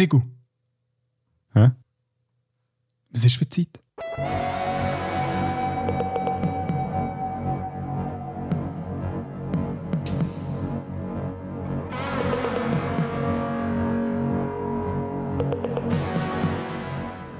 [0.00, 0.22] Krigu.
[1.52, 1.72] Hä?
[3.10, 3.68] Was ist für Zeit?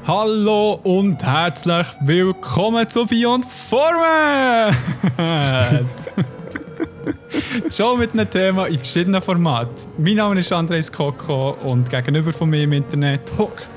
[0.06, 4.74] Hallo und herzlich willkommen zu Beyond Format!
[7.71, 9.75] Schon mit einem Thema in verschiedenen Formaten.
[9.98, 13.70] Mein Name ist Andres Koko und gegenüber von mir im Internet hockt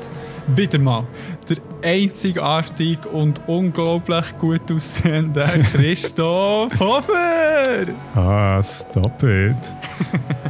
[0.56, 1.08] wieder mal
[1.48, 7.86] der einzigartig und unglaublich gut aussehende Christoph Hofer!
[8.16, 9.56] Ah, stop it.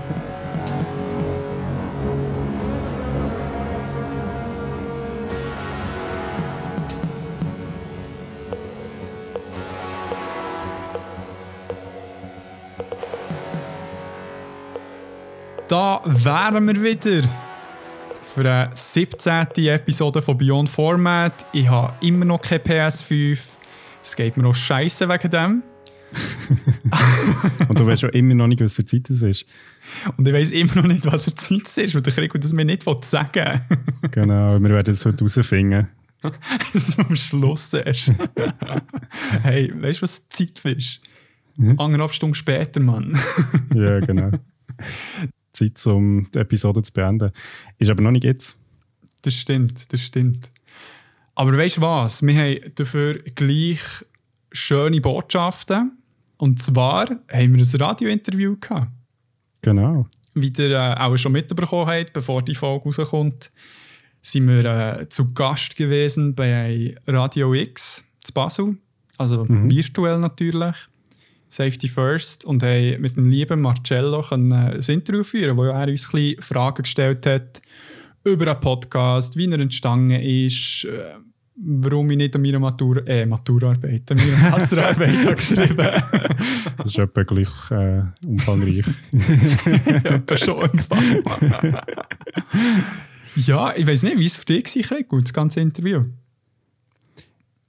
[15.73, 17.27] Da wären wir wieder
[18.21, 19.47] für eine 17.
[19.65, 21.47] Episode von Beyond Format.
[21.51, 23.39] Ich habe immer noch kein PS5.
[24.03, 25.63] Es geht mir auch scheiße wegen dem.
[27.69, 29.45] Und du weißt schon immer noch nicht, was für Zeit es ist.
[30.15, 32.53] Und ich weiß immer noch nicht, was für Zeit es ist, weil der Krieg das
[32.53, 33.61] mir nicht sagen
[34.11, 35.87] Genau, wir werden es heute herausfinden.
[37.09, 38.11] Am Schluss erst.
[39.41, 41.01] hey, weißt du, was Zeit ist?
[41.57, 41.79] Mhm.
[41.79, 43.17] Anderthalb Stunden später, Mann.
[43.73, 44.29] ja, genau.
[45.53, 47.31] Zeit, um die Episode zu beenden.
[47.77, 48.57] Ist aber noch nicht jetzt.
[49.21, 50.49] Das stimmt, das stimmt.
[51.35, 52.21] Aber weißt du was?
[52.21, 53.79] Wir haben dafür gleich
[54.51, 55.97] schöne Botschaften.
[56.37, 58.91] Und zwar haben wir ein Radiointerview gehabt.
[59.61, 60.07] Genau.
[60.35, 63.51] Wie ihr äh, auch schon mitbekommen habt, bevor die Folge rauskommt,
[64.21, 68.77] sind wir äh, zu Gast gewesen bei Radio X zu Basel.
[69.17, 69.69] Also mhm.
[69.69, 70.75] virtuell natürlich.
[71.53, 74.51] Safety First und haben mit dem lieben Marcello ein
[74.87, 77.61] Interview führen, wo er uns ein Fragen gestellt hat
[78.23, 81.13] über einen Podcast, wie er entstanden ist, äh,
[81.55, 85.77] warum ich nicht an meiner Matur äh, Maturarbeit, an meiner Masterarbeit habe geschrieben
[86.77, 88.85] Das ist etwa gleich äh, umfangreich.
[90.05, 91.83] etwa schon umfangreich.
[93.35, 96.05] ja, ich weiß nicht, wie es für dich war, gut, das ganze Interview.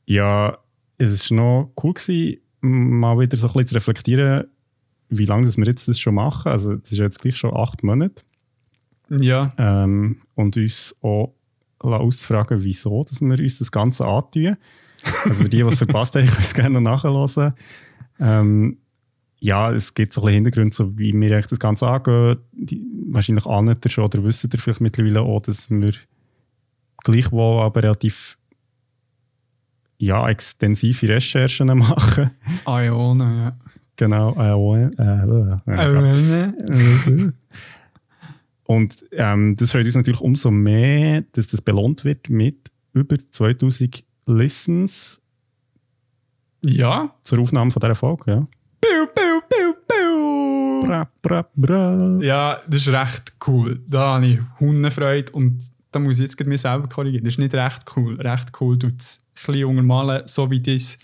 [0.06, 0.56] Ja,
[0.96, 1.92] es war noch cool.
[1.92, 4.44] Gewesen mal wieder so ein bisschen zu reflektieren,
[5.08, 6.50] wie lange wir jetzt das schon machen.
[6.50, 8.22] Also, das ist jetzt gleich schon acht Monate.
[9.10, 9.52] Ja.
[9.58, 11.34] Ähm, und uns auch
[11.78, 14.56] auszufragen, wieso dass wir uns das Ganze antun.
[15.24, 17.54] Also, für die, die es verpasst haben, können es gerne nachhören.
[18.18, 18.78] Ähm,
[19.40, 22.38] ja, es gibt so ein bisschen Hintergrund, so wie wir das Ganze angehen.
[22.52, 25.92] Die, wahrscheinlich ahnt ihr schon oder wisst ihr vielleicht mittlerweile auch, dass wir
[27.02, 28.38] gleichwohl aber relativ
[29.98, 32.30] ja, extensive Recherchen machen.
[32.66, 33.56] Ione, ja.
[33.96, 34.90] Genau, Ione.
[35.66, 37.32] Äh,
[38.66, 44.04] Und ähm, das freut uns natürlich umso mehr, dass das belohnt wird mit über 2000
[44.26, 45.20] Listens.
[46.62, 47.14] Ja.
[47.24, 48.48] Zur Aufnahme von dieser Folge, ja.
[48.80, 50.86] Piu, piu, piu, piu.
[50.86, 52.18] Bra, bra, bra.
[52.22, 53.80] Ja, das ist recht cool.
[53.86, 57.24] Da habe ich Hundefreude und da muss ich jetzt mir selber korrigieren.
[57.24, 58.18] Das ist nicht recht cool.
[58.20, 60.98] Recht cool tut es bisschen untermalen, so wie dies,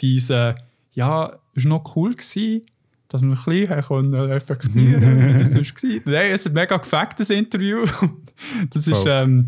[0.00, 0.54] diese,
[0.92, 2.62] ja, war noch cool, gewesen,
[3.08, 6.12] dass wir ein bisschen können reflektieren konnten, wie das sonst war.
[6.12, 7.86] Nein, es ist ein mega gefaktes Interview.
[8.70, 9.46] das ist, ähm,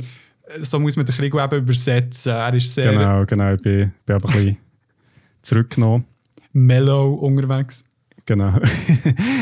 [0.61, 2.33] so muss man den Krieg eben übersetzen.
[2.33, 2.93] Er ist sehr...
[2.93, 4.57] Genau, genau, ich bin, bin einfach ein bisschen
[5.43, 6.05] zurückgenommen.
[6.53, 7.85] Mellow unterwegs.
[8.25, 8.53] Genau.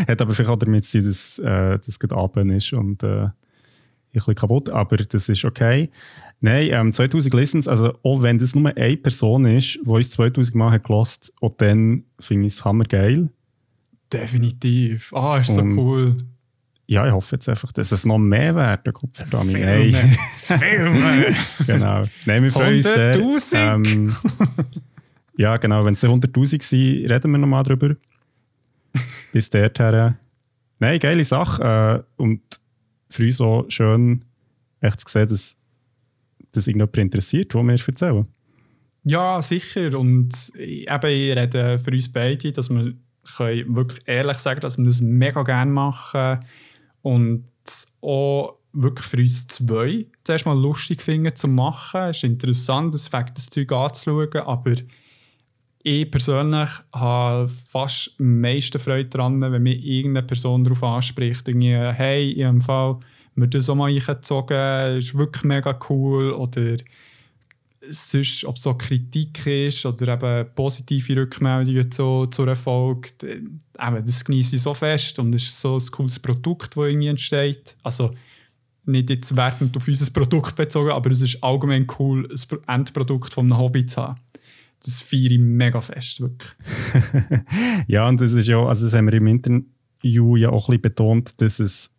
[0.08, 3.22] Hat aber vielleicht auch damit zu tun, dass äh, das gerade Abend ist und äh,
[3.22, 3.32] ein
[4.12, 5.90] bisschen kaputt, aber das ist okay.
[6.44, 10.54] Nein, ähm, 2000 Listens, also auch wenn das nur eine Person ist, die uns 2000
[10.54, 13.30] Mal hat auch dann finde ich es hammergeil.
[14.12, 15.10] Definitiv.
[15.14, 16.16] Ah, ist so Und, cool.
[16.86, 18.92] Ja, ich hoffe jetzt einfach, dass es noch mehr werden.
[18.92, 19.54] Gott verdammt.
[19.54, 19.94] Nein.
[20.34, 21.34] Filme.
[21.66, 22.02] genau.
[22.26, 23.72] Nein, wir freuen uns sehr.
[23.72, 24.14] Ähm,
[25.38, 25.82] ja, genau.
[25.86, 27.96] Wenn es 100'000 sind, reden wir nochmal drüber.
[29.32, 30.16] Bis dorthin.
[30.78, 32.04] Nein, geile Sache.
[32.18, 32.42] Äh, und
[33.08, 34.26] für uns auch schön,
[34.82, 35.56] echt zu sehen, dass
[36.54, 38.26] das irgendjemand interessiert, was wir erzählen.
[39.04, 39.98] Ja, sicher.
[39.98, 42.94] Und eben, ich rede für uns beide, dass wir
[43.36, 46.40] können wirklich ehrlich sagen dass wir das mega gerne machen
[47.02, 47.44] und
[48.02, 52.02] auch wirklich für uns zwei zuerst mal lustig finden zu machen.
[52.02, 54.74] Es ist interessant, das Fakt, das Zeug anzuschauen, aber
[55.86, 61.74] ich persönlich habe fast am meisten Freude daran, wenn mich irgendeine Person darauf anspricht, irgendwie,
[61.74, 62.96] hey, in einem Fall
[63.34, 66.32] mir das auch mal eingezogen, ist wirklich mega cool.
[66.32, 66.76] Oder
[67.88, 74.24] sonst, ob es so Kritik ist oder eben positive Rückmeldungen zu, zu Erfolg, eben, das
[74.24, 77.76] genieße ich so fest und es ist so ein cooles Produkt, das irgendwie entsteht.
[77.82, 78.14] Also
[78.86, 82.28] nicht jetzt wertend auf unser Produkt bezogen, aber es ist allgemein cool,
[82.66, 84.20] ein Endprodukt von einem Hobby zu haben.
[84.82, 86.52] Das feiere ich mega fest, wirklich.
[87.86, 90.82] ja, und das ist ja, also das haben wir im Interview ja auch ein bisschen
[90.82, 91.93] betont, dass es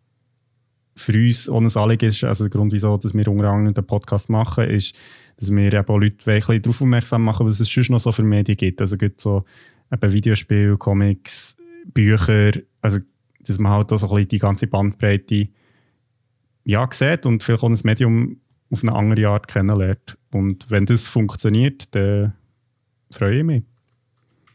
[0.96, 4.66] für uns ohne Anliegen ist, also der Grund, wieso dass wir unter den Podcast machen,
[4.66, 4.96] ist,
[5.38, 8.24] dass wir eben auch Leute ein darauf aufmerksam machen, was es sonst noch so für
[8.24, 8.82] Medien gibt.
[8.82, 9.44] Also gibt so
[9.92, 11.58] eben Videospiele, Comics,
[11.94, 13.00] Bücher, also
[13.42, 15.50] dass man halt auch so ein bisschen die ganze Bandbreite
[16.64, 18.38] ja, sieht und vielleicht auch ein Medium
[18.72, 20.18] auf eine andere Art kennenlernt.
[20.32, 22.34] Und wenn das funktioniert, dann
[23.12, 23.64] freue ich mich.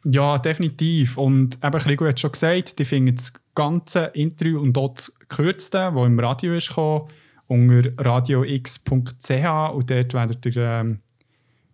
[0.05, 1.19] Ja, definitiv.
[1.19, 5.93] Und eben, Krigo hat schon gesagt, die finden das ganze Interview und dort das Kürzte,
[5.95, 7.09] das im Radio ist gekommen,
[7.47, 11.01] unter radiox.ch und dort werdet ihr ähm,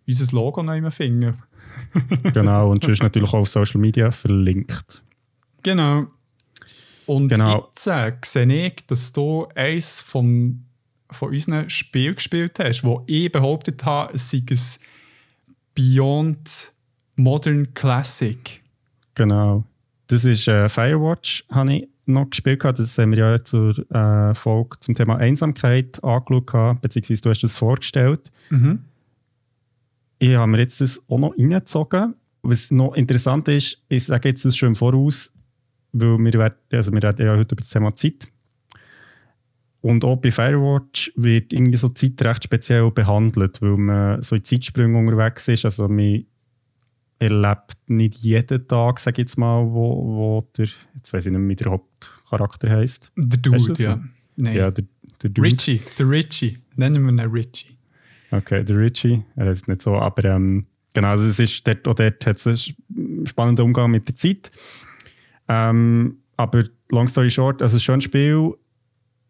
[0.07, 1.35] unser Logo noch immer finden.
[2.33, 5.03] genau, und sonst natürlich auch auf Social Media verlinkt.
[5.63, 6.07] Genau.
[7.05, 7.69] Und genau.
[7.69, 10.65] jetzt äh, sehe ich, dass du eins von,
[11.09, 14.59] von unseren Spielen gespielt hast, wo ich behauptet habe, es sei ein
[15.73, 16.73] Beyond
[17.17, 18.63] Modern Classic.
[19.15, 19.65] Genau.
[20.07, 22.63] Das ist äh, Firewatch, habe ich noch gespielt.
[22.63, 27.57] Das haben wir ja zur äh, Folge zum Thema Einsamkeit angeschaut, beziehungsweise du hast das
[27.57, 28.31] vorgestellt.
[28.49, 28.79] Mhm.
[30.19, 32.15] Ich habe mir jetzt das auch noch reingezogen.
[32.43, 35.33] Was noch interessant ist, ich sage jetzt das schon im Voraus,
[35.91, 38.27] weil wir, werden, also wir reden ja heute über das Thema Zeit.
[39.81, 44.43] Und auch bei Firewatch wird irgendwie so Zeit recht speziell behandelt, weil man so in
[44.43, 45.65] Zeitsprüngen unterwegs ist.
[45.65, 46.25] Also man
[47.19, 51.47] erlebt nicht jeden Tag, sage ich jetzt mal, wo, wo der, jetzt weiß ich nicht,
[51.47, 53.11] wie der Hauptcharakter heißt.
[53.15, 53.99] Der Dude, ja.
[54.35, 54.55] Nein.
[54.55, 54.85] Ja, der,
[55.23, 55.41] der Dude.
[55.41, 56.59] Richie, der Richie.
[56.75, 57.77] Nennen wir ihn Richie.
[58.31, 59.23] Okay, der Richie.
[59.35, 62.73] Er ist nicht so, aber ähm, genau, also es ist dort, auch dort hat es
[62.95, 64.51] einen spannenden Umgang mit der Zeit.
[65.47, 68.53] Ähm, aber long story short, also es ist schon ein Spiel.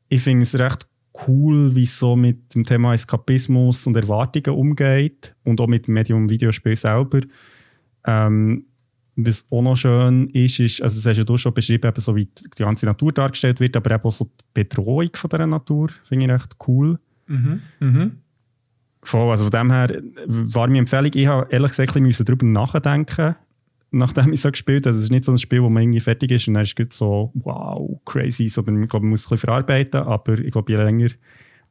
[0.10, 0.88] Ich finde es recht
[1.28, 5.94] cool, wie es so mit dem Thema Eskapismus und Erwartungen umgeht und auch mit dem
[5.94, 7.22] Medium Videospiel selber.
[8.08, 8.66] Ähm,
[9.16, 12.16] was auch noch schön ist, ist, also das hast ja du schon beschrieben, eben so
[12.16, 15.90] wie die ganze Natur dargestellt wird, aber eben auch so die Bedrohung von dieser Natur,
[16.08, 17.00] finde ich recht cool.
[17.26, 17.62] Mhm.
[17.80, 18.12] Mhm.
[19.02, 22.46] Voll, also von dem her war meine Empfehlung, ich habe ehrlich gesagt ein bisschen darüber
[22.46, 23.36] nachdenken
[23.90, 24.98] nachdem ich so gespielt habe.
[24.98, 26.98] Es ist nicht so ein Spiel, wo man irgendwie fertig ist und dann ist es
[26.98, 30.72] so, wow, crazy, sondern ich glaube, man muss es ein bisschen verarbeiten, aber ich glaube,
[30.72, 31.10] je länger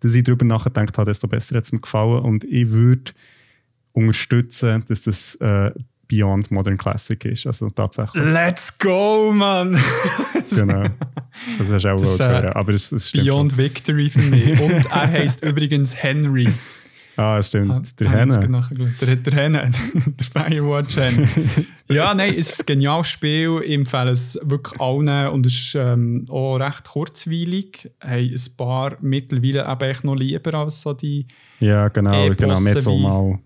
[0.00, 3.12] dass ich darüber nachgedacht habe, desto besser hat es mir gefallen und ich würde
[3.92, 5.72] unterstützen, dass das äh,
[6.08, 7.46] Beyond Modern Classic ist.
[7.46, 8.22] Also tatsächlich.
[8.24, 9.78] Let's go, Mann!
[10.50, 10.84] genau.
[11.58, 12.56] Das hast du auch das gehört.
[12.56, 13.58] Aber es, es Beyond schon.
[13.58, 14.60] Victory für mich.
[14.60, 16.48] Und er heißt übrigens Henry.
[17.16, 17.70] Ah, stimmt.
[17.70, 18.68] Ah, der Henne.
[19.00, 19.70] Der, der Henne,
[20.04, 21.26] der Firewatch Henne.
[21.88, 23.62] ja, nein, es ist ein geniales Spiel.
[23.64, 27.90] Ich empfehle es wirklich allen und es ist ähm, auch recht kurzweilig.
[28.00, 31.26] Hey, ein paar mittlerweile eben echt noch lieber als so die.
[31.58, 32.10] Ja, genau.
[32.34, 32.58] genau.
[32.60, 33.38] Wir haben mal,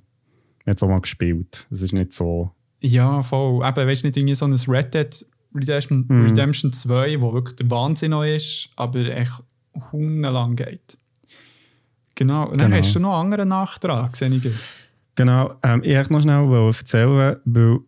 [0.83, 1.67] auch mal gespielt.
[1.71, 2.51] Es ist nicht so.
[2.81, 3.67] Ja, voll.
[3.67, 6.27] Eben, weißt du, nicht irgendwie so ein Red Dead Redemption, mm.
[6.27, 9.43] Redemption 2, wo wirklich der Wahnsinn noch ist, aber echt
[9.93, 10.97] lang geht.
[12.15, 12.83] Genau, und dann genau.
[12.83, 14.53] hast du noch einen anderen Nachtrag, ich.
[15.15, 17.79] Genau, ähm, ich wollte noch schnell erzählen, weil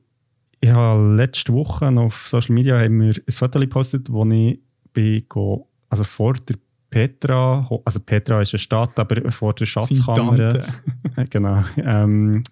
[0.60, 4.60] ich habe letzte Woche auf Social Media haben wir ein Foto gepostet, wo ich
[4.92, 5.24] bin,
[5.88, 6.56] also vor der
[6.88, 10.60] Petra, also Petra ist eine Stadt, aber vor der Schatzkammer,
[11.30, 12.42] genau, ähm,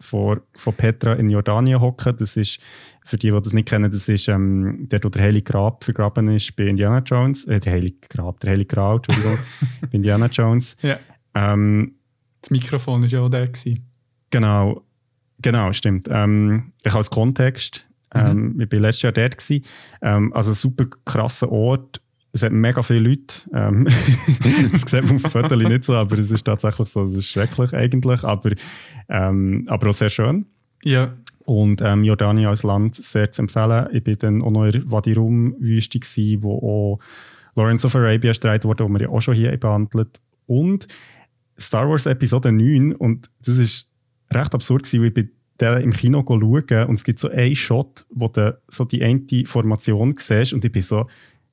[0.00, 2.16] vor, von Petra in Jordanien hocken.
[2.16, 2.58] Das ist,
[3.04, 6.28] für die, die das nicht kennen, das ist ähm, der, wo der Heilige Grab vergraben
[6.28, 7.44] ist bei Indiana Jones.
[7.44, 9.38] Äh, der Heilige Grab, der Heilige Grau, Entschuldigung,
[9.82, 10.76] bei Indiana Jones.
[10.82, 10.98] Ja.
[11.34, 11.94] Ähm,
[12.40, 13.48] das Mikrofon war ja auch der.
[13.48, 13.86] Gewesen.
[14.30, 14.82] Genau,
[15.40, 16.08] genau, stimmt.
[16.10, 18.60] Ähm, ich als Kontext, ähm, mhm.
[18.60, 19.36] ich war letztes Jahr dort.
[19.36, 19.64] Gewesen.
[20.02, 22.00] Ähm, also ein super krasser Ort
[22.32, 23.40] es hat mega viele Leute.
[23.52, 23.84] Ähm,
[24.72, 27.26] das sieht man auf dem Foto nicht so, aber es ist tatsächlich so, es ist
[27.26, 28.50] schrecklich eigentlich, aber,
[29.08, 30.46] ähm, aber auch sehr schön.
[30.84, 31.12] Ja.
[31.44, 33.88] Und ähm, Jordanien als Land sehr zu empfehlen.
[33.92, 35.98] Ich war dann auch noch in der Wadi Rum-Wüste,
[36.42, 36.98] wo auch
[37.56, 40.20] Lawrence of Arabia streitet wurde, wo wir ja auch schon hier behandelt.
[40.46, 40.86] Und
[41.58, 43.88] Star Wars Episode 9, und das ist
[44.32, 47.54] recht absurd gewesen, weil ich bin den im Kino schauen und es gibt so einen
[47.54, 51.06] Shot, wo du so die eine Formation siehst und ich bin so,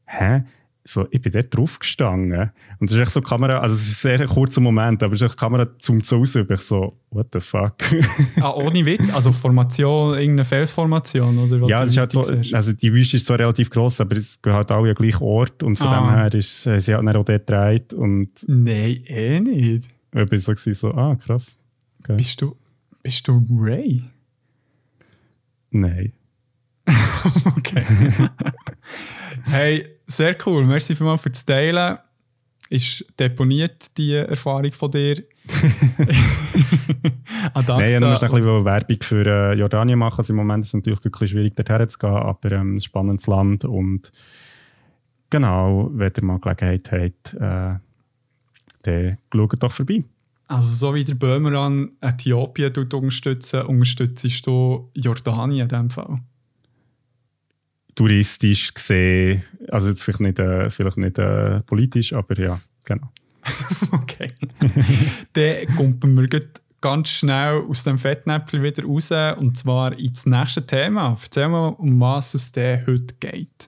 [0.05, 0.43] hä?
[0.87, 2.51] So, ich bin dort drauf gestanden.
[2.79, 5.21] Und es ist echt so Kamera, also es ist ein sehr kurzer Moment, aber es
[5.21, 6.47] ist echt Kamera zum Zuhause.
[6.49, 7.75] Ich so, what the fuck?
[8.41, 9.09] ah, ohne Witz?
[9.09, 11.37] Also Formation, irgendeine Felsformation?
[11.39, 14.41] Oder ja, es ist halt so, also die Wüste ist zwar relativ gross, aber es
[14.41, 15.99] gehört alle an gleichen Ort und von ah.
[15.99, 18.29] dem her ist äh, sie hat dann auch dort gedreht und...
[18.47, 19.89] Nein, eh nicht.
[20.15, 21.55] Ich bin so, so ah, krass.
[21.99, 22.15] Okay.
[22.15, 22.55] Bist du,
[23.03, 24.03] bist du Ray?
[25.71, 26.13] Nein.
[27.57, 27.83] okay.
[29.47, 30.65] hey, sehr cool.
[30.65, 31.97] Merci vielmals für das Teilen.
[32.69, 35.23] ist deponiert, die Erfahrung von dir?
[37.67, 40.19] Nein, ja, du musst ein bisschen Werbung für äh, Jordanien machen.
[40.19, 42.81] Also Im Moment ist es natürlich ein bisschen schwierig, dorthin zu gehen, aber ähm, ein
[42.81, 44.11] spannendes Land und
[45.29, 47.79] genau, wenn ihr mal Gelegenheit habt, äh,
[48.83, 50.03] dann schaut doch vorbei.
[50.47, 56.19] Also so wie der Böhmermann Äthiopien unterstützen, unterstützt du Jordanien in diesem Fall?
[57.97, 63.11] Touristisch gesehen, also jetzt vielleicht nicht, äh, vielleicht nicht äh, politisch, aber ja, genau.
[63.91, 64.33] okay.
[65.33, 66.41] Dann kommen wir
[66.79, 71.17] ganz schnell aus dem Fettnäpfchen wieder raus und zwar ins nächste Thema.
[71.19, 73.67] Erzähl mal, um was es denn heute geht.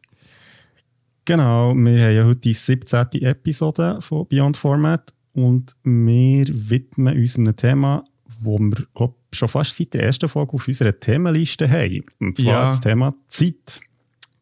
[1.26, 3.08] Genau, wir haben ja heute die 17.
[3.22, 8.04] Episode von Beyond Format und wir widmen uns einem Thema,
[8.42, 12.06] wo wir glaub, schon fast seit der ersten Folge auf unserer Themenliste haben.
[12.20, 12.70] Und zwar ja.
[12.70, 13.82] das Thema Zeit.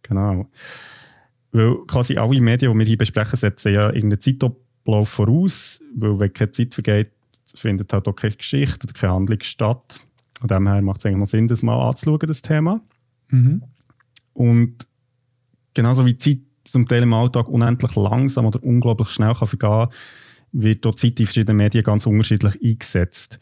[0.07, 0.49] Genau.
[1.51, 6.33] Weil quasi alle Medien, die wir hier besprechen, setzen ja irgendeinen Zeitablauf voraus, weil wenn
[6.33, 7.11] keine Zeit vergeht,
[7.55, 9.99] findet halt auch keine Geschichte oder keine Handlung statt.
[10.39, 12.81] Von dem her macht es eigentlich noch Sinn, das mal anzuschauen, das Thema.
[13.29, 13.63] Mhm.
[14.33, 14.87] Und
[15.73, 19.87] genauso wie die Zeit zum Teil im Alltag unendlich langsam oder unglaublich schnell kann vergehen
[19.87, 19.89] kann,
[20.51, 23.39] wird dort Zeit in verschiedenen Medien ganz unterschiedlich eingesetzt.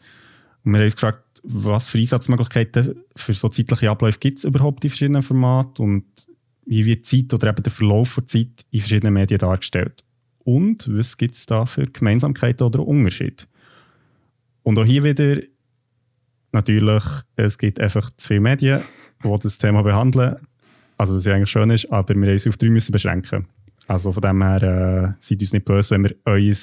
[0.64, 4.84] Und wir haben uns gefragt, was für Einsatzmöglichkeiten für so zeitliche Abläufe gibt es überhaupt
[4.84, 6.04] in verschiedenen Formaten und
[6.66, 10.04] wie wird Zeit oder eben der Verlauf der Zeit in verschiedenen Medien dargestellt.
[10.40, 13.44] Und was gibt es da für Gemeinsamkeiten oder Unterschiede?
[14.62, 15.40] Und auch hier wieder,
[16.52, 17.04] natürlich,
[17.36, 18.82] es gibt einfach zu viele Medien,
[19.24, 20.36] die das Thema behandeln.
[20.98, 23.46] Also was ja eigentlich schön ist, aber wir müssen uns auf drei müssen beschränken.
[23.88, 26.54] Also von dem her äh, seid uns nicht böse, wenn wir euer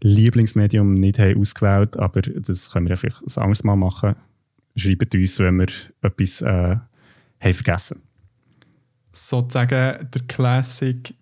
[0.00, 4.14] Lieblingsmedium nicht haben ausgewählt haben, aber das können wir einfach ein anderes Mal machen.
[4.76, 5.68] Schreibt uns, wenn wir
[6.00, 6.76] etwas äh,
[7.40, 8.00] haben vergessen
[9.12, 11.14] Sozusagen der Classic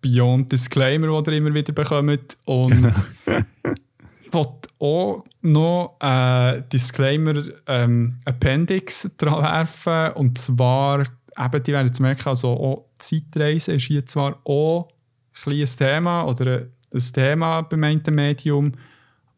[0.00, 2.36] Beyond Disclaimer, den ihr immer wieder bekommt.
[2.44, 2.86] Und
[4.24, 10.12] ich wollte auch noch ein Disclaimer ähm, Appendix dran werfen.
[10.12, 15.42] Und zwar, eben, die werden zu merken, also auch Zeitreise ist hier zwar auch ein
[15.42, 18.72] kleines Thema oder ein Thema beim einen Medium,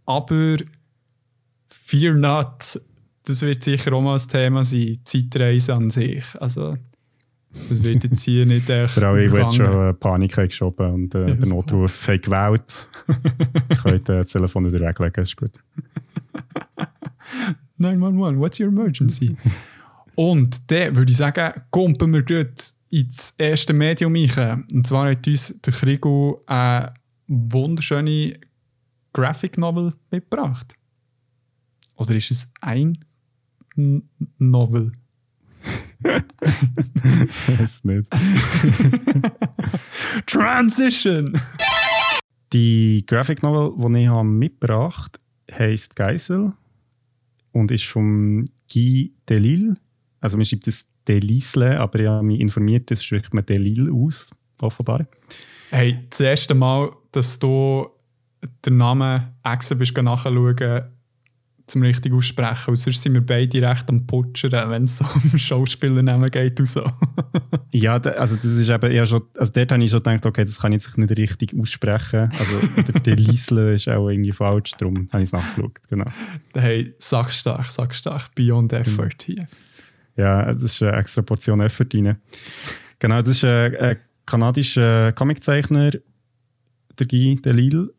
[0.06, 0.56] aber
[1.68, 2.80] fear not,
[3.24, 6.24] das wird sicher auch mal ein Thema sein, Zeitreise an sich.
[6.40, 6.76] Also,
[7.68, 8.94] das wird jetzt hier nicht echt.
[8.94, 12.88] Für alle, die jetzt schon Panik haben geschoben und äh, den Notruf haben gewählt,
[13.82, 15.52] könnt äh, das Telefon wieder weglegen, ist gut.
[17.78, 19.36] 911, what's your emergency?
[20.14, 24.64] und dann würde ich sagen, kommen wir gut ins erste Medium rein.
[24.72, 26.94] Und zwar hat uns der Krigo eine
[27.26, 28.38] wunderschöne
[29.12, 30.74] Graphic Novel mitgebracht.
[31.96, 32.98] Oder ist es ein
[34.38, 34.92] Novel?
[36.04, 38.08] Ich weiß nicht.
[40.26, 41.40] Transition!
[42.52, 46.52] Die Graphic Novel, die ich habe mitgebracht habe, heisst Geisel
[47.52, 49.76] und ist von Guy Delisle.
[50.20, 54.30] Also man schreibt das Delisle, aber ich habe mich informiert, das spricht man Delil aus,
[54.60, 55.06] offenbar.
[55.70, 57.86] Hey, das erste Mal, dass du
[58.64, 60.90] den Namen Exe bist nachschauen,
[61.68, 62.70] zum richtig aussprechen.
[62.70, 66.66] Und sonst sind wir beide recht am Putschern, wenn es so um Schauspielernamen geht und
[66.66, 66.84] so.
[67.72, 70.58] ja, also das ist eben eher schon, also dort habe ich schon gedacht, okay, das
[70.58, 72.30] kann ich jetzt nicht richtig aussprechen.
[72.38, 76.10] Also der Delisle ist auch irgendwie falsch, darum habe ich es nachgeschaut, genau.
[76.54, 79.32] Hey, sag stark, sag stark, beyond effort mhm.
[79.32, 79.48] hier.
[80.16, 82.16] Ja, das ist eine extra Portion Effort rein.
[82.98, 83.96] Genau, das ist ein, ein
[84.26, 85.92] kanadischer Comiczeichner,
[86.98, 87.94] der Guy Delisle.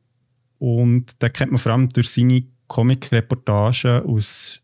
[0.59, 4.61] Und den kennt man vor allem durch seine Comic-Reportagen aus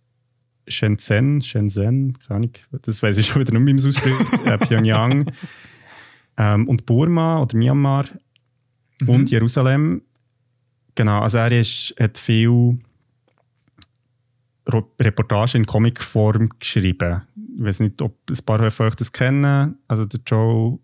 [0.67, 2.51] Shenzhen, Shenzhen, keine Ahnung,
[2.83, 5.31] das weiß ich schon wieder nicht, wie man es ausspricht, äh, Pyongyang
[6.37, 8.05] ähm, und Burma oder Myanmar
[9.01, 9.09] mhm.
[9.09, 10.01] und Jerusalem.
[10.95, 12.79] Genau, also er ist, hat viel
[14.67, 17.21] Reportagen in Comicform geschrieben.
[17.57, 19.77] Ich weiß nicht, ob ein paar von euch das kennen.
[19.87, 20.79] Also der Joe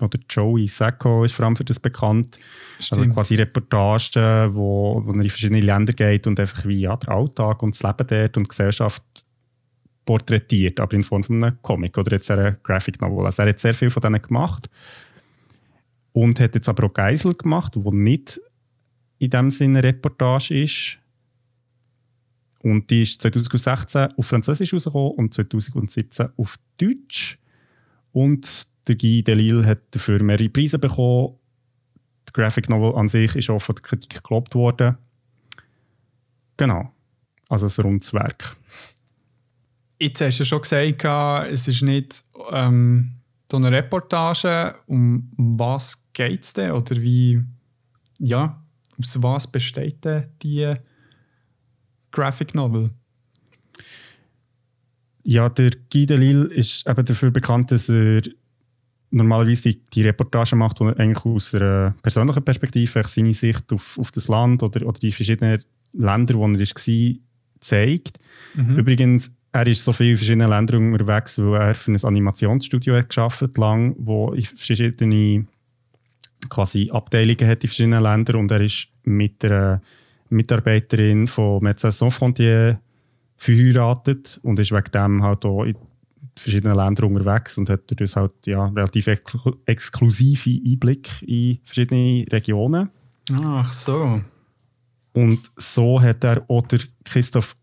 [0.00, 2.38] oder Joey Sacco ist vor allem für das bekannt.
[2.76, 3.00] Also Stimmt.
[3.00, 7.10] Also quasi Reportagen, wo, wo er in verschiedene Länder geht und einfach wie ja, der
[7.10, 9.02] Alltag und das Leben dort und die Gesellschaft
[10.04, 13.26] porträtiert, aber in Form von einem Comic oder jetzt einer Graphic Novel.
[13.26, 14.70] Also er hat sehr viel von denen gemacht
[16.12, 18.40] und hat jetzt aber auch Geisel gemacht, wo nicht
[19.18, 20.98] in dem Sinne Reportage ist,
[22.66, 27.38] und die ist 2016 auf Französisch rausgekommen und 2017 auf Deutsch.
[28.10, 31.34] Und der Guy Delisle hat dafür mehrere Preise bekommen.
[32.28, 34.96] Die Graphic Novel an sich ist auch von der Kritik gelobt worden.
[36.56, 36.92] Genau.
[37.48, 38.56] Also ein rundes Werk.
[39.98, 41.04] Jetzt hast du schon gesagt,
[41.50, 43.12] es ist nicht ähm,
[43.50, 44.74] so eine Reportage.
[44.86, 46.72] Um was geht es denn?
[46.72, 47.42] Oder wie,
[48.18, 48.62] ja,
[49.00, 50.74] aus was besteht denn die
[52.10, 52.90] Graphic Novel?
[55.22, 58.22] Ja, der Guy Delisle ist eben dafür bekannt, dass er
[59.16, 63.98] normalerweise die, die Reportagen macht, die er eigentlich aus einer persönlichen Perspektive seine Sicht auf,
[63.98, 67.14] auf das Land oder, oder die verschiedenen Länder, wo er war,
[67.60, 68.18] zeigt.
[68.54, 68.76] Mhm.
[68.76, 73.08] Übrigens, er ist so viel in verschiedenen Ländern unterwegs, weil er für ein Animationsstudio hat
[73.08, 75.46] geschafft lang, wo verschiedene
[76.50, 79.80] quasi Abteilungen hat in verschiedenen Ländern und er ist mit einer
[80.28, 82.78] Mitarbeiterin von Médecins Sans Frontières
[83.36, 85.76] verheiratet und ist wegen dem halt auch in
[86.36, 92.90] verschiedenen Ländern unterwegs und hat das halt ja, relativ exklu exklusive Einblick in verschiedene Regionen.
[93.32, 94.20] Ach so.
[95.12, 97.56] Und so hat er auch der Christoph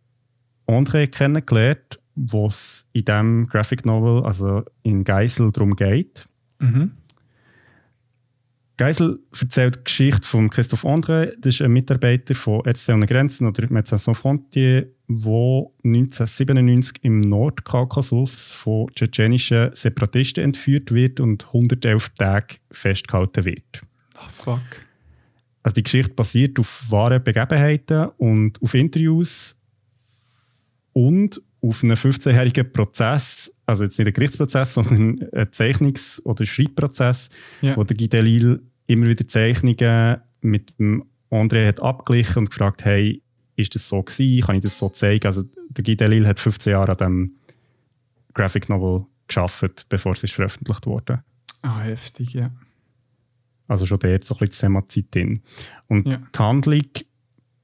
[0.67, 6.27] André kennengelernt, wo es in diesem Graphic Novel, also in Geisel, darum geht.
[6.59, 6.91] Mhm.
[8.77, 11.33] Geisel erzählt die Geschichte von Christoph André.
[11.39, 14.87] Das ist ein Mitarbeiter von Ärzte ohne Grenzen oder Médecins Sans Frontières,
[15.22, 23.84] der 1997 im Nordkaukasus von tschetschenischen Separatisten entführt wird und 111 Tage festgehalten wird.
[24.15, 24.62] Oh, fuck.
[25.63, 29.58] Also die Geschichte basiert auf wahren Begebenheiten und auf Interviews
[30.91, 37.29] und auf einem 15-jährigen Prozess, also jetzt nicht ein Gerichtsprozess, sondern ein Zeichnungs- oder Schreibprozess,
[37.62, 37.77] ja.
[37.77, 43.22] wo der Guy Delisle immer wieder Zeichnungen mit dem André hat abgeglichen und gefragt, hey,
[43.55, 44.45] ist das so gewesen?
[44.45, 45.27] Kann ich das so zeigen?
[45.27, 47.36] Also der Guy Delisle hat 15 Jahre an diesem
[48.33, 51.24] Graphic Novel geschafft, bevor es ist veröffentlicht wurde.
[51.62, 52.51] Ah, heftig, ja.
[53.67, 55.41] Also schon dort so ein bisschen das Thema Zeit drin.
[55.88, 56.17] Und ja.
[56.17, 56.88] die Handlung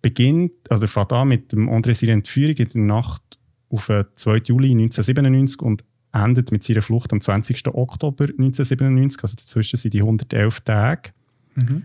[0.01, 4.38] beginnt, also fängt an mit dem André seiner Entführung in der Nacht auf den 2.
[4.46, 7.67] Juli 1997 und endet mit seiner Flucht am 20.
[7.67, 9.22] Oktober 1997.
[9.22, 11.12] Also dazwischen sind die 111 Tage.
[11.55, 11.84] Mhm.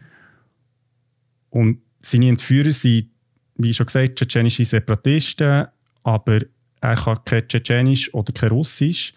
[1.51, 3.11] Und seine Entführer sind,
[3.57, 5.67] wie schon gesagt, tschetschenische Separatisten,
[6.03, 6.41] aber
[6.81, 9.15] er kann kein Tschetschenisch oder kein Russisch.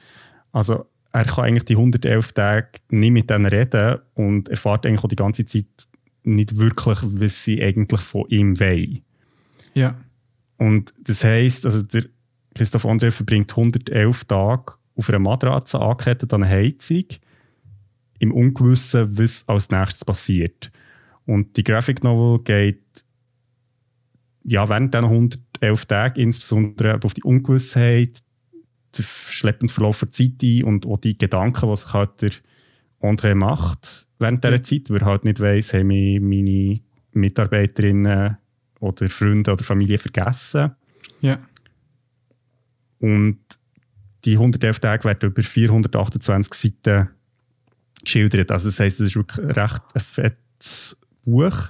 [0.52, 5.10] Also er kann eigentlich die 111 Tage nicht mit denen reden und erfahrt eigentlich auch
[5.10, 5.66] die ganze Zeit
[6.24, 9.02] nicht wirklich, was sie eigentlich von ihm wollen.
[9.74, 9.96] Ja.
[10.58, 12.06] Und das heisst, also der
[12.56, 17.06] Christoph André verbringt 111 Tage auf einer Matratze angekettet an eine Heizung,
[18.20, 20.72] im Ungewissen, was als nächstes passiert.
[21.26, 22.82] Und die Graphic Novel geht
[24.48, 28.24] ja, während diesen 111 Tagen insbesondere auf die Ungewissheit,
[28.98, 32.32] den schleppenden Verlauf der Zeit ein und auch die Gedanken, die sich halt der
[33.02, 34.64] André macht während dieser.
[34.64, 36.80] Zeit, weil er halt nicht weiss, haben mich meine
[37.12, 38.38] Mitarbeiterinnen
[38.80, 40.72] oder Freunde oder Familie vergessen.
[41.20, 41.40] Ja.
[43.00, 43.40] Und
[44.24, 47.10] die 111 Tage werden über 428 Seiten
[48.02, 48.52] geschildert.
[48.52, 51.70] Also das heisst, es ist wirklich recht ein fettes Buch.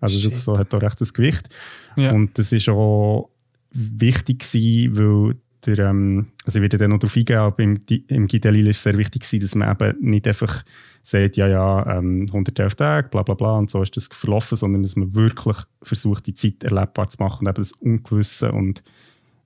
[0.00, 0.40] Also Shit.
[0.40, 1.48] so hat recht das Gewicht.
[1.96, 2.12] Ja.
[2.12, 3.30] Und das ist auch
[3.72, 8.26] wichtig gewesen, weil der, ähm, also ich werde dann noch darauf eingehen, aber im, im
[8.26, 10.62] Gidelil ist es sehr wichtig gewesen, dass man eben nicht einfach
[11.02, 14.82] sagt, ja, ja, ähm, 111 Tage, bla bla bla und so ist das verlaufen, sondern
[14.82, 18.82] dass man wirklich versucht, die Zeit erlebbar zu machen und eben das Ungewisse und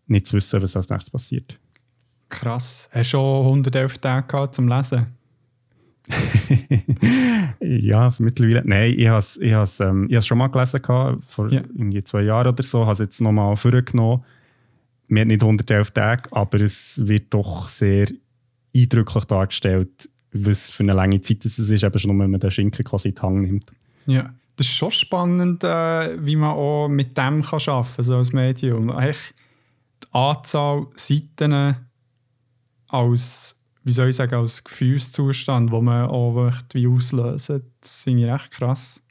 [0.07, 1.59] nicht zu wissen, was als nächstes passiert.
[2.29, 2.89] Krass.
[2.93, 5.07] Hast du schon 111 Tage gehabt zum Lesen?
[7.61, 8.63] ja, mittlerweile.
[8.65, 11.61] Nein, ich habe es ich ähm, ich schon mal gelesen, gehabt, vor ja.
[11.61, 12.81] irgendwie zwei Jahren oder so.
[12.81, 14.25] Ich habe es jetzt nochmal vorgenommen.
[15.09, 18.09] Wir haben nicht 111 Tage, aber es wird doch sehr
[18.75, 22.85] eindrücklich dargestellt, was für eine lange Zeit es ist, eben schon, wenn man den Schinken
[22.85, 23.73] quasi in die Hand nimmt.
[24.07, 28.17] Ja, das ist schon spannend, äh, wie man auch mit dem kann arbeiten kann, so
[28.17, 28.91] als Medium.
[28.91, 29.35] Eigentlich
[30.05, 31.77] die Anzahl Seiten
[32.89, 38.33] als, wie soll ich sagen, als Gefühlszustand, wo man auch wie auslöst, das finde ich
[38.33, 39.03] recht krass.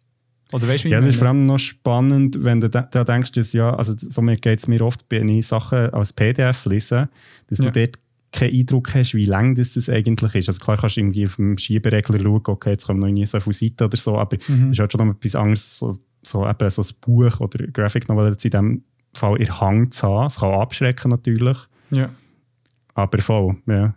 [0.51, 3.53] Oder weißt, wie ja, das ist vor allem noch spannend, wenn du daran denkst, dass
[3.53, 7.10] ja, also so geht es mir oft, wenn ich Sachen als PDF lese,
[7.47, 7.65] dass ja.
[7.65, 7.99] du dort
[8.32, 10.49] keinen Eindruck hast, wie lang das, das eigentlich ist.
[10.49, 13.39] Also klar kannst du irgendwie auf dem Schieberegler schauen, okay, jetzt kommen noch nie so
[13.39, 14.71] viele Seiten oder so, aber es mhm.
[14.71, 18.32] ist halt schon noch etwas anderes, so, so, eben so ein Buch oder Graphic Novel
[18.32, 20.27] in diesem Fall in Hang zu haben.
[20.27, 21.58] Es kann abschrecken natürlich.
[21.91, 22.10] Ja.
[22.93, 23.93] Aber voll, ja.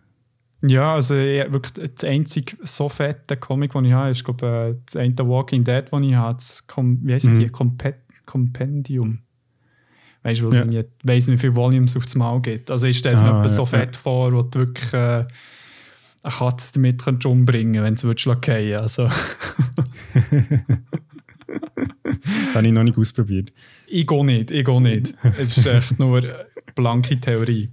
[0.63, 4.75] Ja, also ich, wirklich das einzige so fette Comic, das ich habe, ist glaube äh,
[4.87, 6.35] das eine Walking Dead, das ich habe.
[6.35, 7.39] Das Com wie heißt mhm.
[7.39, 7.49] die?
[7.49, 7.97] Compet
[8.27, 9.19] Compendium.
[10.23, 10.63] Weißt du, wo ja.
[10.63, 12.71] es weiss nicht, wie viele Volumes auf das Mal gibt.
[12.71, 14.01] Also ich stelle es ah, mir ja, so fett ja.
[14.01, 15.27] vor, wo du wirklich äh,
[16.23, 19.11] eine Katze damit kannst umbringen wenn du es fallen also.
[22.55, 23.53] Habe ich noch nicht ausprobiert.
[23.89, 25.15] Ich gehe nicht, ich gehe nicht.
[25.39, 26.23] es ist echt nur
[26.75, 27.71] blanke Theorie.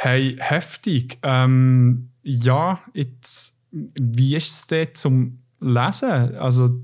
[0.00, 1.18] Hey, heftig.
[1.24, 6.36] Ähm, ja, jetzt, wie ist es denn zum Lesen?
[6.36, 6.80] Also,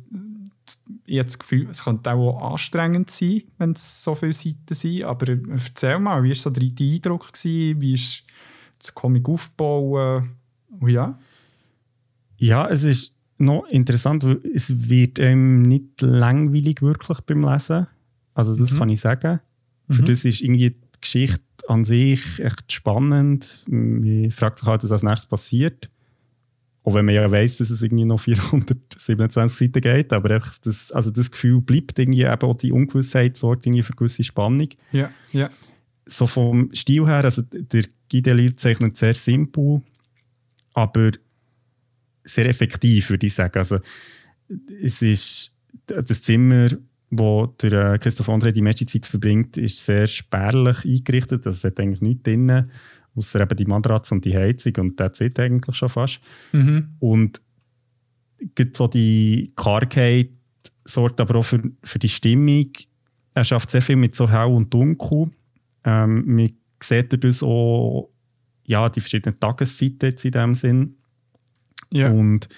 [1.05, 5.05] ich habe das Gefühl, es könnte auch anstrengend sein, wenn es so viele Seiten sind.
[5.05, 7.33] Aber erzähl mal, wie war so der Eindruck?
[7.33, 7.81] Gewesen?
[7.81, 8.24] Wie ist
[8.81, 10.33] das Comic aufbauen?
[10.81, 11.16] Und ja?
[12.38, 17.87] Ja, es ist noch interessant, es wird einem nicht langweilig wirklich beim Lesen.
[18.35, 18.79] Also das mhm.
[18.79, 19.38] kann ich sagen.
[19.88, 20.07] Für mhm.
[20.07, 23.64] das ist irgendwie die Geschichte an sich echt spannend.
[23.68, 25.90] Man fragt sich halt, was als nächstes passiert.
[26.82, 31.10] Auch wenn man ja weiß, dass es irgendwie noch 427 Seiten geht, aber das, also
[31.10, 34.68] das Gefühl bleibt irgendwie eben auch die Ungewissheit sorgt irgendwie für gewisse Spannung.
[34.92, 35.48] Ja, ja.
[36.04, 39.80] So vom Stil her, also der Guy zeichnet sehr simpel,
[40.74, 41.12] aber
[42.24, 43.58] sehr effektiv, würde ich sagen.
[43.58, 43.78] Also
[44.82, 46.68] es ist das Zimmer,
[47.10, 51.46] wo der äh, Christoph André die meiste Zeit verbringt, ist sehr spärlich eingerichtet.
[51.46, 52.70] Es hat eigentlich nichts drin
[53.16, 56.20] außer eben die Matratze und die Heizung und das sieht eigentlich schon fast.
[56.52, 56.94] Mhm.
[56.98, 57.40] Und
[58.54, 60.30] gibt so die Kargheit
[60.84, 62.70] sorgt aber auch für, für die Stimmung.
[63.34, 65.30] Er schafft sehr viel mit so hell und dunkel.
[65.84, 66.50] Ähm, man
[66.82, 68.10] sieht das auch
[68.66, 70.96] ja, die verschiedenen Tageszeiten jetzt in dem Sinn.
[71.90, 72.10] Ja.
[72.10, 72.48] Und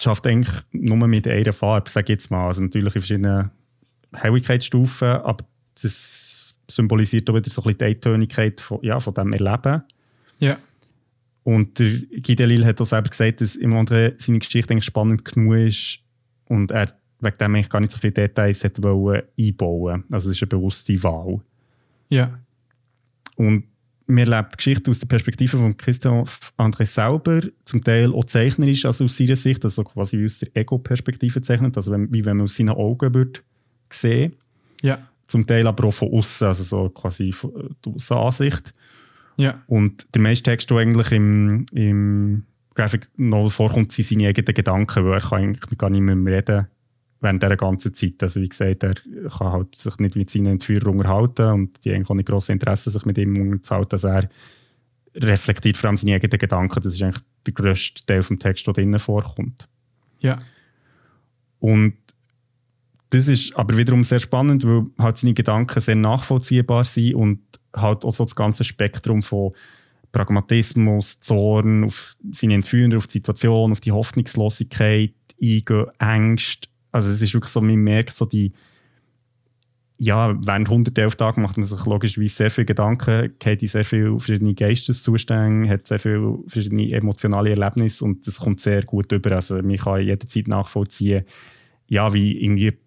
[0.00, 2.46] schafft eigentlich nur mit einer Farbe, sage ich jetzt mal.
[2.46, 3.50] Also natürlich in verschiedenen
[4.12, 5.44] Helligkeitsstufen, aber
[5.80, 9.82] das symbolisiert auch wieder so ein bisschen die Eintönigkeit von, ja, von diesem Erleben.
[10.38, 10.58] Ja.
[11.42, 11.90] Und der
[12.22, 16.00] Guy Delisle hat auch selber gesagt, dass im anderen seine Geschichte eigentlich spannend genug ist
[16.46, 20.04] und er wegen dem eigentlich gar nicht so viele Details hat wollen einbauen.
[20.10, 21.40] Also es ist eine bewusste Wahl.
[22.08, 22.38] Ja.
[23.36, 23.64] Und
[24.16, 26.24] wir erleben die Geschichte aus der Perspektive von Christian
[26.58, 31.40] André selber, zum Teil auch zeichnerisch, also aus seiner Sicht, also quasi aus der Ego-Perspektive
[31.40, 33.40] zeichnet, also wenn, wie wenn man aus seinen Augen würde
[33.90, 34.34] sehen.
[34.82, 34.98] Ja
[35.30, 37.32] zum Teil aber auch von außen, also so quasi
[37.84, 38.74] die Außenansicht.
[39.36, 39.62] Ja.
[39.66, 42.44] Und der meiste Text, der eigentlich im, im
[42.74, 46.66] Graphic Novel vorkommt, sind seine eigenen Gedanken, weil er kann eigentlich gar nicht mehr reden
[47.20, 48.22] während dieser ganzen Zeit.
[48.22, 52.06] Also wie gesagt, er kann halt sich nicht mit seinen Entführern unterhalten und die haben
[52.06, 53.92] auch nicht grosses Interesse, sich mit ihm unterzuhalten.
[53.92, 54.28] Also er
[55.14, 56.82] reflektiert vor allem seine eigenen Gedanken.
[56.82, 59.68] Das ist eigentlich der grösste Teil des Textes, der drinnen vorkommt.
[60.20, 60.38] Ja.
[61.58, 61.94] Und
[63.10, 67.40] das ist aber wiederum sehr spannend, weil halt seine Gedanken sehr nachvollziehbar sind und
[67.74, 69.52] halt auch so das ganze Spektrum von
[70.12, 76.69] Pragmatismus, Zorn, auf seine Entführer, auf die Situation, auf die Hoffnungslosigkeit eingehen, Ängste.
[76.92, 78.52] Also es ist wirklich so, man merkt so die,
[80.02, 84.54] ja, während 111 Tagen macht man sich logischerweise sehr viele Gedanken, in sehr viele verschiedene
[84.54, 89.32] Geisteszustände, hat sehr viele verschiedene emotionale Erlebnisse und das kommt sehr gut über.
[89.32, 91.24] Also man kann jederzeit nachvollziehen,
[91.86, 92.78] ja, wie irgendwie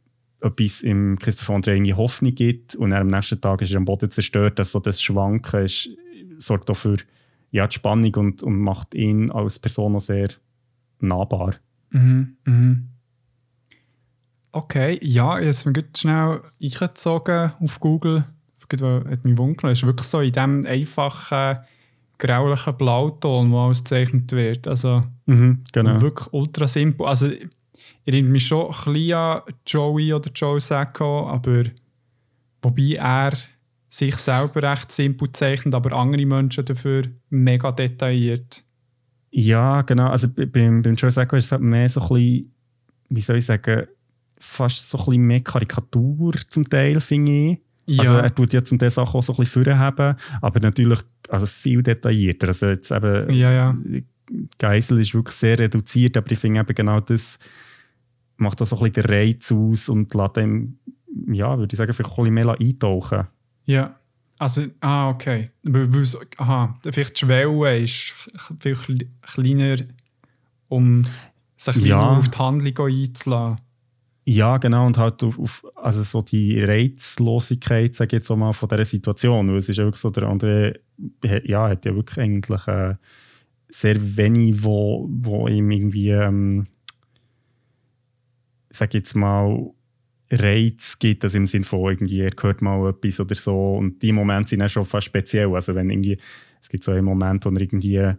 [0.42, 4.10] etwas im Christoph André irgendwie Hoffnung gibt und am nächsten Tag ist er am Boden
[4.10, 4.60] zerstört.
[4.60, 5.90] Also das Schwanken ist,
[6.40, 6.98] sorgt auch für
[7.52, 10.30] ja, die Spannung und, und macht ihn als Person auch sehr
[11.00, 11.56] nahbar.
[11.92, 12.90] Mhm, mhm.
[14.56, 18.24] Okay, ja, ich habe mir schnell eingezogen auf Google.
[18.70, 19.72] Das hat mich wundern.
[19.72, 21.58] Es ist wirklich so in diesem einfachen,
[22.20, 24.68] graulichen Blauton, der alles gezeichnet wird.
[24.68, 26.00] Also mhm, genau.
[26.02, 27.08] wirklich ultra simpel.
[27.08, 27.32] Also
[28.06, 31.66] erinnert mich schon ein bisschen an Joey oder Joe Sacco, aber
[32.62, 33.34] wobei er
[33.90, 38.64] sich selber recht simpel zeichnet, aber andere Menschen dafür mega detailliert.
[39.32, 40.10] Ja, genau.
[40.10, 42.54] Also beim, beim Joe Sacco ist es halt mehr so ein bisschen,
[43.10, 43.88] wie soll ich sagen,
[44.40, 47.62] fast so ein bisschen mehr Karikatur zum Teil, finde ich.
[47.86, 48.02] Ja.
[48.02, 51.46] Also er tut ja zum Teil Sachen auch so ein bisschen vorhaben, aber natürlich also
[51.46, 52.48] viel detaillierter.
[52.48, 53.78] Also jetzt eben, ja, ja.
[54.58, 57.38] Geisel ist wirklich sehr reduziert, aber ich finde eben genau das
[58.38, 60.78] macht das so ein bisschen den Reiz aus und lässt dem,
[61.28, 63.28] ja, würde ich sagen, vielleicht ein bisschen mehr eintauchen.
[63.66, 63.96] Ja,
[64.40, 65.50] also, ah, okay.
[66.38, 68.14] aha, vielleicht die Schwelle ist
[68.60, 69.78] vielleicht kleiner,
[70.68, 71.06] um
[71.56, 72.18] sich ja.
[72.18, 73.62] auf die Handlung einzulassen.
[74.26, 78.86] Ja, genau, und halt auf, also so die Reizlosigkeit, sage ich jetzt mal, von dieser
[78.86, 80.80] Situation, weil es ist ja wirklich so, der andere
[81.44, 82.96] ja, hat ja wirklich eigentlich äh,
[83.70, 86.68] sehr wenig, wo, wo ihm irgendwie ähm,
[88.70, 89.72] sage jetzt mal,
[90.32, 93.76] Reiz gibt, das im Sinne von irgendwie, er hört mal etwas oder so.
[93.76, 95.54] Und die Momente sind dann schon fast speziell.
[95.54, 96.18] Also wenn irgendwie,
[96.62, 98.14] es gibt so einen Moment, wo er irgendwie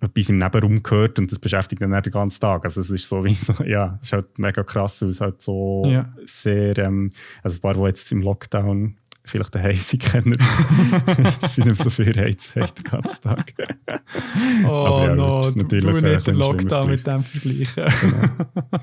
[0.00, 2.64] etwas im Nebenraum hört und das beschäftigt dann den ganzen Tag.
[2.64, 5.82] Also es ist so wie so, ja, es ist halt mega krass aus, halt so
[5.86, 6.12] ja.
[6.26, 7.10] sehr, ähm,
[7.42, 10.38] also ein paar, die jetzt im Lockdown vielleicht den Heise kennen,
[11.40, 13.52] das sind nicht so viel Reiz den ganzen Tag.
[14.66, 17.84] oh ja, no, du, du nicht den Lockdown mit dem vergleichen.
[18.00, 18.68] Genau.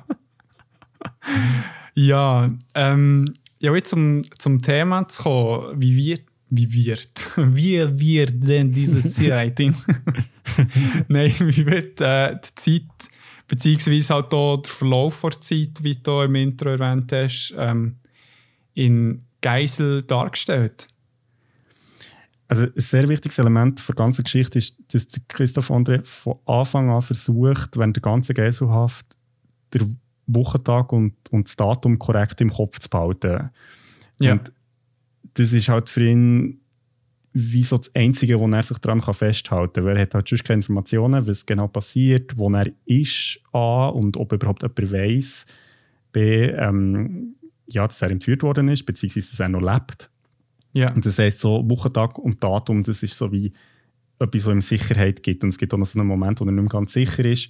[1.95, 3.25] ja, ähm,
[3.59, 6.23] ja, jetzt zum, zum Thema zu kommen, wie wird,
[6.57, 9.59] wie wird, wie wird denn diese Zeit?
[11.07, 13.09] Nein, wie wird äh, die Zeit
[13.47, 17.97] beziehungsweise halt auch der Verlauf der Zeit, wie du im Intro erwähnt hast, ähm,
[18.73, 20.87] in Geisel dargestellt.
[22.47, 27.01] Also ein sehr wichtiges Element der ganzen Geschichte ist, dass Christoph André von Anfang an
[27.01, 29.05] versucht, während der ganzen Geiselhaft
[29.73, 33.49] den Wochentag und, und das Datum korrekt im Kopf zu behalten.
[34.19, 34.33] Ja.
[34.33, 34.51] Und
[35.35, 36.61] das ist halt für ihn
[37.37, 39.85] wie so das Einzige, wo er sich daran festhalten kann.
[39.85, 44.15] Weil er hat halt sonst keine Informationen, was genau passiert, wo er ist, A, und
[44.15, 45.45] ob überhaupt jemand weiß,
[46.13, 47.35] B, ähm,
[47.67, 50.09] ja, dass er entführt worden ist, beziehungsweise dass er noch lebt.
[50.71, 50.93] Ja.
[50.93, 53.51] Und das heisst, so Wochentag und Datum, das ist so wie
[54.19, 55.43] etwas, was ihm Sicherheit gibt.
[55.43, 57.49] Und es gibt auch noch so einen Moment, wo er nicht mehr ganz sicher ist.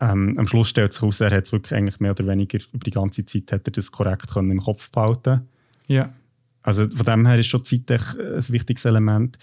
[0.00, 2.84] Ähm, am Schluss stellt sich heraus, er hat es wirklich eigentlich mehr oder weniger über
[2.84, 5.42] die ganze Zeit hat er das korrekt können im Kopf behalten
[5.88, 6.12] Ja.
[6.62, 9.38] Also von dem her ist schon die Zeit ein wichtiges Element.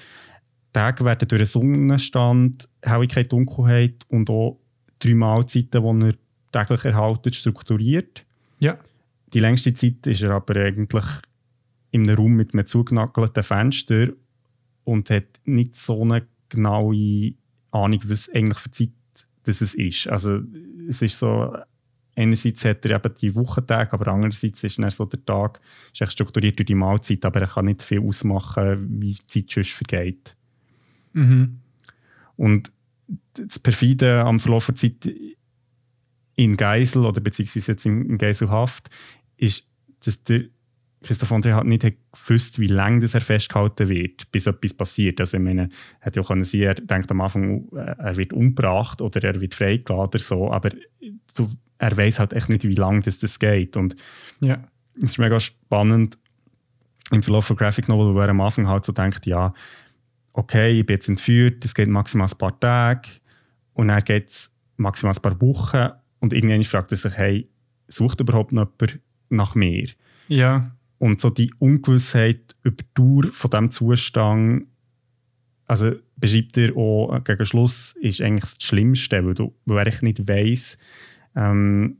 [0.73, 4.59] Tage werden durch einen Sonnenstand, Helligkeit, Dunkelheit und auch
[4.99, 6.13] drei Mahlzeiten, die er
[6.51, 8.25] täglich erhalten, strukturiert.
[8.59, 8.77] Ja.
[9.33, 11.05] Die längste Zeit ist er aber eigentlich
[11.91, 14.09] in einem Raum mit einem zugenaggelten Fenster
[14.83, 17.33] und hat nicht so eine genaue
[17.71, 18.89] Ahnung, was eigentlich für Zeit
[19.43, 20.07] das es ist.
[20.07, 20.41] Also
[20.87, 21.55] es ist so
[22.17, 25.61] einerseits hat er eben die Wochentage, aber andererseits ist dann so der Tag
[25.93, 29.51] ist echt strukturiert durch die Mahlzeit, aber er kann nicht viel ausmachen, wie die Zeit
[29.51, 30.35] sonst vergeht.
[31.13, 31.59] Mhm.
[32.35, 32.71] Und
[33.33, 35.09] das Perfide am Verlauf der Zeit
[36.35, 38.89] in Geisel oder beziehungsweise jetzt in Geiselhaft
[39.37, 39.67] ist,
[40.03, 40.45] dass der
[41.07, 45.19] Christoph André hat nicht gewusst, wie lange das er festgehalten wird, bis etwas passiert.
[45.21, 49.01] Also ich meine, hätte ja können sein, er denkt am Anfang, äh, er wird umgebracht
[49.01, 50.71] oder er wird freigeladen oder so, aber
[51.77, 53.77] er weiß halt echt nicht, wie lange das, das geht.
[53.77, 53.95] Und
[54.41, 54.61] ja.
[54.97, 56.17] es ist mega spannend
[57.11, 59.53] im Verlauf von Graphic Novel, wo er am Anfang halt so denkt, ja,
[60.33, 63.09] okay, ich bin jetzt entführt, das geht maximal ein paar Tage
[63.73, 65.89] und dann geht es maximal ein paar Wochen
[66.19, 67.49] und irgendwann fragt er sich, hey,
[67.87, 69.87] sucht überhaupt noch jemand nach mir?
[70.27, 70.71] Ja.
[70.99, 74.67] Und so die Ungewissheit über die Dauer von diesem Zustand,
[75.65, 80.27] also beschreibt er auch gegen Schluss, ist eigentlich das Schlimmste, weil, du, weil er nicht
[80.27, 80.77] weiss,
[81.35, 81.97] ähm,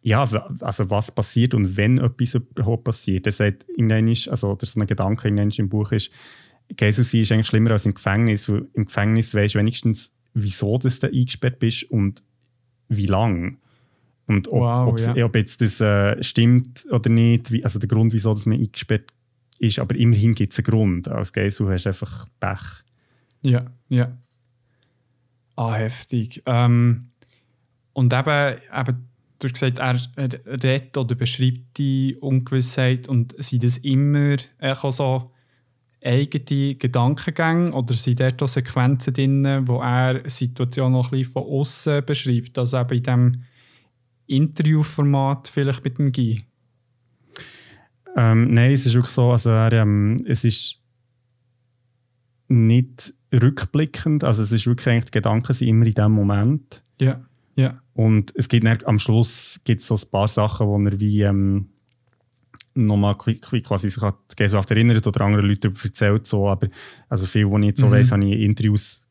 [0.00, 0.22] ja,
[0.60, 3.26] also was passiert und wenn etwas überhaupt passiert.
[3.26, 3.66] Er sagt,
[4.28, 6.10] also oder so ein Gedanke im Buch ist,
[6.76, 10.78] Gesu sein ist eigentlich schlimmer als im Gefängnis, weil im Gefängnis weißt du wenigstens, wieso
[10.78, 12.22] du da eingesperrt bist und
[12.88, 13.56] wie lange.
[14.28, 15.24] Und ob, wow, ja.
[15.24, 19.10] ob jetzt das äh, stimmt oder nicht, wie, also der Grund, wieso dass man eingesperrt
[19.58, 21.08] ist, aber immerhin gibt es einen Grund.
[21.08, 22.84] Als Gesu hast du einfach Pech.
[23.42, 24.12] Ja, ja.
[25.56, 26.42] Ah, heftig.
[26.44, 27.08] Ähm,
[27.94, 29.98] und eben, eben, du hast gesagt, er,
[30.62, 35.32] redet oder beschreibt die Ungewissheit und sind das immer auch so
[36.04, 41.42] eigene Gedankengänge oder sind dort auch Sequenzen drin, wo er Situationen noch ein bisschen von
[41.44, 42.58] außen beschreibt?
[42.58, 43.40] Also eben in diesem
[44.28, 46.44] Interviewformat vielleicht mit dem Guy?
[48.16, 50.80] Ähm, nein, es ist wirklich so, also er, ähm, es ist
[52.48, 56.82] nicht rückblickend, also es ist wirklich eigentlich, die Gedanken sind immer in dem Moment.
[57.00, 57.20] Ja,
[57.54, 57.80] ja.
[57.94, 61.68] Und es gibt dann, am Schluss gibt so ein paar Sachen, wo er wie ähm,
[62.74, 66.68] nochmal quasi sich an die Gesellschaft erinnert oder andere Leute erzählt, so, aber
[67.08, 67.92] also viel, was ich jetzt so mhm.
[67.92, 69.06] weiss, habe ich in Interviews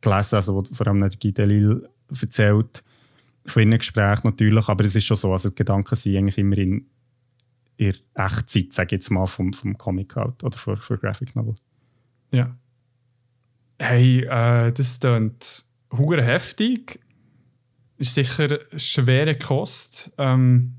[0.00, 1.88] gelesen, also wo vor allem der Guy Delil
[2.20, 2.82] erzählt,
[3.46, 6.58] von ihren Gesprächen natürlich, aber es ist schon so, also die Gedanken sind eigentlich immer
[6.58, 6.86] in,
[7.76, 11.54] in Echtzeit, sage ich jetzt mal, vom, vom Comic out oder für, für Graphic Novel.
[12.32, 12.56] Ja.
[13.78, 17.00] Hey, äh, das klingt hure heftig.
[17.98, 20.14] Ist sicher schwere Kost.
[20.18, 20.74] Ähm,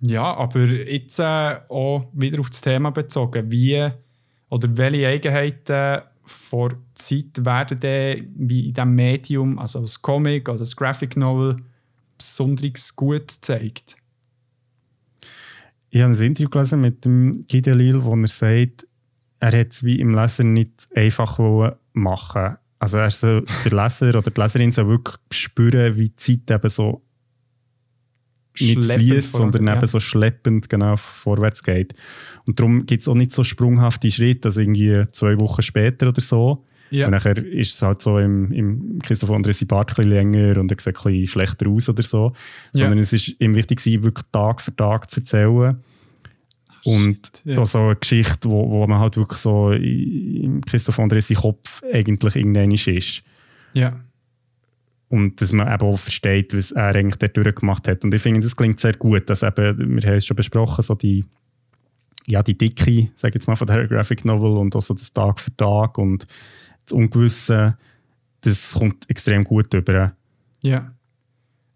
[0.00, 3.50] ja, aber jetzt äh, auch wieder auf das Thema bezogen.
[3.50, 3.88] Wie
[4.48, 10.58] oder welche Eigenheiten vor Zeit werden denn wie in diesem Medium, also das Comic oder
[10.58, 11.56] das Graphic Novel,
[12.18, 13.96] besonders gut zeigt.
[15.90, 18.86] Ich habe ein Interview gelesen mit dem Gideon wo er sagt,
[19.40, 21.38] er hätte es wie im Leser nicht einfach
[21.92, 26.50] machen Also er soll, der Leser oder die Leserin soll wirklich spüren, wie die Zeit
[26.50, 27.02] eben so
[28.60, 29.76] nicht fließt, sondern ja.
[29.76, 31.94] eben so schleppend genau vorwärts geht.
[32.46, 36.20] Und darum gibt es auch nicht so sprunghafte Schritte, also irgendwie zwei Wochen später oder
[36.20, 37.06] so, ja.
[37.06, 40.70] Und nachher ist es halt so, im, im Christoph André sein Bart ein länger und
[40.70, 42.32] er sieht ein bisschen schlechter aus oder so.
[42.72, 42.84] Ja.
[42.84, 45.78] Sondern es ist ihm wichtig, wirklich Tag für Tag zu erzählen.
[46.84, 47.64] Und ja.
[47.66, 52.36] so eine Geschichte, wo, wo man halt wirklich so im Christoph André sein Kopf eigentlich
[52.36, 53.22] irgendwann ist.
[53.74, 54.00] Ja.
[55.08, 58.04] Und dass man eben auch versteht, was er eigentlich dort durchgemacht hat.
[58.04, 59.28] Und ich finde, das klingt sehr gut.
[59.28, 61.24] Dass eben, wir haben es schon besprochen, so die,
[62.26, 65.12] ja, die Dicke, sage ich jetzt mal, von der Graphic Novel und auch so das
[65.12, 66.26] Tag für Tag und
[66.92, 67.76] Ungewisse,
[68.42, 70.16] das kommt extrem gut über.
[70.62, 70.94] Ja.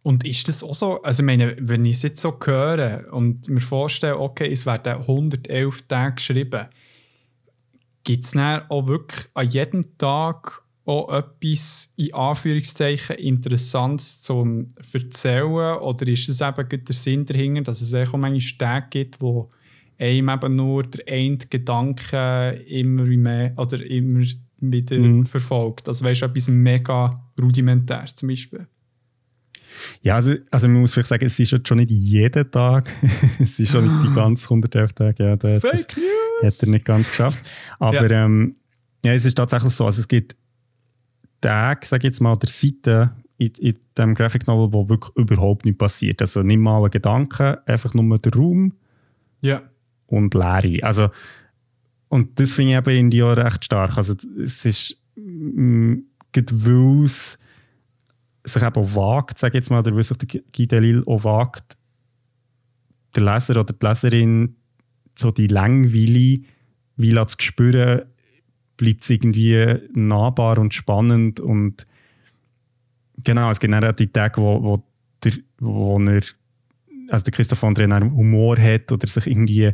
[0.02, 3.48] Und ist das auch so, also ich meine, wenn ich es jetzt so höre und
[3.48, 6.66] mir vorstelle, okay, es werden 111 Tage geschrieben,
[8.02, 15.78] gibt es dann auch wirklich an jedem Tag auch etwas in Anführungszeichen Interessantes zum Erzählen?
[15.78, 19.50] Oder ist es eben der Sinn dahinter, dass es auch manchmal Tage gibt, wo
[19.98, 24.24] einem eben nur der eine Gedanke immer mehr oder immer
[24.62, 25.26] wieder mhm.
[25.26, 25.88] verfolgt?
[25.88, 28.66] Also weißt du, etwas mega rudimentär zum Beispiel?
[30.02, 32.92] Ja, also, also man muss vielleicht sagen, es ist schon nicht jeden Tag,
[33.38, 35.24] es ist schon nicht die ganz 111 Tage.
[35.24, 36.60] Ja, der Fake News!
[36.60, 37.44] Hat er nicht ganz geschafft.
[37.78, 38.24] Aber ja.
[38.24, 38.56] Ähm,
[39.04, 40.36] ja, es ist tatsächlich so, also es gibt
[41.40, 45.64] Tage, sage ich jetzt mal, der Seite in, in dem Graphic Novel, wo wirklich überhaupt
[45.64, 46.20] nichts passiert.
[46.20, 48.74] Also nimm mal einen Gedanken, einfach nur der Raum
[49.40, 49.62] ja.
[50.06, 50.84] und Leere.
[50.84, 51.08] Also,
[52.12, 53.96] und das finde ich eben in dir recht stark.
[53.96, 55.94] Also es ist, mm,
[56.34, 57.38] weil es
[58.44, 61.24] sich eben auch wagt, sage ich jetzt mal, oder weil sich der Guy Delisle auch
[61.24, 61.78] wagt,
[63.16, 64.56] der Leser oder die Leserin
[65.14, 66.42] so die Langweile
[66.98, 68.02] wie zu spüren,
[68.76, 71.86] bleibt es irgendwie nahbar und spannend und
[73.24, 74.84] genau, es gibt auch die Tage, wo, wo,
[75.24, 76.20] der, wo er,
[77.08, 79.72] also der Christoph André Humor hat oder sich irgendwie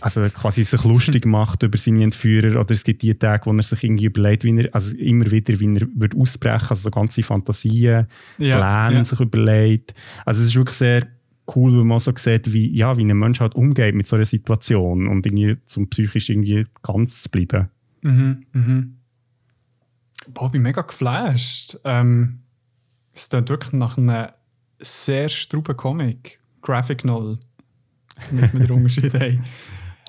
[0.00, 3.62] also quasi sich lustig macht über seine Entführer oder es gibt die Tage, wo er
[3.62, 7.22] sich irgendwie überlegt, wie er, also immer wieder, wie er wird ausbrechen, also so ganze
[7.22, 8.06] Fantasien,
[8.38, 9.04] ja, Pläne ja.
[9.04, 9.94] sich überlegt.
[10.24, 11.06] Also es ist wirklich sehr
[11.54, 14.24] cool, wenn man so sieht, wie, ja, wie ein Mensch halt umgeht mit so einer
[14.24, 17.68] Situation und irgendwie zum psychisch irgendwie ganz zu bleiben.
[18.02, 18.96] Mhm, mhm.
[20.28, 21.78] Boah, ich bin mega geflasht.
[21.84, 22.40] Ähm,
[23.12, 24.28] es klingt wirklich nach einem
[24.78, 27.38] sehr struben Comic, Graphic Novel
[28.30, 29.42] damit wir den Unterschied haben.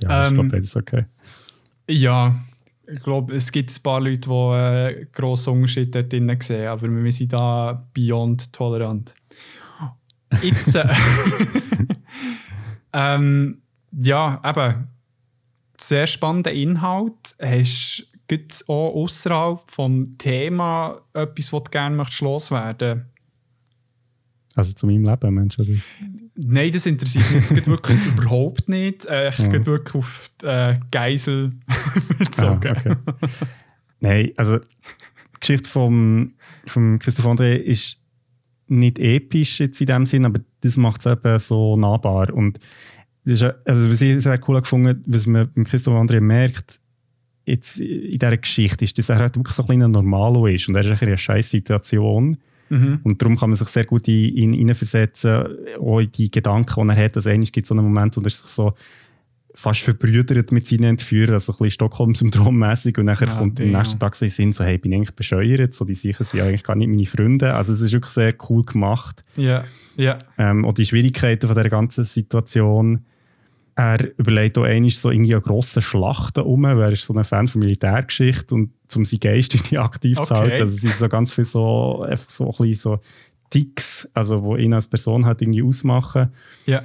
[0.01, 1.05] Ja, ähm, ich glaube, das ist okay.
[1.89, 2.35] Ja,
[2.87, 6.67] ich glaube, es gibt ein paar Leute, die einen äh, grossen Unterschied dort drin sehen,
[6.67, 9.13] aber wir sind da beyond tolerant.
[10.41, 10.87] Jetzt, äh,
[12.93, 14.87] ähm, ja, eben,
[15.77, 17.35] sehr spannender Inhalt.
[17.39, 23.11] Hast du auch außerhalb vom Thema etwas, was du gerne loswerden möchtest?
[24.55, 25.59] Also zu meinem Leben, Mensch?
[25.59, 25.71] Oder?
[26.43, 29.05] Nein, das interessiert mich jetzt wirklich überhaupt nicht.
[29.05, 29.47] Äh, ich ja.
[29.47, 31.51] gehe wirklich auf die äh, Geisel
[32.17, 32.67] bezogen.
[32.67, 32.95] Ah, okay.
[33.99, 36.33] Nein, also die Geschichte von
[36.65, 37.97] vom Christoph André ist
[38.67, 42.33] nicht episch jetzt in dem Sinn, aber das macht es eben so nahbar.
[42.33, 42.59] Und
[43.25, 46.79] das ist, also was ich sehr cool gefunden was man beim Christoph André merkt,
[47.45, 50.75] jetzt in dieser Geschichte, ist, dass er halt wirklich so ein kleiner Normalo ist und
[50.75, 52.37] er ist in einer scheiß Situation
[52.71, 53.01] Mhm.
[53.03, 55.45] Und darum kann man sich sehr gut in ihn hineinversetzen,
[55.79, 57.17] auch in die Gedanken, die er hat.
[57.17, 58.73] Also eigentlich gibt es so einen Moment, wo er sich so
[59.53, 63.99] fast verbrüdert mit seinen Entführern, also ein bisschen Stockholm-Syndrom-mäßig und dann ja, kommt am nächsten
[63.99, 65.73] Tag so in Sinn, so, hey, bin ich eigentlich bescheuert?
[65.73, 67.53] So, die sicher sind eigentlich gar nicht meine Freunde.
[67.53, 69.23] Also es ist wirklich sehr cool gemacht.
[69.35, 69.65] Ja,
[69.97, 70.19] ja.
[70.37, 73.03] Ähm, und die Schwierigkeiten von der ganzen Situation
[73.75, 77.23] er überlegt auch einmal so irgendwie eine grosse Schlachten um, weil er ist so ein
[77.23, 80.27] Fan von Militärgeschichte und um seinen Geist irgendwie aktiv okay.
[80.27, 80.61] zu halten.
[80.61, 82.99] Also es ist so ganz viel so, einfach so ein bisschen so
[83.49, 86.31] Ticks, also wo ihn als Person halt irgendwie ausmachen.
[86.65, 86.83] Ja.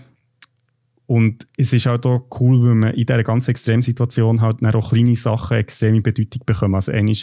[1.07, 4.91] Und es ist halt auch cool, weil man in dieser ganz extremen Situation halt auch
[4.91, 6.75] kleine Sachen extreme Bedeutung bekommen.
[6.75, 7.15] Also einmal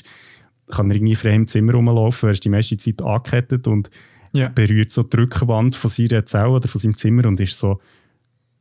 [0.69, 3.89] kann er irgendwie frei im Zimmer rumlaufen, er ist die meiste Zeit angekettet und
[4.31, 4.47] ja.
[4.47, 7.81] berührt so die Rückwand von seiner Zelle oder von seinem Zimmer und ist so,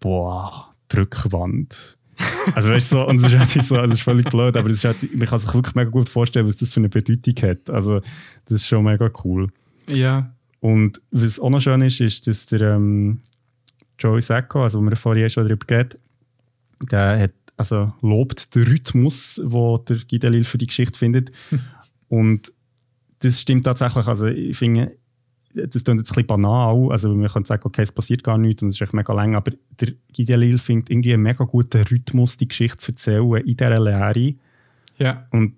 [0.00, 1.98] boah, Rückwand.
[2.54, 4.84] Also weißt du, so, und es ist halt so, also ist völlig blöd, aber ist
[4.84, 7.70] halt, man kann sich wirklich mega gut vorstellen, was das für eine Bedeutung hat.
[7.70, 8.00] Also
[8.44, 9.48] das ist schon mega cool.
[9.88, 10.32] Ja.
[10.60, 13.22] Und was auch noch schön ist, ist, dass der ähm,
[13.98, 15.98] Joey Sacco, also wo wir vorhin schon darüber geredet
[16.90, 21.30] der hat, also lobt den Rhythmus, den der Gidelil für die Geschichte findet.
[22.08, 22.52] und
[23.20, 24.06] das stimmt tatsächlich.
[24.06, 24.96] Also ich finde,
[25.54, 28.62] das klingt jetzt ein bisschen banal, also man kann sagen, okay, es passiert gar nichts
[28.62, 32.36] und es ist echt mega lang, aber der Gideon findet irgendwie einen mega guten Rhythmus,
[32.36, 34.34] die Geschichte zu erzählen in dieser Lehre.
[34.98, 35.26] Ja.
[35.30, 35.54] Und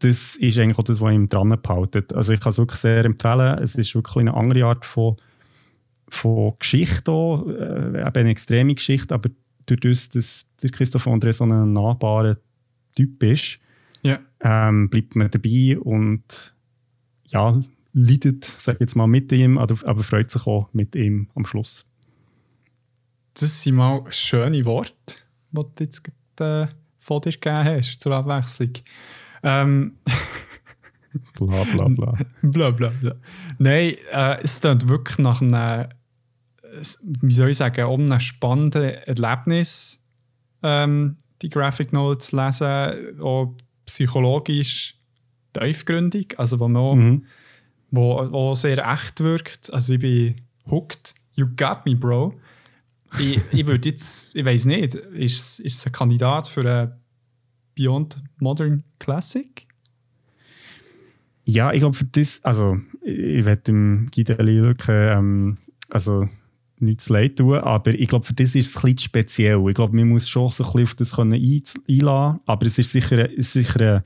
[0.00, 2.12] das ist eigentlich auch das, was ihm dran behaltet.
[2.12, 3.58] Also ich kann es wirklich sehr empfehlen.
[3.58, 5.16] Es ist wirklich eine andere Art von,
[6.08, 9.30] von Geschichte, auch, äh, eben eine extreme Geschichte, aber
[9.66, 12.38] durch das, dass der Christoph André so ein nahbarer
[12.94, 13.58] Typ ist,
[14.02, 14.18] ja.
[14.40, 16.54] ähm, bleibt man dabei und
[17.26, 17.60] ja,
[17.98, 21.44] leidet, sage ich jetzt mal, mit ihm, aber, aber freut sich auch mit ihm am
[21.44, 21.84] Schluss.
[23.34, 25.16] Das sind mal schöne Worte,
[25.52, 26.02] die du jetzt
[26.40, 26.66] äh,
[26.98, 28.72] von dir gegeben hast, zur Abwechslung.
[29.42, 29.96] Ähm,
[31.34, 32.18] bla bla bla.
[32.42, 33.14] bla bla bla.
[33.58, 35.88] Nein, äh, es klingt wirklich nach einem,
[37.20, 40.02] wie soll ich sagen, um einem spannenden Erlebnis,
[40.62, 43.54] ähm, die Graphic Novel zu lesen, auch
[43.86, 44.96] psychologisch
[45.52, 47.24] tiefgründig, also wo man auch mhm
[47.90, 49.72] wo, wo sehr echt wirkt.
[49.72, 50.34] Also ich bin
[50.70, 51.14] hooked.
[51.34, 52.34] You got me, Bro.
[53.18, 56.92] ich ich würde jetzt, ich weiß nicht, ist, ist es ein Kandidat für ein
[57.74, 59.66] Beyond Modern Classic?
[61.44, 65.56] Ja, ich glaube, für das, also ich werde dem Guidelli wirklich, ähm,
[65.88, 66.28] also
[66.80, 69.64] nichts leid tun, aber ich glaube, für das ist es ein bisschen speziell.
[69.68, 72.92] Ich glaube, man muss schon so ein bisschen auf das können einladen, aber es ist
[72.92, 74.04] sicher, ist sicher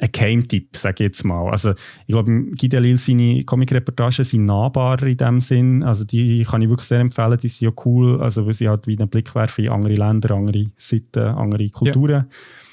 [0.00, 1.50] ein, Geheimtipp, sage ich jetzt mal.
[1.50, 6.62] Also ich glaube, Guy Lil, seine Comic-Reportagen sind nahbarer in dem Sinn, also die kann
[6.62, 9.34] ich wirklich sehr empfehlen, die sind ja cool, also weil sie halt wie einen Blick
[9.34, 12.10] werfen in andere Länder, andere Seiten, andere Kulturen.
[12.10, 12.26] Ja.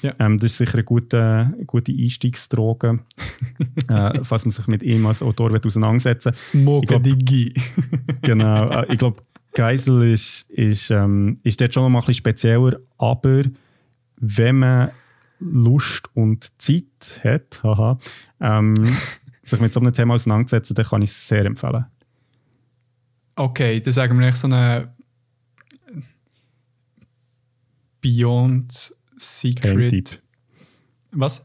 [0.04, 0.12] Ja.
[0.18, 3.00] Ähm, das ist sicher eine gute, gute Einstiegsdroge,
[3.88, 6.34] äh, falls man sich mit ihm als Autor auseinandersetzen will.
[6.34, 7.54] Smoke Digi.
[8.22, 8.68] genau.
[8.68, 9.22] Äh, ich glaube,
[9.54, 13.44] Geisel ist, ist, ähm, ist dort schon mal ein bisschen spezieller, aber
[14.16, 14.90] wenn man
[15.44, 17.98] Lust und Zeit hat, haha,
[18.40, 18.74] ähm,
[19.42, 21.84] sich mit so einem Thema auseinandersetzen, dann kann ich es sehr empfehlen.
[23.36, 24.94] Okay, dann sagen wir echt so eine
[28.00, 30.22] Beyond Secret.
[31.12, 31.44] Was?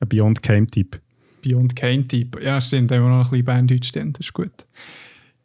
[0.00, 1.00] Ein Beyond Game Typ.
[1.42, 2.42] Beyond Game Typ.
[2.42, 4.66] Ja, stimmt, da haben wir noch ein bisschen Berndeutsch stehen, das ist gut.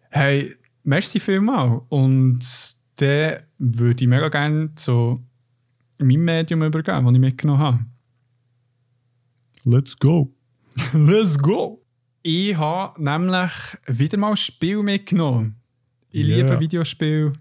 [0.09, 0.53] Hey,
[0.84, 1.82] merci vielmals.
[1.89, 2.45] Und
[2.97, 5.23] dann würde ich mega gerne zu
[6.08, 7.86] meinem Medium übergeben, das ich mitgenommen habe.
[9.64, 10.34] Let's go.
[10.93, 11.84] Let's go.
[12.22, 13.52] Ich habe nämlich
[13.88, 15.56] wieder mal ein Spiel mitgenommen.
[16.12, 16.38] Ich yeah.
[16.38, 17.34] liebe Videospiele,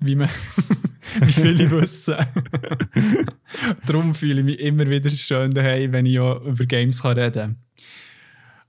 [0.00, 0.28] wie, man
[1.20, 2.16] wie viele wissen.
[3.86, 7.56] Darum fühle ich mich immer wieder schön daheim, wenn ich ja über Games reden kann.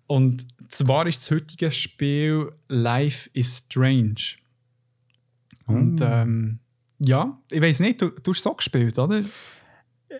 [0.08, 4.38] Und zwar ist das heutige Spiel Life is Strange.
[5.66, 6.04] Und mm.
[6.04, 6.60] ähm,
[7.00, 9.24] ja, ich weiß nicht, du, du hast so gespielt, oder?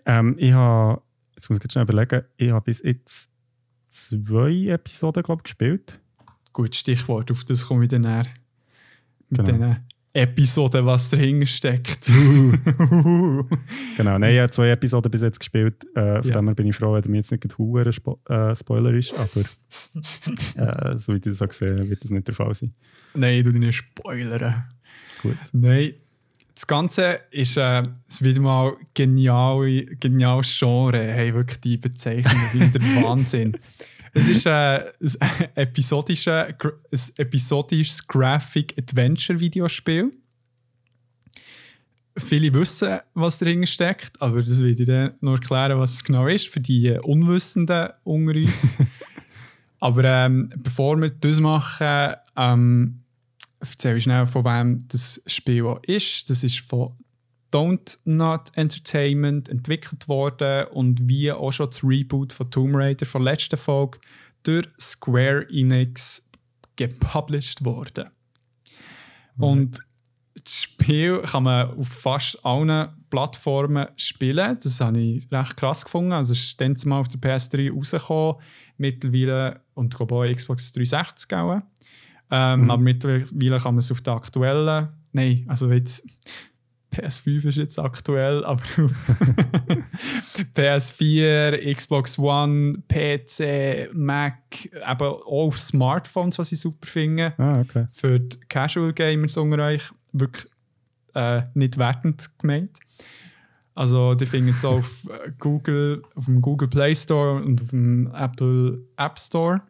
[0.06, 1.02] Ähm, ich habe,
[1.34, 3.28] jetzt muss ich schnell überlegen, ich habe bis jetzt
[3.86, 6.00] zwei Episoden, glaube ich, gespielt.
[6.52, 8.26] Gut, Stichwort, auf das komme ich dann näher.
[9.28, 9.52] Mit genau.
[9.52, 9.76] diesen
[10.12, 12.06] Episoden, was dahinter steckt.
[13.96, 15.86] genau, nein, ich habe zwei Episoden bis jetzt gespielt.
[15.94, 16.40] Äh, von ja.
[16.40, 19.40] dem bin ich froh, dass mir jetzt nicht ein Spo äh, Spoiler ist, aber
[20.94, 22.74] äh, so wie ich das so gesehen wird das nicht der Fall sein.
[23.14, 24.64] Nein, du nicht spoilern.
[25.22, 25.36] Gut.
[25.52, 25.94] Nein,
[26.60, 27.82] das Ganze ist äh,
[28.20, 30.98] wieder mal genial, geniales Genre.
[30.98, 33.56] Hey, wirklich die Bezeichnung wieder Wahnsinn.
[34.12, 40.10] Es ist äh, ein, episodische, ein episodisches Graphic Adventure Videospiel.
[42.18, 46.26] Viele wissen, was dahinter steckt, aber das will ich dann noch erklären, was es genau
[46.26, 48.68] ist, für die Unwissenden unter uns.
[49.80, 52.99] aber ähm, bevor wir das machen, ähm,
[53.60, 56.30] erzähle ich schnell, von wem das Spiel ist.
[56.30, 56.96] Das ist von
[57.52, 63.22] Don't Not Entertainment entwickelt worden und wie auch schon das Reboot von Tomb Raider von
[63.22, 63.98] letzter Folge
[64.42, 66.26] durch Square Enix
[66.76, 68.10] gepublished worden.
[69.36, 69.44] Mhm.
[69.44, 69.78] Und
[70.34, 74.58] das Spiel kann man auf fast allen Plattformen spielen.
[74.62, 76.12] Das habe ich recht krass gefunden.
[76.12, 78.36] Also es ist dann mal auf der PS3 rausgekommen,
[78.78, 81.62] mittlerweile und glaube auch Xbox 360 auch.
[82.30, 82.70] Ähm, mhm.
[82.70, 86.06] Aber mittlerweile kann man es auf der aktuellen, nein, also jetzt
[86.94, 88.62] PS5 ist jetzt aktuell, aber
[90.56, 97.34] PS4, Xbox One, PC, Mac, eben auch auf Smartphones, was ich super finde.
[97.38, 97.86] Ah, okay.
[97.90, 100.46] Für die Casual Gamers unter euch wirklich
[101.14, 102.78] äh, nicht wertend gemeint.
[103.74, 108.10] Also die finden es auf äh, Google, auf dem Google Play Store und auf dem
[108.14, 109.62] Apple App Store.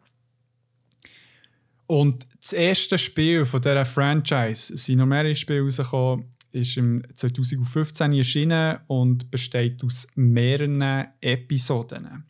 [1.90, 7.02] Und das erste Spiel von dieser Franchise, es sind noch mehrere Spiele rausgekommen, ist im
[7.12, 12.22] 2015 erschienen und besteht aus mehreren Episoden,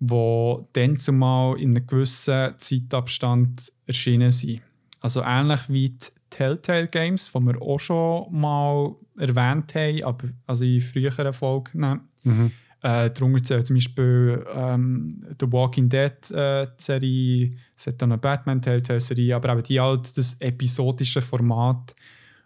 [0.00, 4.60] die dann zumal in einem gewissen Zeitabstand erschienen sind.
[4.98, 10.64] Also ähnlich wie die Telltale Games, die wir auch schon mal erwähnt haben, aber also
[10.64, 12.00] in früheren Folgen.
[12.24, 12.50] Mhm.
[12.80, 15.08] Äh, darunter zählt zum Beispiel ähm,
[15.40, 19.80] The Walking Dead äh, Serie, es hat dann eine Batman Telltale Serie, aber eben die
[19.80, 21.96] halt das episodische Format,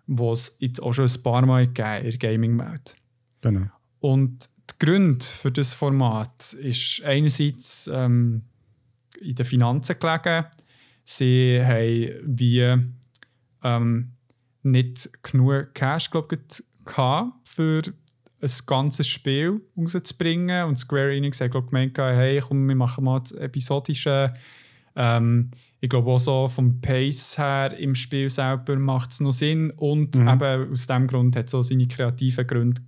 [0.06, 2.96] was es jetzt auch schon ein paar Mal gegeben in der Gaming-Welt.
[3.42, 3.66] Genau.
[4.00, 8.42] Und der Grund für das Format ist einerseits ähm,
[9.20, 10.46] in den Finanzen gelegen.
[11.04, 12.74] Sie haben wie
[13.62, 14.12] ähm,
[14.62, 16.32] nicht genug Cash glaub,
[17.44, 17.82] für
[18.42, 20.66] ein ganzes Spiel rauszubringen.
[20.66, 24.34] Und Square Enix hat glaub, gemeint, hey, komm, wir machen mal das episodische.
[24.96, 29.70] Ähm, ich glaube auch so vom Pace her im Spiel selber macht es noch Sinn.
[29.70, 30.28] Und mhm.
[30.28, 32.82] eben aus diesem Grund hat es auch seine kreativen Gründe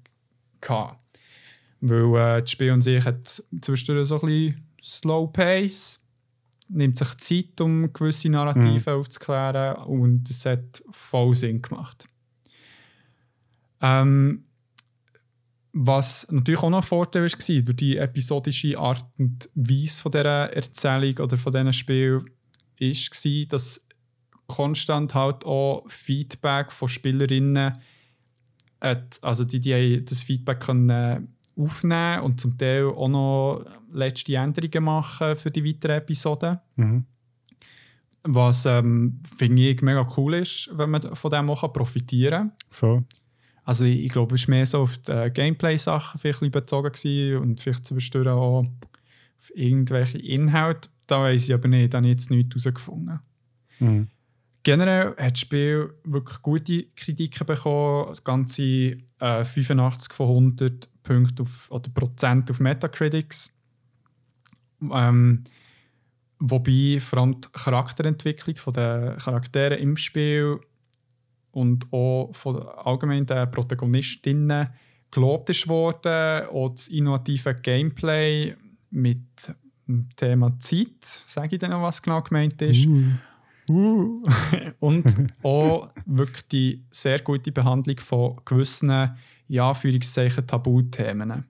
[0.61, 0.98] gehabt.
[1.80, 6.00] Weil äh, das Spiel an sich hat zwischendurch so ein bisschen Slow Pace.
[6.68, 9.00] nimmt sich Zeit, um gewisse Narrative Mhm.
[9.00, 12.09] aufzuklären und es hat voll Sinn gemacht.
[13.82, 14.44] Ähm,
[15.75, 20.53] was natürlich auch noch ein Vorteil war, durch die episodische Art und Weise von dieser
[20.53, 22.25] Erzählung oder von diesem Spiel,
[22.79, 23.89] ist, war, dass
[24.47, 27.77] konstant halt auch Feedback von Spielerinnen
[28.81, 34.85] hat, also die, die das Feedback können aufnehmen und zum Teil auch noch letzte Änderungen
[34.85, 36.61] machen für die weiteren Episoden.
[36.77, 37.05] Mhm.
[38.22, 42.53] Was ähm, finde ich mega cool ist, wenn man von dem auch profitieren kann.
[42.70, 43.05] Voll.
[43.64, 47.38] Also ich, ich glaube, es war mehr so auf die äh, Gameplay-Sachen vielleicht bezogen gewesen
[47.38, 48.60] und vielleicht zwischendurch auch
[49.38, 50.90] auf irgendwelche Inhalte.
[51.06, 53.20] Da weiß ich aber nicht, da habe ich jetzt nichts herausgefunden.
[53.78, 54.08] Mhm.
[54.62, 58.08] Generell hat das Spiel wirklich gute Kritiken bekommen.
[58.08, 58.62] Das ganze
[59.20, 63.50] äh, 85 von 100 Punkte auf, oder Prozent auf Metacritics.
[64.90, 65.44] Ähm,
[66.38, 70.60] wobei vor allem die Charakterentwicklung der Charaktere im Spiel
[71.55, 74.68] und auch von allgemein den Protagonistinnen
[75.11, 76.48] gelobt ist worden.
[76.48, 78.55] Auch das innovative Gameplay
[78.90, 79.20] mit
[79.86, 82.86] dem Thema Zeit, sage ich dann noch, was genau gemeint ist.
[83.70, 84.16] Uh.
[84.80, 85.05] und
[85.42, 89.16] auch wirklich die sehr gute Behandlung von gewissen,
[89.48, 91.44] ja, Anführungszeichen, Tabuthemen.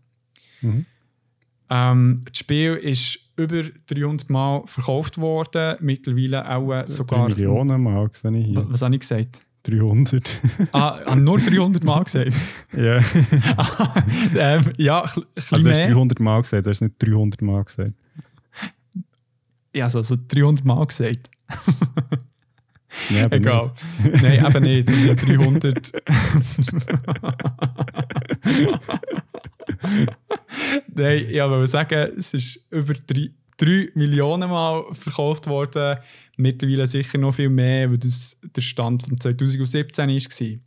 [0.61, 0.87] Mhm.
[1.71, 7.29] Ähm, das Spiel ist über 300 Mal verkauft worden, mittlerweile auch äh, sogar...
[7.29, 8.67] Drei Millionen Mal sehe ich hier.
[8.69, 9.45] Was habe ich gesagt?
[9.65, 10.23] 300.
[10.73, 12.33] Ah, ah, nur 300 Mal gesagt.
[12.73, 12.99] ja.
[14.37, 15.89] ähm, ja, ein bisschen Also du hast mehr.
[15.89, 17.93] 300 Mal gesagt, du hast nicht 300 Mal gesagt.
[19.75, 21.31] Ja, also, also 300 Mal gesagt.
[23.11, 23.73] Nee, Egal.
[24.05, 24.23] nicht.
[24.23, 24.89] Nein, eben nicht.
[24.89, 25.93] sondern 300.
[30.95, 35.99] Nein, ich wollte sagen, es ist über 3, 3 Millionen Mal verkauft worden.
[36.37, 40.61] Mittlerweile sicher noch viel mehr, weil das der Stand von 2017 war.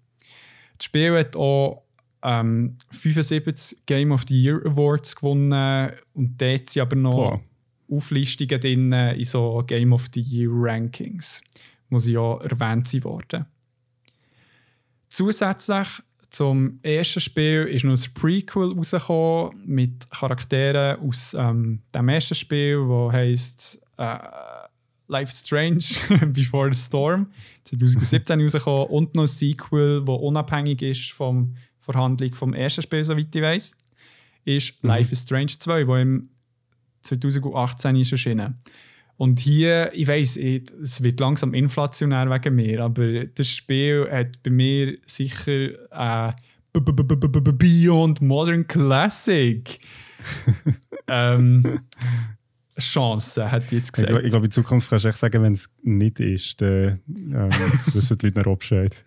[0.78, 1.84] Das Spiel hat auch
[2.24, 7.41] ähm, 75 Game of the Year Awards gewonnen und dort sind aber noch Boah.
[7.89, 11.41] Auflistungen drin in so Game of the Year Rankings,
[11.89, 13.45] muss ja erwähnt sein worden.
[15.09, 15.88] Zusätzlich
[16.30, 22.86] zum ersten Spiel ist noch ein Prequel rausgekommen mit Charakteren aus ähm, dem ersten Spiel,
[22.89, 24.18] das heisst äh,
[25.08, 27.28] Life is Strange Before the Storm,
[27.64, 33.34] 2017 rausgekommen und noch ein Sequel, das unabhängig ist vom Verhandlung vom ersten Spiel, soweit
[33.34, 33.72] ich weiß,
[34.45, 34.89] ist Mhm.
[34.89, 36.30] Life is Strange 2, wo im
[37.03, 38.55] 2018 ist erschienen.
[39.18, 44.51] Und hier, ich weiss, es wird langsam inflationär wegen mir, aber das Spiel hat bei
[44.51, 46.34] mir sicher äh,
[46.74, 49.80] Beyond Modern Classic
[51.08, 51.80] ähm,
[52.80, 54.11] Chancen, hat jetzt Ich, gesagt.
[54.11, 57.49] glaub- ich glaube, in Zukunft kannst du echt sagen, wenn es nicht ist, dann ähm,
[57.93, 59.03] wissen die Leute noch Bescheid.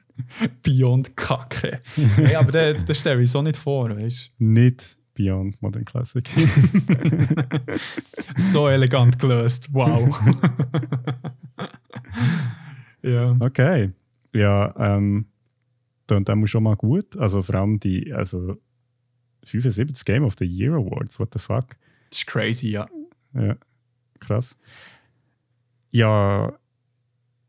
[0.63, 1.81] Beyond Kacke.
[2.17, 6.23] hey, aber das, das stelle ich so nicht vor, weißt Nicht Beyond Modern Classic.
[6.25, 6.41] du?
[8.37, 10.19] So elegant gelöst, wow.
[13.03, 13.37] ja.
[13.41, 13.91] Okay.
[14.35, 15.27] Ja, ähm,
[16.07, 17.17] dann, dann muss schon mal gut.
[17.17, 18.57] Also vor allem die, also
[19.45, 21.77] 75 Game of the Year Awards, what the fuck.
[22.11, 22.87] Das ist crazy, ja.
[23.35, 23.57] Ja,
[24.19, 24.57] krass.
[25.91, 26.53] Ja,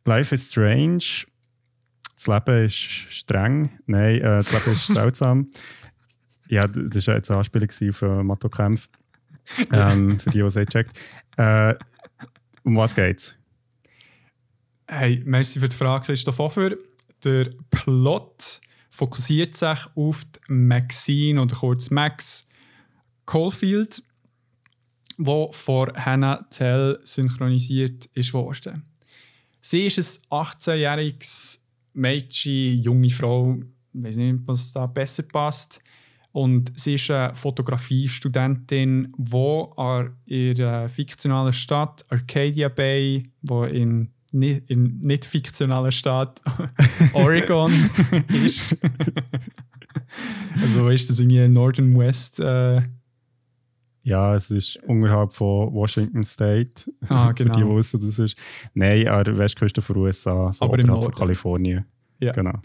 [0.05, 1.25] Life is Strange.
[2.15, 3.79] Das Leben ist streng.
[3.85, 5.47] Nein, äh, das Leben ist seltsam.
[6.47, 8.89] Ja, das war jetzt eine Anspielung auf äh, Matto Kempf.
[9.71, 10.99] Ähm, für die, die es nicht checkt.
[11.37, 11.75] Äh,
[12.63, 13.35] um was geht's?
[14.87, 16.71] Hey, merci für die Frage, Christoph Offer.
[17.23, 22.45] Der Plot fokussiert sich auf die Maxine oder kurz Max
[23.25, 24.03] Caulfield,
[25.25, 28.83] wo von Hannah Tell synchronisiert ist worden.
[29.59, 31.59] Sie ist ein 18-jähriges
[31.93, 33.57] Mädchen, junge Frau,
[33.93, 35.81] ich weiß nicht, was da besser passt.
[36.31, 44.69] Und sie ist eine Fotografiestudentin, die an ihrer fiktionalen Stadt Arcadia Bay, wo in nicht,
[44.69, 46.41] in nicht fiktionalen Stadt
[47.13, 47.71] Oregon
[48.45, 48.77] ist.
[50.61, 52.39] also ist das irgendwie Northern West.
[52.39, 52.81] Äh,
[54.03, 56.91] Ja, es ist unterhalb von Washington State.
[57.07, 57.77] Ah, Für die, die genau.
[57.77, 58.37] wissen, das ist.
[58.73, 61.15] Nein, an der Westküste von USA, so Aber im oberhalb von Norden.
[61.15, 61.85] Kalifornien.
[62.19, 62.31] Ja.
[62.31, 62.59] Genau.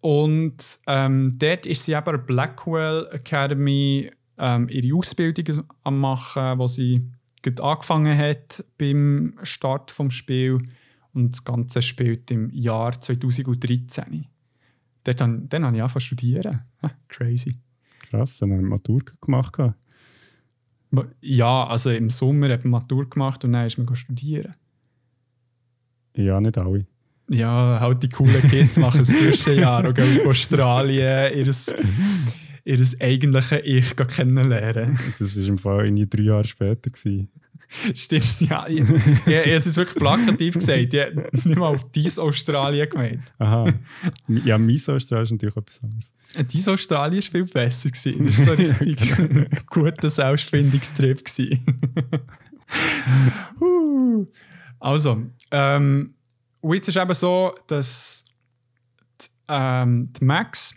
[0.00, 7.06] Und ähm, dort ist sie der Blackwell Academy ähm, ihre Ausbildung am machen, wo sie
[7.42, 10.62] gerade angefangen hat beim Start vom Spiel
[11.12, 14.26] und das Ganze spielt im Jahr 2013.
[15.04, 16.60] Dort han, dann habe ich angefangen zu studieren.
[16.82, 17.56] Ha, Crazy.
[17.98, 19.58] Krass, dann haben wir Matur gemacht.
[21.20, 24.54] Ja, also im Sommer hat man Matur gemacht und dann ist man studieren.
[26.16, 26.86] Ja, nicht alle.
[27.28, 31.72] Ja, halt die coolen Kids machen es Zwischenjahr und gehen auf Australien ihres,
[32.64, 34.98] ihres eigentlichen Ich kennenlernen.
[35.18, 36.90] Das war im Fall irgendwie drei Jahre später.
[36.90, 37.30] Gewesen.
[37.94, 38.66] Stimmt, ja.
[38.68, 38.80] Ich
[39.26, 40.92] habe es wirklich plakativ gesagt.
[40.92, 43.32] Ich habe nicht mal auf dies Australien gemeint.
[43.38, 43.72] Aha.
[44.28, 46.12] Ja, mein Australien ist natürlich etwas anderes.
[46.52, 47.90] Dies Australien war viel besser.
[47.90, 48.24] Gewesen.
[48.24, 51.24] Das war so ein richtig guter Selbstfindungstrip.
[54.78, 56.14] also, ähm,
[56.60, 58.24] und jetzt ist es eben so, dass
[59.20, 60.74] die, ähm, die Max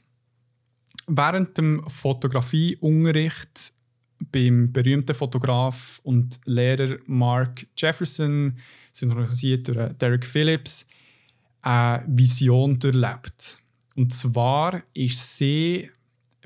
[1.08, 3.73] während dem Fotografieunterricht
[4.32, 8.58] beim berühmten Fotograf und Lehrer Mark Jefferson,
[8.92, 10.88] synchronisiert durch Derek Phillips,
[11.62, 13.60] eine Vision durchlebt.
[13.96, 15.90] Und zwar ist sie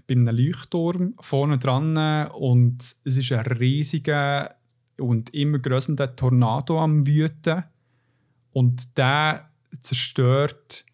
[0.06, 4.56] bei einem Leuchtturm vorne dran und es ist ein riesiger
[4.98, 7.64] und immer größer Tornado am Wüten.
[8.52, 9.50] Und der
[9.82, 10.86] zerstört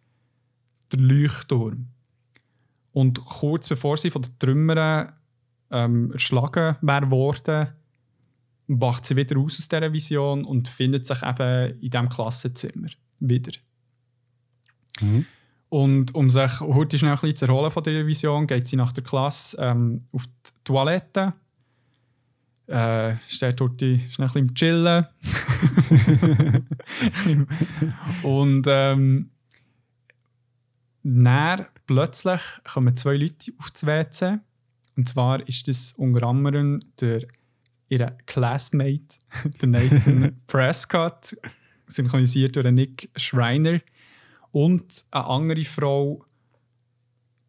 [0.92, 1.88] den Leuchtturm.
[2.92, 5.14] Und kurz bevor sie von den Trümmern
[5.74, 7.68] ähm, erschlagen wäre worden,
[8.68, 12.88] wacht sie wieder aus aus dieser Vision und findet sich eben in diesem Klassenzimmer
[13.20, 13.52] wieder.
[15.02, 15.26] Mhm.
[15.70, 18.92] Und um sich heute schnell ein bisschen zu erholen von dieser Vision, geht sie nach
[18.92, 21.34] der Klasse ähm, auf die Toilette,
[22.68, 25.08] äh, steht dort schnell ein bisschen chillen.
[28.24, 29.32] und ähm,
[31.02, 34.40] dann plötzlich kommen zwei Leute auf das WC
[34.96, 37.26] und zwar ist das unter anderem der,
[37.90, 39.18] ihr Classmate,
[39.62, 41.36] der Nathan Prescott,
[41.88, 43.80] synchronisiert durch Nick Schreiner,
[44.52, 46.24] und eine andere Frau.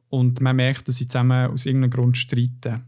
[0.09, 2.85] Und man merkt, dass sie zusammen aus irgendeinem Grund streiten.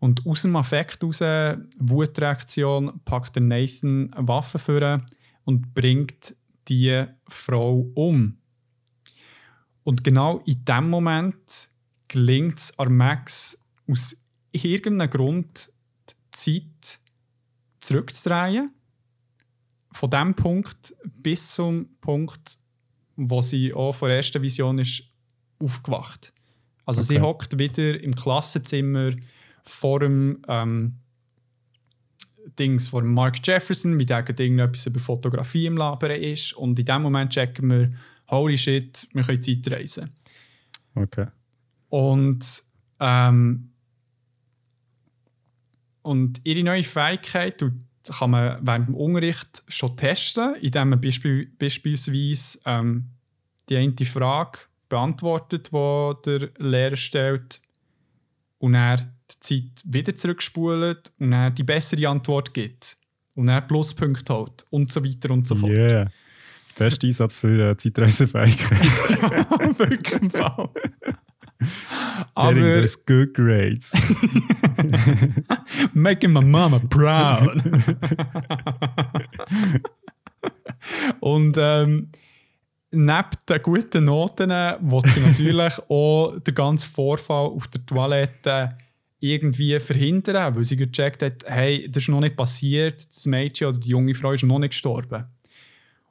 [0.00, 5.02] Und aus dem Affekt heraus, Wutreaktion, packt der Nathan eine Waffe vor
[5.44, 6.34] und bringt
[6.68, 8.38] die Frau um.
[9.84, 11.70] Und genau in dem Moment
[12.08, 14.16] gelingt es Max, aus
[14.52, 15.70] irgendeinem Grund
[16.08, 16.98] die Zeit
[17.80, 18.70] zurückzudrehen.
[19.92, 22.58] Von dem Punkt bis zum Punkt,
[23.16, 25.04] wo sie auch vor der ersten Vision ist
[25.58, 26.32] aufgewacht.
[26.84, 27.14] Also okay.
[27.14, 29.12] sie hockt wieder im Klassenzimmer
[29.62, 30.98] vor dem ähm,
[32.58, 36.52] Dings vor Mark Jefferson, mit dem irgendetwas über Fotografie im Labern ist.
[36.54, 37.92] Und in dem Moment checken wir,
[38.28, 40.10] holy shit, wir können Zeit reisen.
[40.94, 41.26] Okay.
[41.88, 42.62] Und
[43.00, 43.70] ähm,
[46.04, 47.64] und ihre neue Fähigkeit
[48.18, 53.06] kann man während dem Unterricht schon testen, indem man beispiel, beispielsweise ähm,
[53.68, 54.58] die eine Frage
[54.90, 57.62] beantwortet, die der Lehrer stellt,
[58.58, 62.98] und er die Zeit wieder zurückspult und er die bessere Antwort gibt.
[63.34, 65.72] Und er Pluspunkte hat und so weiter und so fort.
[65.72, 66.10] Yeah.
[66.78, 68.80] Bester Einsatz für äh, Zeitreisefähigkeit.
[69.78, 70.68] Wirklich im Fall.
[72.34, 73.92] Aber those good grades.
[75.92, 77.54] Making my mama proud.
[81.20, 82.08] Und ähm,
[82.90, 84.50] neben den guten Noten
[84.80, 88.76] wollte sie natürlich auch den ganzen Vorfall auf der Toilette
[89.20, 93.78] irgendwie verhindern, weil sie gecheckt hat, hey, das ist noch nicht passiert, das Mädchen oder
[93.78, 95.24] die junge Frau ist noch nicht gestorben.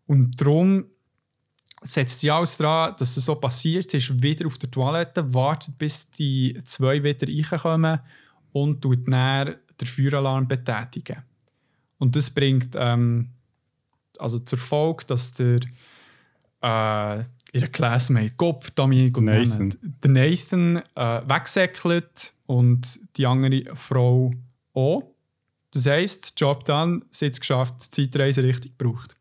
[0.07, 0.85] Und darum
[1.83, 3.89] setzt sie alles daran, dass es so passiert.
[3.89, 7.99] Sie ist wieder auf der Toilette, wartet, bis die zwei wieder reinkommen
[8.51, 11.23] und tut dann den Feueralarm betätigen.
[11.97, 13.29] Und das bringt ähm,
[14.17, 15.59] also zur Folge, dass der
[16.61, 17.23] äh,
[17.53, 24.33] ihr Classmate Kopf, Dominik und Nathan, der Nathan äh, wegsäckelt und die andere Frau
[24.73, 25.03] auch.
[25.71, 29.15] Das heisst, Job done, sie hat es geschafft, die Zeitreise richtig gebraucht.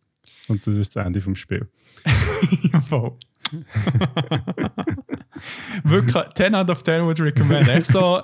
[0.48, 1.66] Und das ist das Ende des Spiels.
[2.88, 3.16] voll.
[5.84, 7.68] Wirklich, 10 out of 10 would recommend.
[7.68, 8.22] Echt so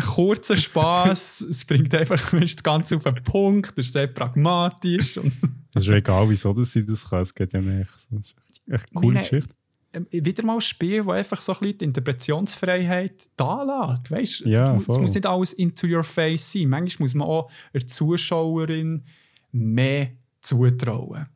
[0.00, 5.18] kurzer Spass, es bringt einfach das Ganze auf den Punkt, das ist sehr pragmatisch.
[5.18, 5.32] Und
[5.72, 7.22] das ist egal, wieso dass sie das kann.
[7.22, 7.86] Es geht ja mehr.
[8.10, 8.34] Das ist
[8.68, 9.54] echt eine coole Meine, Geschichte.
[9.94, 14.10] Ähm, wieder mal ein Spiel, das einfach so ein bisschen die Interpretationsfreiheit da lässt.
[14.10, 16.68] Weißt, ja, es muss nicht alles into your face sein.
[16.68, 19.04] Manchmal muss man auch der Zuschauerin
[19.52, 21.26] mehr zutrauen.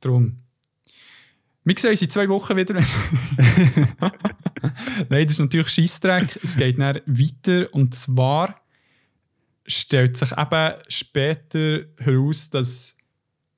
[0.00, 0.42] Darum.
[1.68, 2.74] Wir sehen uns in zwei Wochen wieder.
[5.10, 6.40] Nein, das ist natürlich Scheissdreck.
[6.42, 7.74] Es geht dann weiter.
[7.74, 8.58] Und zwar
[9.66, 12.96] stellt sich eben später heraus, dass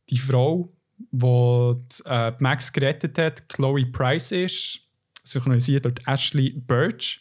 [0.08, 4.80] die Frau, die, äh, Max gerettet hat, Chloe Price ist,
[5.22, 7.20] synchronisiert durch Ashley Birch.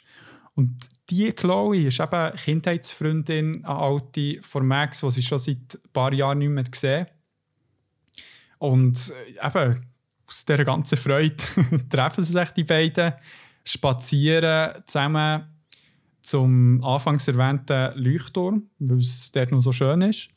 [0.55, 0.75] Und
[1.11, 6.13] die Chloe ist eben Kindheitsfreundin, eine alte von Max, die sie schon seit ein paar
[6.13, 7.05] Jahren nicht mehr gesehen
[8.57, 9.88] Und äh, eben
[10.29, 11.35] aus dieser ganzen Freude
[11.89, 13.13] treffen sie sich die beiden,
[13.65, 15.45] spazieren zusammen
[16.21, 20.29] zum anfangs erwähnten Leuchtturm, weil es dort noch so schön ist.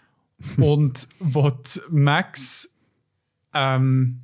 [0.56, 1.52] Und wo
[1.90, 2.76] Max
[3.54, 4.22] ähm,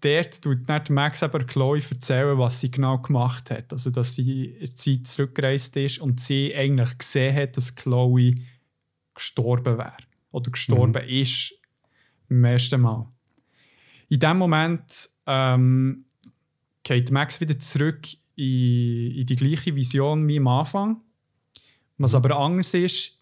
[0.00, 3.72] dort tut nicht Max aber Chloe erzählen, was sie genau gemacht hat.
[3.72, 8.34] Also, dass sie in Zeit zurückgereist ist und sie eigentlich gesehen hat, dass Chloe
[9.14, 9.96] gestorben wäre.
[10.30, 11.10] Oder gestorben mhm.
[11.10, 11.54] ist
[12.28, 13.06] beim ersten Mal.
[14.08, 16.04] In dem Moment ähm,
[16.82, 21.00] geht Max wieder zurück in, in die gleiche Vision wie am Anfang.
[21.98, 22.16] Was mhm.
[22.16, 23.18] aber anders ist,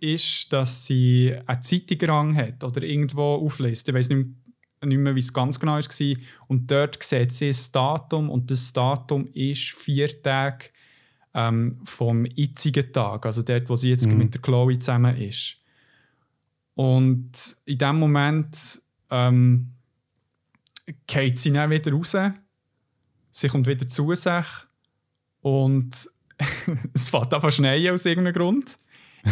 [0.00, 3.88] ist, dass sie eine Zeitung hat oder irgendwo aufliest.
[3.88, 4.28] Ich weiß nicht,
[4.84, 6.16] nicht mehr, wie es ganz genau war.
[6.48, 10.66] Und dort sieht sie das Datum und das Datum ist vier Tage
[11.34, 14.18] ähm, vom jetzigen Tag, also dort, wo sie jetzt mhm.
[14.18, 15.58] mit der Chloe zusammen ist.
[16.74, 19.72] Und in dem Moment ähm,
[21.06, 22.16] geht sie dann wieder raus,
[23.30, 24.46] sie kommt wieder zu sich
[25.40, 26.08] und
[26.94, 28.78] es fährt einfach schneien aus irgendeinem Grund.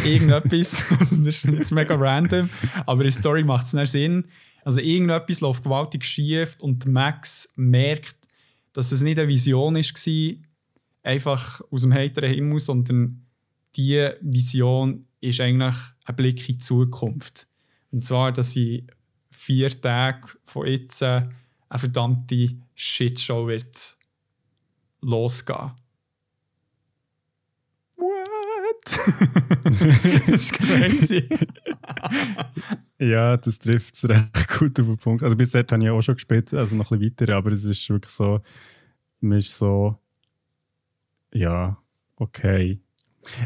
[0.04, 2.50] Irgendetwas, das ist jetzt mega random,
[2.86, 4.24] aber die Story macht es nicht Sinn.
[4.64, 8.16] Also irgendetwas läuft gewaltig schief und Max merkt,
[8.72, 10.34] dass es nicht eine Vision war,
[11.04, 13.26] einfach aus dem heiteren Himmel, sondern
[13.76, 15.74] diese Vision ist eigentlich
[16.04, 17.46] ein Blick in die Zukunft.
[17.92, 18.86] Und zwar, dass sie
[19.30, 21.04] vier Tage von jetzt
[21.74, 23.96] eine verdammte Shitshow wird
[25.00, 25.72] losgehen.
[29.64, 31.28] das ist crazy.
[32.98, 35.24] ja, das trifft es recht gut auf den Punkt.
[35.24, 37.64] Also bis jetzt habe ich auch schon gespielt, also noch ein bisschen weiter, aber es
[37.64, 38.40] ist wirklich so,
[39.20, 39.98] man ist so,
[41.32, 41.76] ja,
[42.16, 42.80] okay.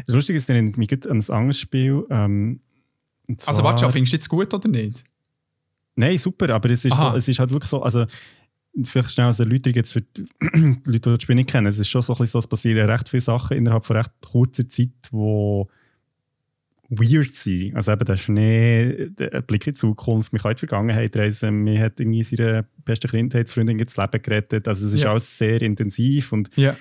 [0.05, 2.05] Das Lustige ist, ich mich an ein anderes Spiel.
[2.11, 2.61] Ähm,
[3.45, 5.03] also warte, findest du jetzt gut oder nicht?
[5.99, 8.05] Nein, super, aber es ist, so, es ist halt wirklich so, also
[8.83, 10.25] vielleicht schnell als Erläuterung jetzt für die
[10.85, 11.67] Leute, die das Spiel nicht kennen.
[11.67, 14.11] Es ist schon so, ein bisschen so, es passieren recht viele Sachen innerhalb von recht
[14.21, 15.65] kurzer Zeit, die
[16.87, 17.75] weird sind.
[17.75, 21.77] Also eben der Schnee, der Blick in die Zukunft, kann in die Vergangenheit reisen, man
[21.77, 24.69] hat irgendwie seine beste Kindheitsfreundin das Leben gerettet.
[24.69, 25.11] Also es ist ja.
[25.11, 26.77] alles sehr intensiv und ja.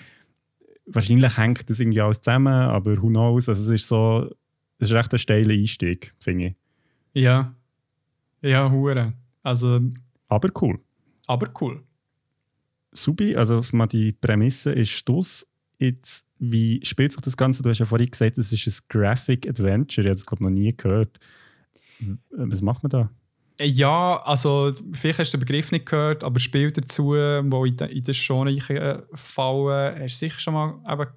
[0.87, 3.49] wahrscheinlich hängt das irgendwie alles zusammen, aber who knows.
[3.49, 4.31] Also es ist so,
[4.79, 6.55] es ist recht ein steiler Einstieg, finde ich.
[7.15, 7.53] Ja.
[8.43, 9.13] Ja, hure.
[9.43, 9.81] Also...
[10.29, 10.79] Aber cool.
[11.27, 11.83] Aber cool.
[12.93, 15.47] Subi, also mal die Prämisse ist das.
[15.79, 17.63] Jetzt, wie spielt sich das Ganze?
[17.63, 20.07] Du hast ja vorhin gesagt, es ist ein Graphic Adventure.
[20.07, 21.19] Ich habe das glaube noch nie gehört.
[22.31, 23.11] Was macht man da?
[23.61, 27.19] Ja, also vielleicht hast du den Begriff nicht gehört, aber Spiele dazu, die
[27.69, 31.11] in, in das Genre fallen, hast du sicher schon mal eben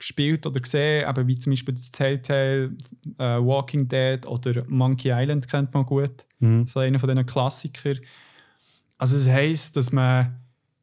[0.00, 2.76] gespielt oder gesehen, eben wie zum Beispiel das Telltale,
[3.18, 6.26] äh, Walking Dead oder Monkey Island kennt man gut.
[6.40, 6.66] Mhm.
[6.66, 8.00] So einer von diesen Klassikern.
[8.98, 10.36] Also es heisst, dass man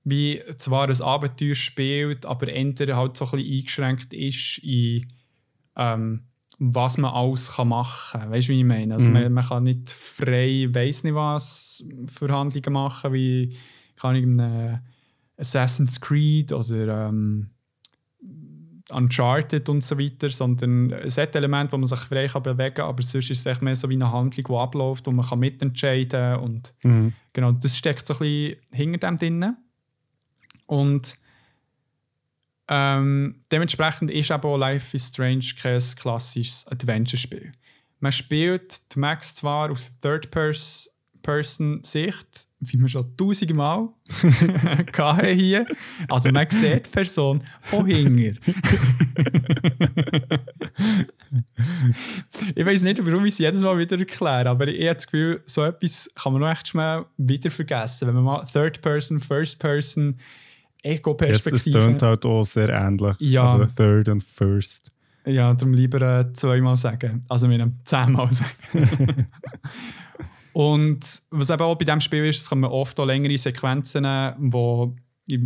[0.04, 5.08] wie zwar ein Abenteuer spielt, aber eher halt so ein bisschen eingeschränkt ist in
[5.76, 6.22] ähm,
[6.60, 8.32] was man alles kann machen kann.
[8.32, 8.96] Weißt du, wie ich meine?
[8.96, 9.14] Also mhm.
[9.14, 13.56] man, man, kann nicht frei, weiß nicht was, für Handlungen machen, wie
[13.96, 14.80] kann ich einem
[15.38, 17.52] Assassin's Creed oder ähm,
[18.90, 22.86] Uncharted und so weiter, sondern es hat Elemente, wo man sich frei kann bewegen kann,
[22.86, 25.40] aber sonst ist es echt mehr so wie eine Handlung, die abläuft und man kann
[25.40, 27.14] mitentscheiden und mhm.
[27.34, 29.58] genau, das steckt so ein bisschen hinter dem drin.
[30.68, 31.18] Und
[32.70, 37.54] ähm, dementsprechend ist aber auch Life is Strange kein klassisches Adventure-Spiel.
[38.00, 39.98] Man spielt die Max zwar aus
[41.28, 43.90] Third-Person-Sicht, wie wir schon tausendmal
[44.98, 45.66] hatten hier.
[46.08, 48.40] Also man sieht die Person von hinten.
[52.56, 55.42] ich weiß nicht, warum ich es jedes Mal wieder erkläre, aber ich habe das Gefühl,
[55.46, 58.08] so etwas kann man noch echt schnell wieder vergessen.
[58.08, 60.18] Wenn man mal Third Person, First Person,
[60.82, 61.78] Ego-Perspektive...
[61.78, 63.16] Es klingt halt auch sehr ähnlich.
[63.20, 63.54] Ja.
[63.54, 64.92] Also Third und First.
[65.26, 67.24] Ja, darum lieber äh, zweimal sagen.
[67.28, 69.28] Also mit einem zehnmal sagen.
[70.58, 74.04] Und was eben auch bei diesem Spiel ist, es man oft auch längere Sequenzen
[74.40, 74.96] wo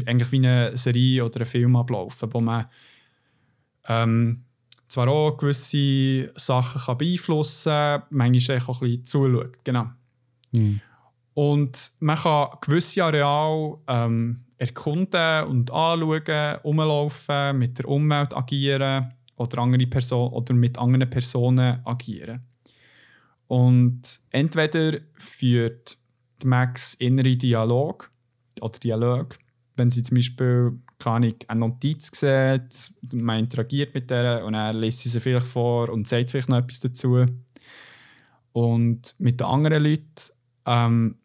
[0.05, 2.67] eigentlich wie eine Serie oder ein Film ablaufen, wo man
[3.89, 4.45] ähm,
[4.87, 9.57] zwar auch gewisse Sachen kann beeinflussen kann, manchmal auch ein bisschen zuschaut.
[9.65, 9.87] Genau.
[10.53, 10.79] Mhm.
[11.33, 19.57] Und man kann gewisse Areale ähm, erkunden und anschauen, umlaufen, mit der Umwelt agieren oder,
[19.57, 22.45] andere Person oder mit anderen Personen agieren.
[23.51, 25.97] Und entweder führt
[26.45, 28.09] Max innere Dialog
[28.61, 29.37] oder Dialog
[29.81, 34.99] wenn sie zum Beispiel keine eine Notiz sieht, man interagiert mit der und er liest
[34.99, 37.25] sie sie vielleicht vor und sagt vielleicht noch etwas dazu.
[38.53, 40.05] Und mit den anderen Leuten
[40.67, 41.17] ähm,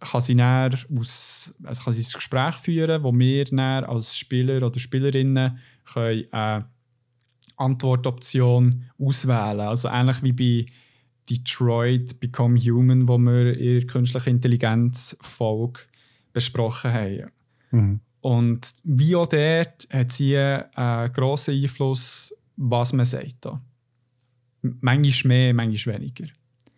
[0.00, 4.66] kann sie dann aus, also kann sie ein Gespräch führen, wo wir dann als Spieler
[4.66, 5.58] oder Spielerinnen
[5.92, 6.62] können, äh,
[7.56, 9.60] Antwortoption auswählen.
[9.60, 10.72] Also ähnlich wie bei
[11.28, 15.80] Detroit Become Human, wo wir in der künstlichen Intelligenz Folge
[16.32, 17.30] besprochen haben.
[17.70, 18.00] Mhm.
[18.20, 23.36] Und wie auch dort hat sie einen grossen Einfluss, was man sagt.
[23.40, 23.62] Da.
[24.62, 26.26] Manchmal mehr, manchmal weniger.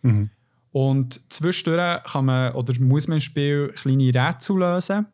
[0.01, 0.29] Mhm.
[0.71, 5.07] Und zwischendurch kann man oder muss man im Spiel kleine Rätsel lösen.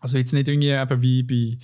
[0.00, 1.58] Also jetzt nicht irgendwie eben wie bei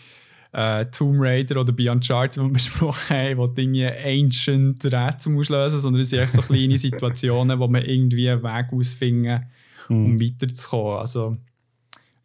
[0.53, 5.49] äh, Tomb Raider oder bei Uncharted, die wir besprochen haben, wo Dinge ancient Rätsel muss
[5.49, 9.46] lösen sondern es sind echt so kleine Situationen, wo man irgendwie einen Weg ausfinden,
[9.88, 10.20] um mhm.
[10.20, 10.99] weiterzukommen.
[10.99, 11.36] Also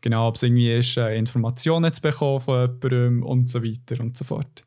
[0.01, 4.17] genau, ob es irgendwie ist, äh, Informationen zu bekommen von jemandem und so weiter und
[4.17, 4.63] so fort.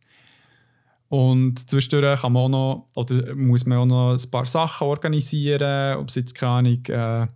[1.09, 5.98] Und zwischendurch kann man auch noch, oder muss man auch noch ein paar Sachen organisieren,
[5.98, 7.26] ob es jetzt keine Ahnung, äh,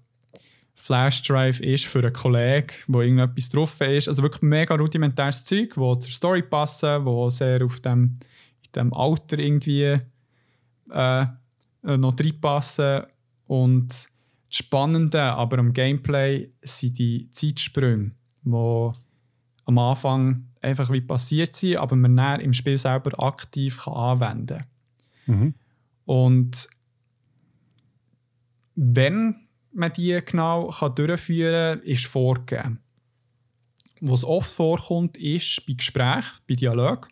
[0.81, 4.09] Flashdrive ist für einen Kollegen, wo irgendetwas drauf ist.
[4.09, 8.19] Also wirklich mega rudimentäres Zeug, das zur Story passen, wo sehr auf dem,
[8.65, 10.01] in dem Alter irgendwie
[10.91, 11.27] äh,
[11.83, 13.03] noch reinpassen.
[13.47, 14.09] Und das
[14.57, 18.13] Spannende aber am Gameplay sind die Zeitsprünge,
[18.43, 18.91] die
[19.67, 24.65] am Anfang einfach wie passiert sind, aber man dann im Spiel selber aktiv kann anwenden
[25.27, 25.39] kann.
[25.39, 25.55] Mhm.
[26.07, 26.69] Und
[28.75, 29.37] wenn
[29.73, 32.81] man die genau kann durchführen kann, ist vorgegeben.
[34.01, 37.09] Was oft vorkommt, ist bei Gesprächen, bei Dialog,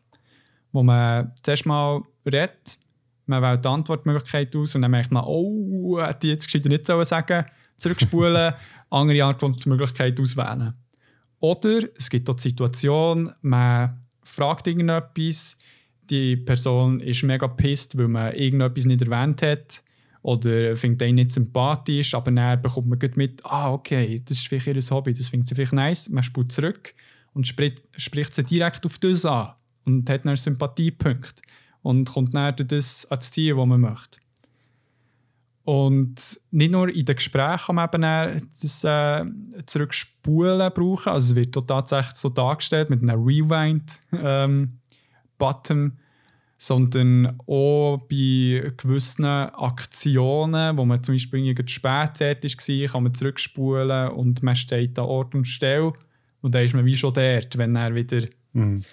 [0.72, 2.78] wo man zuerst mal redet,
[3.26, 6.86] man wählt die Antwortmöglichkeit aus und dann merkt man, oh, hätte ich jetzt gescheiter nicht
[6.86, 7.44] sagen
[7.76, 8.54] zurückspulen,
[8.90, 10.74] andere Antwortmöglichkeit auswählen.
[11.40, 15.59] Oder es gibt auch die Situation, man fragt irgendetwas,
[16.11, 19.82] die Person ist mega pisst, weil man irgendetwas nicht erwähnt hat
[20.29, 24.66] oder findet einen nicht sympathisch, aber dann bekommt man mit, ah, okay, das ist vielleicht
[24.66, 26.93] ihr Hobby, das findet sie vielleicht nice, man spult zurück
[27.33, 29.55] und spricht, spricht sie direkt auf das an
[29.87, 31.41] und hat einen Sympathiepunkt
[31.81, 34.18] und kommt dann durch das ans Ziel, das man möchte.
[35.64, 37.89] Und nicht nur in den Gesprächen kann man
[38.37, 39.24] eben das äh,
[39.64, 41.11] Zurückspulen brauchen.
[41.11, 44.79] Also es wird tatsächlich so dargestellt mit einem Rewind-Button,
[45.79, 45.99] ähm,
[46.61, 53.14] sondern auch bei gewissen Aktionen, wo man zum Beispiel irgendwie spät fertig war, kann man
[53.14, 55.92] zurückspulen und man steht an Ort und Stelle
[56.40, 58.84] und dann ist man wie schon dort, wenn er wieder mhm.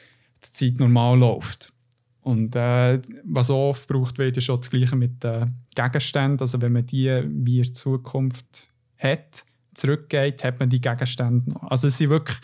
[0.44, 1.74] die Zeit normal läuft.
[2.22, 6.40] Und äh, was auch oft gebraucht wird, ist auch das Gleiche mit den Gegenständen.
[6.40, 9.44] Also wenn man die wie in Zukunft hat,
[9.74, 11.64] zurückgeht, hat man die Gegenstände noch.
[11.64, 12.38] Also es sind wirklich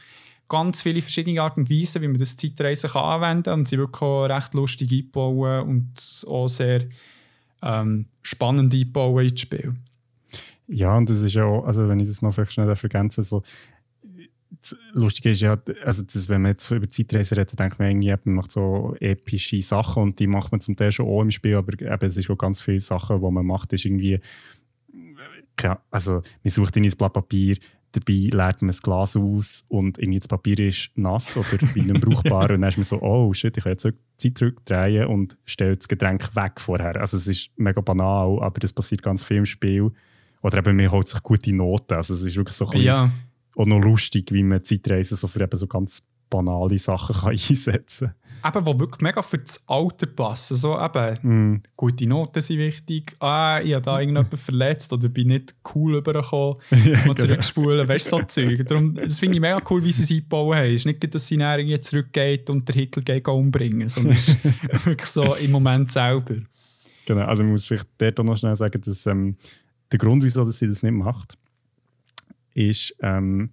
[0.51, 3.59] ganz viele verschiedene Arten und Weisen, wie man das Zeitreisen kann anwenden kann.
[3.59, 6.83] Und sie wirklich auch recht lustig einbauen und auch sehr
[7.61, 9.75] ähm, spannend einbauen ins Spiel.
[10.67, 13.43] Ja, und das ist ja auch, also wenn ich das noch vielleicht schnell ergänze, so
[14.59, 18.13] das Lustige ist ja, also das, wenn man jetzt über Zeitreisen redet, denkt man irgendwie,
[18.25, 21.55] man macht so epische Sachen und die macht man zum Teil schon auch im Spiel,
[21.55, 24.19] aber eben, es ist auch ganz viele Sachen, die man macht, ist irgendwie,
[25.89, 27.57] also man sucht in ein Blatt Papier,
[27.91, 32.01] dabei leert man das Glas aus und irgendwie das Papier ist nass oder wie nicht
[32.05, 33.87] brauchbar und dann ist man so, oh shit, ich kann jetzt
[34.17, 36.99] Zeit zurückdrehen und stelle das Getränk weg vorher.
[36.99, 39.91] Also es ist mega banal, aber das passiert ganz viel im Spiel.
[40.41, 43.11] Oder eben, man holt sich gute Noten, also es ist wirklich so ein ja
[43.55, 46.01] auch noch lustig, wie man Zeitreisen so für eben so ganz
[46.31, 48.55] banale Sachen kann einsetzen kann.
[48.55, 50.57] Eben, die wirklich mega für das Alter passen.
[50.57, 51.63] So eben, mm.
[51.77, 53.15] gute Noten sind wichtig.
[53.19, 56.57] Ah, ich habe da irgendjemanden verletzt oder bin nicht cool übergekommen.
[56.71, 57.13] ja, mal genau.
[57.13, 58.65] zurückspulen, weißt du, so Zeug.
[58.65, 60.65] Darum, das finde ich mega cool, wie sie es eingebaut haben.
[60.65, 64.29] Es ist nicht, dass sie nachher irgendwie zurückgeht und der Hitler geht umbringen, sondern es
[64.29, 66.37] ist wirklich so im Moment selber.
[67.05, 69.35] Genau, also man muss vielleicht dort noch schnell sagen, dass ähm,
[69.91, 71.37] der Grund, wieso sie das nicht macht,
[72.53, 73.51] ist, ähm,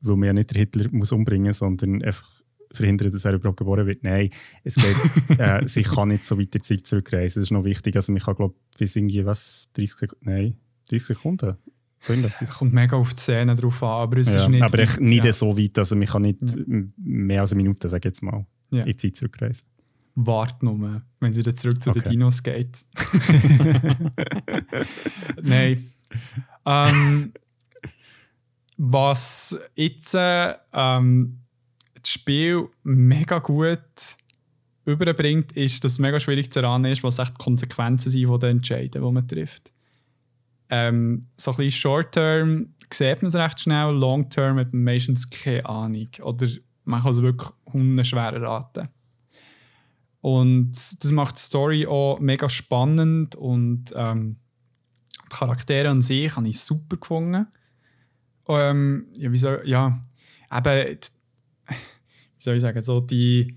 [0.00, 2.28] weil man ja nicht den Hitler muss umbringen muss, sondern einfach
[2.72, 4.02] verhindern, dass er überhaupt geboren wird.
[4.02, 4.30] Nein,
[4.64, 4.96] es geht,
[5.38, 7.40] äh, sie kann nicht so weiter Zeit zurückreisen.
[7.40, 7.96] Das ist noch wichtig.
[7.96, 10.56] Also man kann, glaube ich, bis irgendwie, was, 30 Sekunden, nein,
[10.90, 11.56] 30 Sekunden.
[12.40, 14.62] Es kommt mega auf die Szene drauf an, aber es ja, ist nicht...
[14.62, 15.32] Aber echt nicht ja.
[15.32, 16.64] so weit, also man kann nicht ja.
[16.98, 19.66] mehr als eine Minute, sage ich jetzt mal, in die Zeit zurückreisen.
[20.14, 22.00] Wart nur, wenn sie dann zurück zu okay.
[22.00, 22.84] den Dinos geht.
[25.42, 25.90] Nein.
[26.64, 27.32] Ähm,
[28.76, 31.40] was jetzt ähm,
[32.00, 33.80] das Spiel mega gut
[34.84, 38.38] überbringt, ist, dass es mega schwierig zu erahnen ist, was echt die Konsequenzen sind von
[38.38, 39.72] den Entscheidungen, die man trifft.
[40.68, 45.66] ähm, so ein bisschen Short-Term sieht man es recht schnell, Long-Term hat man meistens keine
[45.66, 46.08] Ahnung.
[46.22, 46.48] Oder
[46.84, 47.50] man kann es wirklich
[48.06, 48.88] schwer erraten.
[50.20, 54.36] Und das macht die Story auch mega spannend und ähm,
[55.24, 57.46] die Charaktere an sich habe ich super gefunden.
[58.48, 59.98] Ähm, ja, wie soll, ja,
[60.52, 60.98] eben,
[61.68, 61.74] wie
[62.38, 63.56] soll ich sagen, so die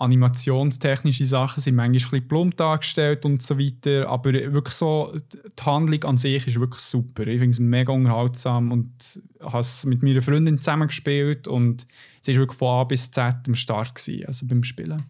[0.00, 5.62] animationstechnischen Sachen sind manchmal ein bisschen plump dargestellt und so weiter, aber wirklich so, die
[5.62, 7.26] Handlung an sich ist wirklich super.
[7.26, 11.86] Ich finde es mega unterhaltsam und habe es mit meiner Freundin zusammengespielt und
[12.22, 15.02] es war wirklich von A bis Z am Start, gewesen, also beim Spielen.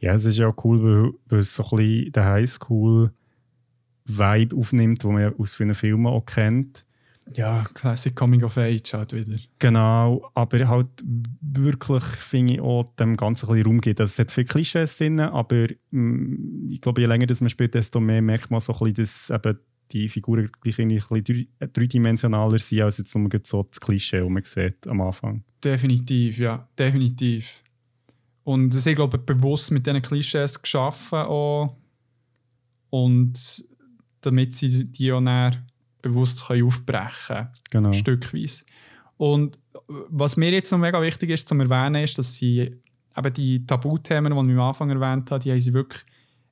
[0.00, 5.12] Ja, es ist ja auch cool, weil, es so ein bisschen den Highschool-Vibe aufnimmt, den
[5.12, 6.83] man aus vielen Filmen auch kennt.
[7.32, 9.38] Ja, Classic Coming of Age halt wieder.
[9.58, 10.88] Genau, aber halt
[11.40, 14.00] wirklich finde ich auch dem Ganzen ein bisschen Raum gibt.
[14.00, 17.50] Also es hat viele Klischees drin, aber mh, mm, ich glaube, je länger das man
[17.50, 19.58] spielt, desto mehr merkt man so ein bisschen, dass eben
[19.90, 24.44] die Figuren gleich ein bisschen dreidimensionaler sind als jetzt nur so das Klischee, das man
[24.44, 25.44] sieht am Anfang.
[25.62, 27.62] Definitiv, ja, definitiv.
[28.44, 31.76] Und das ich glaube bewusst mit diesen Klischees geschaffen auch.
[32.90, 33.64] Und
[34.20, 35.64] damit sie die auch näher
[36.04, 37.48] bewusst können aufbrechen können.
[37.70, 37.92] Genau.
[37.92, 38.64] Stückweise.
[39.16, 42.80] Und was mir jetzt noch mega wichtig ist zu erwähnen, ist, dass sie
[43.16, 46.02] eben die Tabuthemen, die ich am Anfang erwähnt habe, die haben sie wirklich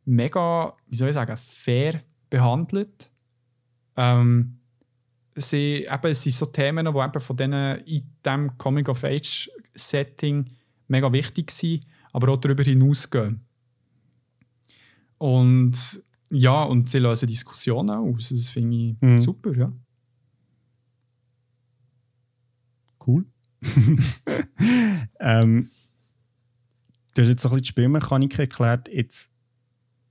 [0.04, 2.00] mega, wie soll ich sagen, fair
[2.30, 3.10] behandelt.
[3.96, 4.58] Ähm,
[5.34, 10.50] sie, eben, es sind so Themen, die eben von denen in diesem Coming-of-Age-Setting
[10.88, 13.40] mega wichtig sind, aber auch darüber hinausgehen.
[15.18, 16.02] Und
[16.34, 18.30] ja, und sie lösen Diskussionen aus.
[18.30, 19.20] Das finde ich mhm.
[19.20, 19.70] super, ja.
[23.06, 23.26] Cool.
[25.20, 25.70] ähm,
[27.12, 28.88] du hast jetzt so ein bisschen die Spielmechanik erklärt.
[28.88, 29.30] Jetzt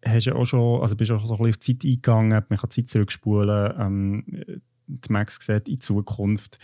[0.05, 2.45] hast du auch schon, also bist du auch so ein bisschen auf die Zeit eingegangen,
[2.49, 3.73] man kann Zeit zurückspulen.
[3.79, 6.59] Ähm, die Max sieht in Zukunft.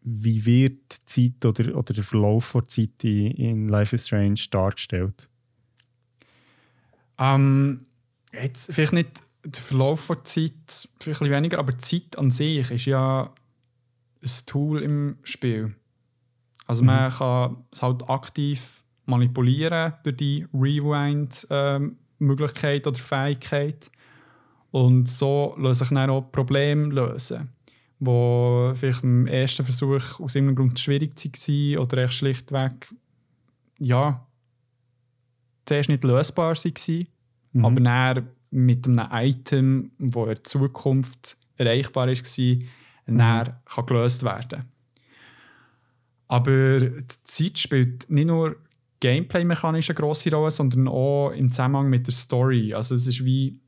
[0.00, 4.40] Wie wird die Zeit oder, oder der Verlauf der Zeit in, in Life is Strange
[4.50, 5.28] dargestellt?
[7.18, 7.86] Ähm,
[8.32, 12.70] Jetzt vielleicht nicht der Verlauf der Zeit, vielleicht ein weniger, aber die Zeit an sich
[12.70, 13.32] ist ja
[14.22, 15.74] ein Tool im Spiel.
[16.66, 16.86] Also mhm.
[16.86, 23.90] man kann es halt aktiv manipulieren durch die Rewind-Möglichkeit ähm, oder Fähigkeit.
[24.72, 27.50] Und so lassen sich dann auch Probleme lösen,
[28.00, 32.92] die vielleicht im ersten Versuch aus irgendeinem Grund schwierig waren oder echt schlichtweg
[33.78, 34.26] ja,
[35.64, 37.06] zuerst nicht lösbar waren
[37.58, 37.64] mhm.
[37.64, 42.68] aber dann mit einem Item, das in der Zukunft erreichbar ist, mhm.
[43.06, 44.64] kann gelöst werden
[46.28, 48.56] Aber die Zeit spielt nicht nur
[49.00, 52.72] gameplay-mechanisch eine grosse Rolle, sondern auch im Zusammenhang mit der Story.
[52.72, 53.60] Also es ist wie,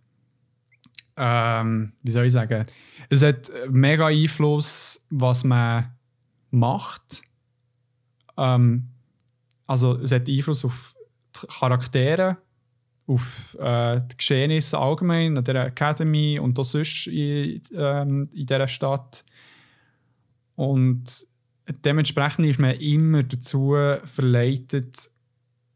[1.16, 2.64] ähm, wie soll ich sagen,
[3.10, 5.92] es hat mega Einfluss, was man
[6.50, 7.22] macht.
[8.36, 8.88] Ähm,
[9.66, 10.94] also es hat Einfluss auf
[11.42, 12.38] die Charaktere,
[13.08, 18.68] auf äh, die Geschehnisse allgemein, an dieser Academy und auch sonst in, ähm, in dieser
[18.68, 19.24] Stadt.
[20.54, 21.26] Und
[21.84, 25.10] dementsprechend ist man immer dazu verleitet,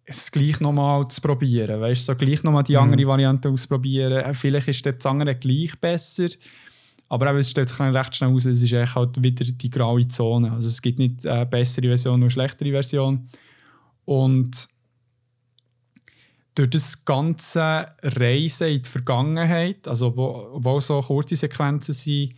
[0.05, 1.81] es gleich nochmal zu probieren.
[1.81, 2.83] Weißt du, so gleich nochmal die mhm.
[2.83, 4.13] andere Variante ausprobieren.
[4.13, 6.29] Äh, vielleicht ist der andere gleich besser.
[7.09, 10.53] Aber eben, es stellt sich recht schnell aus, es ist halt wieder die graue Zone.
[10.53, 13.29] Also es gibt nicht eine bessere Version oder eine schlechtere Version.
[14.05, 14.69] Und
[16.55, 22.35] durch das ganze Reisen in die Vergangenheit, also wo, wo so kurze Sequenzen sind,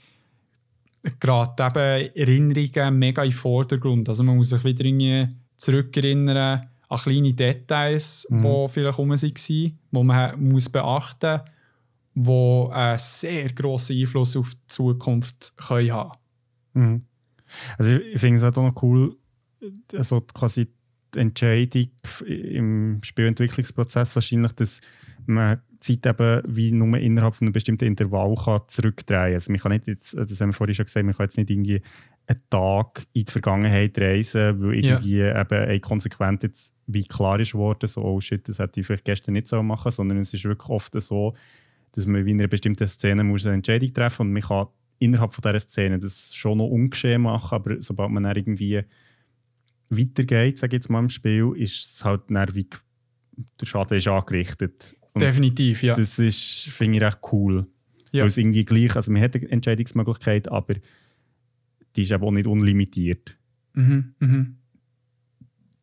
[1.20, 4.08] gerade eben Erinnerungen mega im Vordergrund.
[4.08, 8.42] Also man muss sich wieder irgendwie zurückerinnern an kleine Details, mhm.
[8.42, 11.40] die vielleicht rum waren, die man muss beachten
[12.14, 16.18] muss, die einen sehr grossen Einfluss auf die Zukunft können haben
[16.74, 17.02] mhm.
[17.78, 19.16] Also ich finde es halt auch noch cool,
[19.92, 20.68] also quasi
[21.14, 21.90] die Entscheidung
[22.26, 24.80] im Spielentwicklungsprozess wahrscheinlich, dass
[25.26, 29.34] man Zeit eben wie nur innerhalb von einem bestimmten Intervall kann zurückdrehen kann.
[29.34, 31.50] Also man kann nicht jetzt, das haben wir vorhin schon gesagt, man kann jetzt nicht
[31.50, 31.82] irgendwie
[32.26, 35.40] einen Tag in die Vergangenheit reisen, weil irgendwie ja.
[35.40, 39.04] eben eine Konsequenz jetzt wie klar ist worden, so oh shit, das hätte ich vielleicht
[39.04, 41.34] gestern nicht so machen, sondern es ist wirklich oft so,
[41.92, 44.66] dass man wie in einer bestimmten Szene muss eine Entscheidung treffen und man kann
[44.98, 48.82] innerhalb von dieser Szene das schon noch ungeschehen machen, aber sobald man dann irgendwie
[49.91, 52.68] weitergeht, sage ich jetzt mal im Spiel, ist es halt wie
[53.61, 54.97] der Schaden ist angerichtet.
[55.12, 55.95] Und Definitiv, ja.
[55.95, 57.66] Das ist, finde ich, recht cool.
[58.12, 58.22] Ja.
[58.22, 60.74] Weil es irgendwie gleich, also man hat eine Entscheidungsmöglichkeit, aber
[61.97, 63.37] die ist aber auch nicht unlimitiert.
[63.74, 64.57] Mhm, mhm.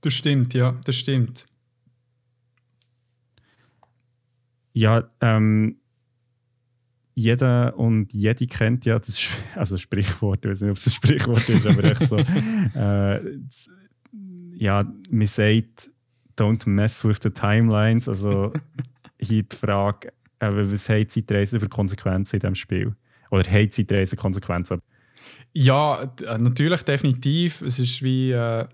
[0.01, 1.45] Das stimmt, ja, das stimmt.
[4.73, 5.77] Ja, ähm,
[7.13, 9.19] jeder und jede kennt ja das,
[9.55, 12.17] also Sprichwort, ich weiß nicht, ob es ein Sprichwort ist, aber echt so,
[12.75, 13.39] äh,
[14.61, 15.89] ja, man sagt,
[16.37, 18.53] don't mess with the timelines, also
[19.19, 22.95] hier die Frage, äh, was hat Zeitreise für Konsequenzen in diesem Spiel?
[23.31, 24.81] Oder hat Zeitreise Konsequenzen?
[25.53, 27.63] Ja, äh, natürlich, definitiv.
[27.63, 28.67] Es ist wie äh,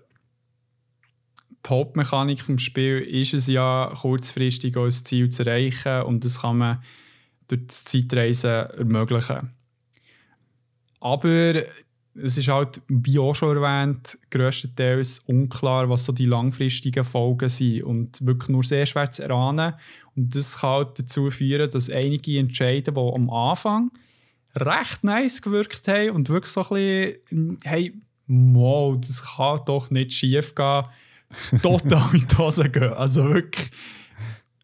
[1.64, 6.58] die Hauptmechanik des Spiels ist es ja, kurzfristig ein Ziel zu erreichen und das kann
[6.58, 6.82] man
[7.48, 9.54] durch das Zeitreisen ermöglichen.
[11.00, 11.64] Aber
[12.22, 17.84] es ist halt, wie auch schon erwähnt, grösstenteils unklar, was so die langfristigen Folgen sind
[17.84, 19.74] und wirklich nur sehr schwer zu erahnen.
[20.16, 23.90] Und das kann halt dazu führen, dass einige Entscheidungen, die am Anfang
[24.56, 27.94] recht nice gewirkt haben und wirklich so ein bisschen, hey,
[28.26, 30.84] wow, das kann doch nicht schief gehen,
[31.62, 32.92] total in die Hose gehen.
[32.92, 33.70] Also wirklich,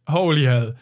[0.09, 0.77] holy hell.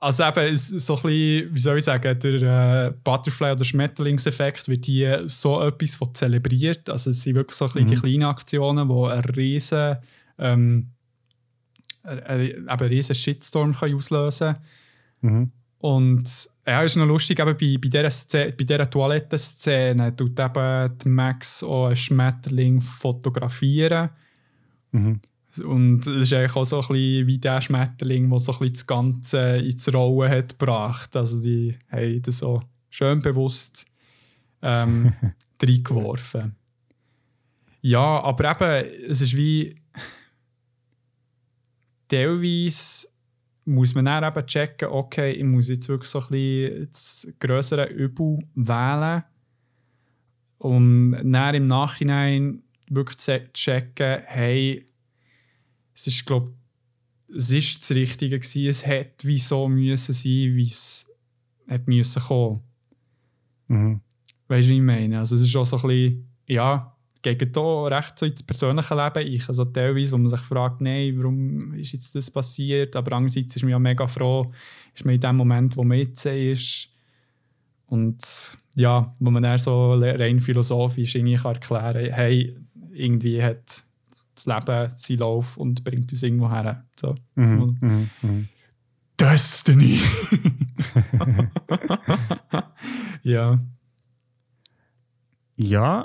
[0.00, 4.86] Also eben, so ein bisschen, wie soll ich sagen, der äh, Butterfly- oder Schmetterlingseffekt wird
[4.86, 6.88] hier so etwas von zelebriert.
[6.88, 7.90] Also es sind wirklich so ein bisschen mhm.
[7.90, 9.96] die kleinen Aktionen, die einen riesen,
[10.38, 10.90] ähm,
[12.02, 14.56] einen, einen riesen Shitstorm können auslösen
[15.20, 15.38] können.
[15.40, 15.52] Mhm.
[15.78, 21.14] Und ja, ist noch lustig, eben bei, bei dieser, Szene, bei dieser Toilettenszene tut eben
[21.14, 24.08] Max auch einen Schmetterling fotografieren.
[24.90, 25.20] Mhm.
[25.58, 28.74] Und das ist eigentlich auch so ein bisschen wie der Schmetterling, der so ein bisschen
[28.74, 31.16] das Ganze ins Rollen hat gebracht.
[31.16, 33.86] Also die haben das so schön bewusst
[34.62, 35.12] ähm,
[35.62, 36.56] reingeworfen.
[37.82, 39.76] Ja, aber eben, es ist wie
[42.08, 43.08] teilweise
[43.64, 47.86] muss man dann eben checken, okay, ich muss jetzt wirklich so ein bisschen das größere
[47.86, 49.24] Übel wählen
[50.58, 54.86] und dann im Nachhinein wirklich checken, hey,
[55.96, 56.52] es ist, glaube
[57.34, 58.68] es ist das Richtige gewesen.
[58.68, 61.10] Es hätte wie so müssen sein, wie es
[61.66, 62.62] hätte müssen kommen.
[63.66, 64.00] Mhm.
[64.46, 65.18] Weißt du, wie ich meine?
[65.18, 69.26] Also es ist auch so ein bisschen, ja, gegen da recht so ins persönliche Leben
[69.26, 69.48] ich.
[69.48, 72.94] Also teilweise, wo man sich fragt, nein, warum ist jetzt das passiert?
[72.94, 74.52] Aber andererseits ist man ja mega froh,
[74.94, 76.90] ist man in dem Moment, wo man jetzt ist.
[77.86, 82.56] Und ja, wo man dann so rein philosophisch irgendwie kann erklären kann, hey,
[82.92, 83.85] irgendwie hat
[84.36, 86.84] das Leben seinen Lauf und bringt uns irgendwo her.
[86.94, 87.14] So.
[87.34, 88.48] Mhm, mhm, mhm.
[89.18, 90.00] Destiny!
[93.22, 93.58] ja.
[95.56, 96.04] Ja,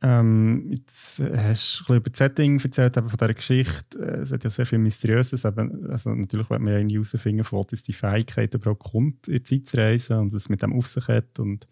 [0.00, 3.98] ähm, jetzt hast du ein über das Setting erzählt, eben von dieser Geschichte.
[3.98, 5.44] Äh, es hat ja sehr viel Mysteriöses.
[5.44, 9.34] Eben, also natürlich wird man ja irgendwie herausfinden, von wo die Fähigkeit überhaupt kommt, in
[9.34, 11.40] die Zeit zu reisen und was mit dem auf sich hat.
[11.40, 11.66] Und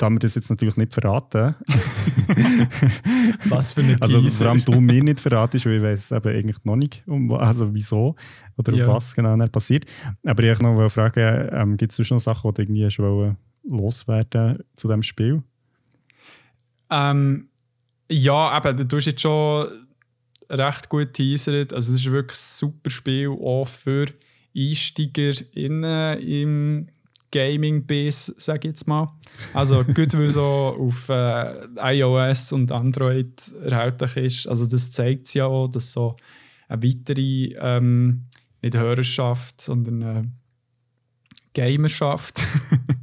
[0.00, 1.54] da wir das jetzt natürlich nicht verraten.
[3.44, 6.64] Was für eine Also vor allem du mir nicht verratest, weil ich weiß eben eigentlich
[6.64, 8.16] noch nicht, um, also wieso
[8.56, 8.86] oder ja.
[8.86, 9.84] um was genau passiert.
[10.24, 14.88] Aber ich noch fragen, ähm, gibt es noch Sachen, die du irgendwie schon loswerden zu
[14.88, 15.42] diesem Spiel?
[16.88, 17.48] Ähm,
[18.10, 19.66] ja, eben, du hast jetzt schon
[20.48, 21.74] recht gut teasert.
[21.74, 24.06] Also es ist wirklich ein super Spiel, auch für
[24.56, 26.88] Einsteiger im
[27.32, 29.12] Gaming-Base, sage ich jetzt mal.
[29.54, 34.46] Also gut, weil so auf äh, iOS und Android erhältlich ist.
[34.48, 36.16] Also das zeigt es ja auch, dass so
[36.68, 38.26] eine weitere, ähm,
[38.62, 40.32] nicht Hörerschaft, sondern eine
[41.52, 42.42] Gamerschaft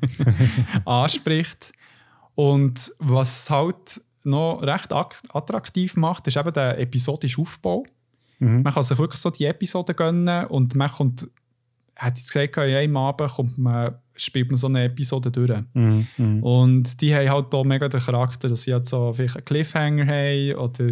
[0.86, 1.74] anspricht.
[2.36, 7.86] Und was halt noch recht attraktiv macht, ist eben der episodische Aufbau.
[8.40, 8.62] Mhm.
[8.62, 11.28] Man kann sich wirklich so die Episoden gönnen und man kommt,
[11.96, 15.62] hätte ich gesagt, in einem Abend kommt man spielt man so eine Episode durch.
[15.74, 16.44] Mm, mm.
[16.44, 20.06] Und die haben halt auch mega den Charakter, dass sie halt so vielleicht einen Cliffhanger
[20.06, 20.92] haben oder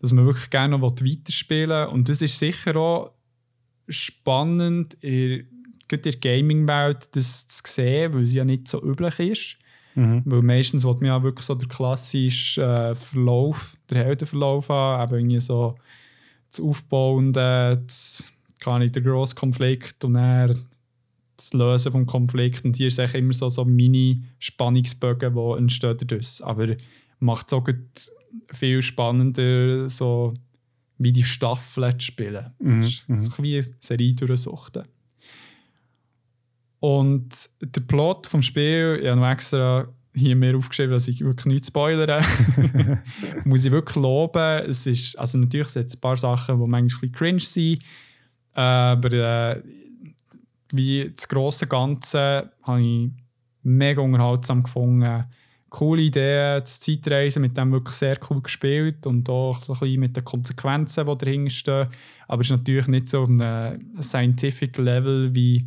[0.00, 1.86] dass man wirklich gerne noch weiterspielen will.
[1.92, 3.12] Und das ist sicher auch
[3.88, 5.46] spannend, in,
[5.90, 9.58] in der Gaming-Welt das zu sehen, weil es ja nicht so üblich ist.
[9.94, 10.22] Mhm.
[10.24, 15.20] Weil meistens will man ja wirklich so den klassischen äh, Verlauf, den Heldenverlauf haben, eben
[15.20, 15.76] irgendwie so
[16.50, 18.30] das Aufbauende, das,
[18.60, 20.56] kann nicht der grosse Konflikt und dann
[21.36, 22.62] das Lösen des Konflikts.
[22.62, 26.44] Und hier es immer so, so Mini-Spannungsbögen, die entstehen dadurch.
[26.44, 26.74] Aber
[27.18, 27.68] macht es auch
[28.52, 30.34] viel spannender, so
[30.98, 32.52] wie die Staffeln zu spielen.
[32.58, 32.80] Mhm.
[32.80, 34.84] Das ist, das ist wie eine Serie durchsuchten.
[36.80, 41.46] Und der Plot vom Spiel, ich habe noch extra hier mehr aufgeschrieben, dass ich wirklich
[41.46, 42.22] nichts spoilere.
[43.44, 44.64] Muss ich wirklich loben.
[44.68, 47.82] Es ist, also natürlich sind es ein paar Sachen, die manchmal ein bisschen cringe sind,
[48.52, 49.62] aber äh,
[50.72, 53.10] wie das grosse Ganze habe ich
[53.62, 55.24] mega unterhaltsam gefunden.
[55.68, 60.00] Coole Idee, das Zeitreisen mit dem wirklich sehr cool gespielt und auch so ein bisschen
[60.00, 61.88] mit den Konsequenzen, die dahinter stehen.
[62.28, 65.66] Aber es ist natürlich nicht so auf einem Scientific Level wie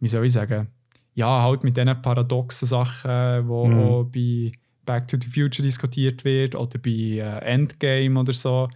[0.00, 0.66] wie soll ich sagen,
[1.14, 3.78] ja, halt mit diesen paradoxen Sachen, wo Mhm.
[3.78, 4.50] auch bei
[4.84, 8.68] Back to the Future diskutiert wird oder bei äh, Endgame oder so,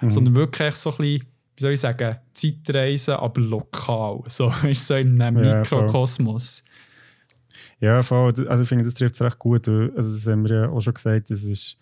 [0.00, 0.10] Mhm.
[0.10, 1.26] sondern wirklich so ein bisschen,
[1.56, 4.20] wie soll ich sagen, Zeitreisen, aber lokal.
[4.28, 5.82] So, ist so in einem Ja, voll.
[5.82, 6.64] Mikrokosmos.
[7.80, 8.32] Ja, voll.
[8.48, 9.68] Also ich finde, das trifft es recht gut.
[9.68, 11.76] Also das haben wir ja auch schon gesagt, das ist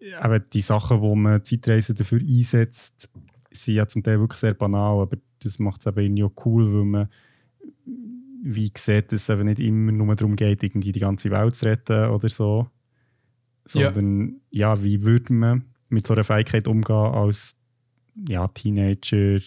[0.00, 3.10] eben die Sachen, wo man Zeitreisen dafür einsetzt,
[3.50, 6.72] sind ja zum Teil wirklich sehr banal, aber das macht es eben irgendwie auch cool,
[6.72, 7.08] weil man
[8.46, 11.64] wie sieht, dass es eben nicht immer nur darum geht, irgendwie die ganze Welt zu
[11.64, 12.68] retten oder so.
[13.72, 13.92] Ja.
[13.92, 17.56] Sondern ja, wie würde man mit so einer Fähigkeit umgehen als
[18.28, 19.38] ja, Teenager,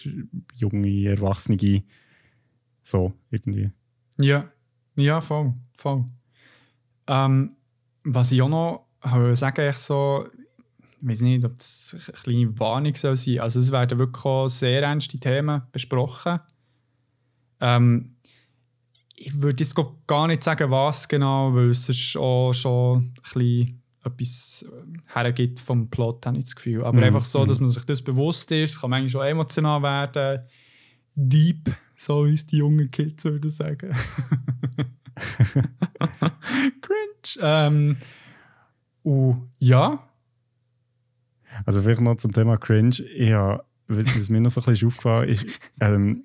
[0.54, 1.82] junge, Erwachsene,
[2.82, 3.70] so irgendwie.
[4.18, 4.50] Ja,
[4.96, 5.54] ja, voll.
[5.76, 6.04] voll.
[7.06, 7.56] Ähm,
[8.04, 8.86] was ich auch noch
[9.34, 10.26] sagen, ich so,
[11.00, 13.40] ich weiß nicht, ob das eine kleine Warnung soll sein.
[13.40, 16.40] Also es werden wirklich auch sehr ernste Themen besprochen.
[17.60, 18.16] Ähm,
[19.14, 19.76] ich würde jetzt
[20.06, 25.60] gar nicht sagen, was genau, weil es ist auch schon ein bisschen etwas äh, hergibt
[25.60, 26.84] vom Plot, habe ich das Gefühl.
[26.84, 27.66] Aber Mhm, einfach so, dass mhm.
[27.66, 30.42] man sich das bewusst ist, es kann manchmal schon emotional werden,
[31.14, 33.90] deep, so wie es die jungen Kids würden sagen.
[36.80, 37.40] Cringe.
[37.40, 37.96] Ähm,
[39.02, 40.04] und ja,
[41.64, 42.94] Also vielleicht noch zum Thema Cringe.
[43.32, 45.46] Habe, was mir noch so ein bisschen aufgefallen ist,
[45.80, 46.24] ähm,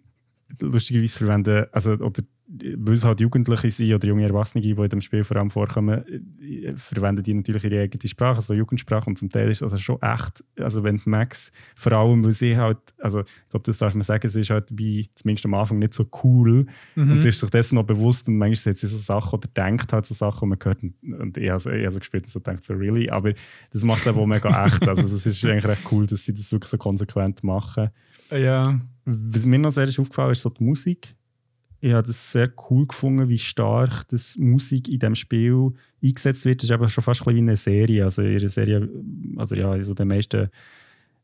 [0.60, 2.22] lustigerweise verwenden, also, oder
[2.54, 6.04] weil es halt Jugendliche sind oder junge Erwachsene, die in dem Spiel vor allem vorkommen,
[6.40, 9.82] äh, verwenden die natürlich ihre eigene Sprache, also Jugendsprache und zum Teil ist das also
[9.82, 13.96] schon echt, also wenn Max, vor allem weil sie halt, also ich glaube, das darf
[13.96, 17.12] man sagen, sie ist halt wie zumindest am Anfang nicht so cool mhm.
[17.12, 19.92] und sie ist sich dessen noch bewusst und manchmal sieht sie so Sachen oder denkt
[19.92, 22.32] halt so Sachen und man hört und, ich habe so, ich habe so gespielt und
[22.32, 23.10] so denkt so, really?
[23.10, 23.34] Aber
[23.72, 24.88] das macht es auch mega echt.
[24.88, 27.90] Also das ist eigentlich recht cool, dass sie das wirklich so konsequent machen.
[28.32, 31.16] ja, Was mir noch sehr ist aufgefallen ist, so die Musik.
[31.84, 36.62] Ich habe das sehr cool gefunden, wie stark das Musik in diesem Spiel eingesetzt wird.
[36.62, 38.06] Das ist eben schon fast ein wie eine Serie.
[38.06, 38.90] Also in einer Serie,
[39.36, 40.50] also ja, in so den meisten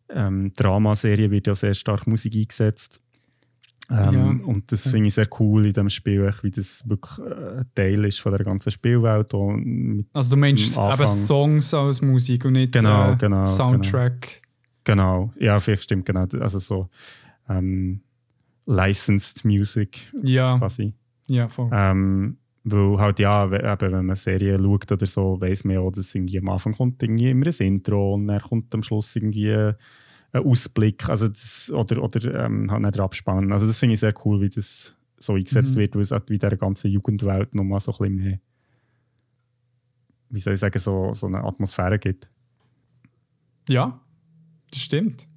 [0.09, 2.99] ähm, Dramaserien wird ja sehr stark Musik eingesetzt.
[3.89, 4.45] Ähm, Ja.
[4.47, 8.03] Und das finde ich sehr cool in diesem Spiel, wie das wirklich äh, ein Teil
[8.03, 9.33] ist von der ganzen Spielwelt.
[9.33, 11.07] also du meinst eben.
[11.07, 14.41] Songs als Musik und nicht Genau, äh, genau, Soundtrack.
[14.83, 16.25] genau, ja, vielleicht stimmt, genau.
[16.41, 16.89] Also so
[17.47, 18.01] ähm,
[18.69, 20.93] licensed Music Ja, quasi.
[21.27, 21.69] ja, voll.
[21.73, 26.13] Ähm, weil halt, ja, eben, wenn man Serien schaut oder so, weiß man ja, dass
[26.13, 29.75] irgendwie am Anfang kommt irgendwie immer ein Intro und dann kommt am Schluss irgendwie ein
[30.33, 33.51] Ausblick also das, oder, oder ähm, halt nicht der Abspann.
[33.51, 35.79] Also das finde ich sehr cool, wie das so eingesetzt Mhm.
[35.79, 38.39] wird, weil es halt wie der ganzen Jugendwelt nochmal so ein bisschen mehr,
[40.29, 42.29] wie soll ich sagen, so, so eine Atmosphäre gibt.
[43.67, 43.99] Ja,
[44.71, 45.27] das stimmt.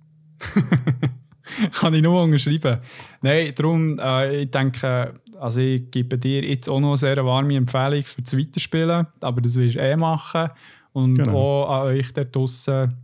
[1.73, 2.79] Kann ich nur unterschreiben.
[3.21, 7.57] Nein, darum, äh, ich denke, also ich gebe dir jetzt auch noch eine sehr warme
[7.57, 10.51] Empfehlung für das Weiterspielen, aber das willst du eh machen.
[10.93, 11.37] Und Genau.
[11.65, 12.95] auch an euch da draussen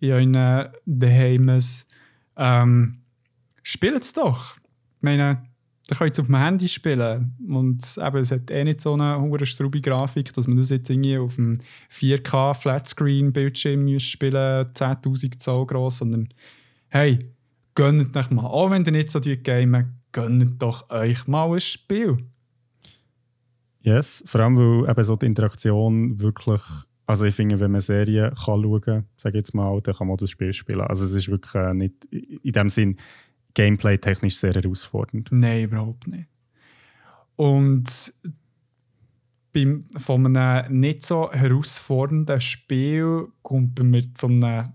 [0.00, 1.86] in euren Daheimes.
[2.36, 2.96] Ähm,
[3.62, 4.56] Spielt es doch.
[4.56, 5.42] Ich meine,
[5.86, 7.34] da könnt ihr auf dem Handy spielen.
[7.46, 10.88] Und eben, es hat eh nicht so eine hohe straube Grafik, dass man das jetzt
[10.88, 11.58] irgendwie auf dem
[11.90, 16.28] 4K Flatscreen-Bildschirm spielen 10.000 Zoll groß, sondern
[16.88, 17.18] hey,
[17.74, 18.46] gönnt euch mal.
[18.46, 22.18] Auch wenn ihr nicht so gamen, gönnt doch euch mal ein Spiel.
[23.82, 26.60] Yes, vor allem, weil eben so die Interaktion wirklich,
[27.06, 30.18] also ich finde, wenn man Serien kann schauen kann, sage jetzt mal, dann kann man
[30.18, 30.82] das Spiel spielen.
[30.82, 32.96] Also es ist wirklich äh, nicht, in dem Sinn,
[33.54, 35.28] gameplay-technisch sehr herausfordernd.
[35.32, 36.28] Nein, überhaupt nicht.
[37.36, 38.12] Und
[39.52, 44.74] beim, von einem nicht so herausfordernden Spiel kommt bei mir zu einem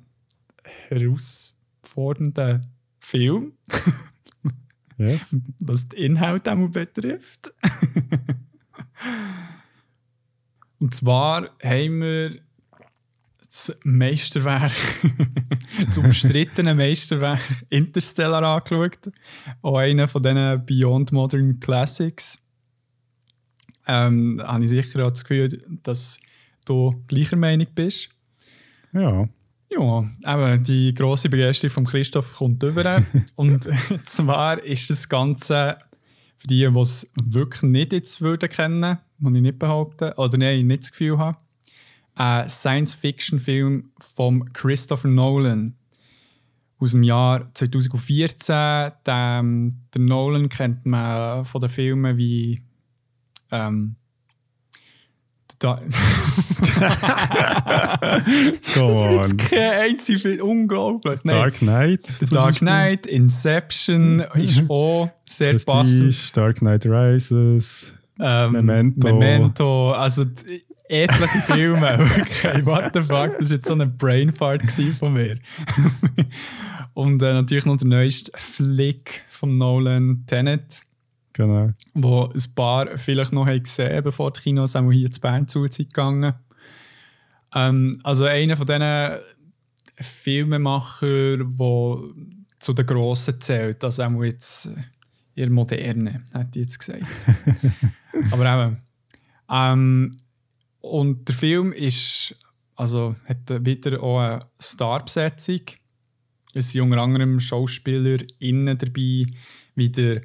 [0.90, 2.75] herausfordernden
[3.06, 3.54] Film,
[4.98, 5.36] Yes.
[5.60, 7.54] was den Inhalt einmal betrifft.
[10.80, 12.40] Und zwar haben wir
[13.42, 14.72] das Meisterwerk,
[15.86, 19.14] das umstrittene Meisterwerk Interstellar angeschaut.
[19.62, 22.40] Auch einer von diesen Beyond Modern Classics.
[23.86, 26.20] Ähm, habe ich sicher auch das Gefühl, dass
[26.66, 28.10] du gleicher Meinung bist.
[28.94, 29.30] Ja.
[29.70, 33.04] Ja, aber die grosse Begeisterung von Christoph kommt über.
[33.36, 33.68] Und
[34.06, 35.78] zwar ist das Ganze
[36.38, 40.68] für die, die es wirklich nicht jetzt würden kennen, muss ich nicht behaupten, oder nein,
[40.68, 41.38] nicht das Gefühl habe,
[42.16, 45.76] ein Science-Fiction-Film von Christopher Nolan
[46.78, 48.92] aus dem Jahr 2014.
[49.06, 52.62] Den, den Nolan kennt man von den Filmen wie
[53.52, 53.96] ähm,
[55.60, 55.78] das
[58.78, 59.22] on.
[59.22, 60.44] ist kein einziger.
[60.44, 61.22] Unglaublich.
[61.24, 61.36] Nein.
[61.36, 62.02] Dark Knight.
[62.20, 62.58] The Dark.
[62.58, 66.06] Knight, Inception ist auch sehr passend.
[66.06, 67.94] Prestige, Dark Knight Rises.
[68.20, 69.08] Ähm, Memento.
[69.08, 69.92] Memento.
[69.92, 70.26] Also
[70.90, 72.00] etliche Filme.
[72.00, 74.64] Wirklich, hey, what the fuck, das war jetzt so eine Brainfart
[75.00, 75.38] von mir.
[76.94, 80.86] Und äh, natürlich noch der neueste Flick von Nolan, Tenet,
[81.36, 81.74] Genau.
[81.94, 85.68] wo ein paar vielleicht noch haben gesehen bevor die Kinos auch hier zu Bern zu
[85.68, 86.34] sind gegangen.
[87.54, 89.20] Ähm, also einer von diesen
[90.00, 91.98] Filmemacher, der
[92.60, 93.84] zu den Grossen zählt.
[93.84, 97.04] Also auch jetzt äh, eher moderne, hätte ich jetzt gesagt.
[98.32, 98.78] Aber eben.
[99.50, 100.18] Ähm,
[100.80, 102.36] und der Film ist,
[102.76, 105.62] also hat wieder auch eine Starbesetzung.
[106.54, 109.26] Es sind unter anderem SchauspielerInnen dabei,
[109.76, 110.22] wie der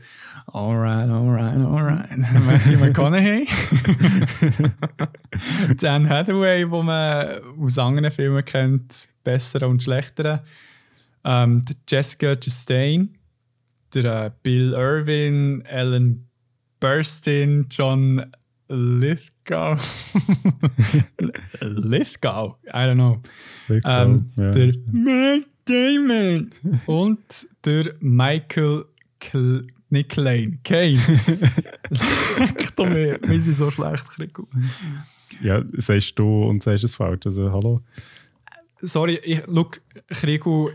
[0.53, 2.19] Alright, alright, alright.
[2.19, 3.47] Matthew McConaughey.
[5.81, 10.41] Dan Hathaway, wo man aus anderen Filmen kennt, besseren und schlechteren.
[11.25, 13.17] Ähm, der Jessica Chastain,
[13.95, 16.29] der äh, Bill Irwin, Ellen
[16.81, 18.27] Burstyn, John
[18.69, 19.79] Lithgow.
[21.61, 22.57] Lithgow?
[22.67, 23.23] I don't know.
[23.69, 24.51] Ähm, ja.
[24.51, 26.51] Der Matt Damon
[26.87, 28.87] und der Michael
[29.21, 30.99] Kl nicht Lane, Kane.
[32.39, 34.49] Leck doch mir, wir sind so schlecht, Krico.
[35.43, 37.27] ja, sagst du und sagst es falsch.
[37.27, 37.81] Also, hallo.
[38.81, 40.71] Sorry, ich, look, Krigo,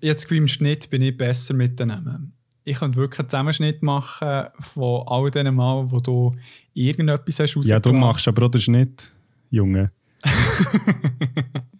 [0.00, 2.32] jetzt im Schnitt bin ich besser mit den Namen.
[2.64, 6.34] Ich könnte wirklich einen Zusammenschnitt machen von all den Mal, wo du
[6.74, 9.12] irgendetwas hast Ja, du machst aber auch den Schnitt,
[9.50, 9.86] Junge.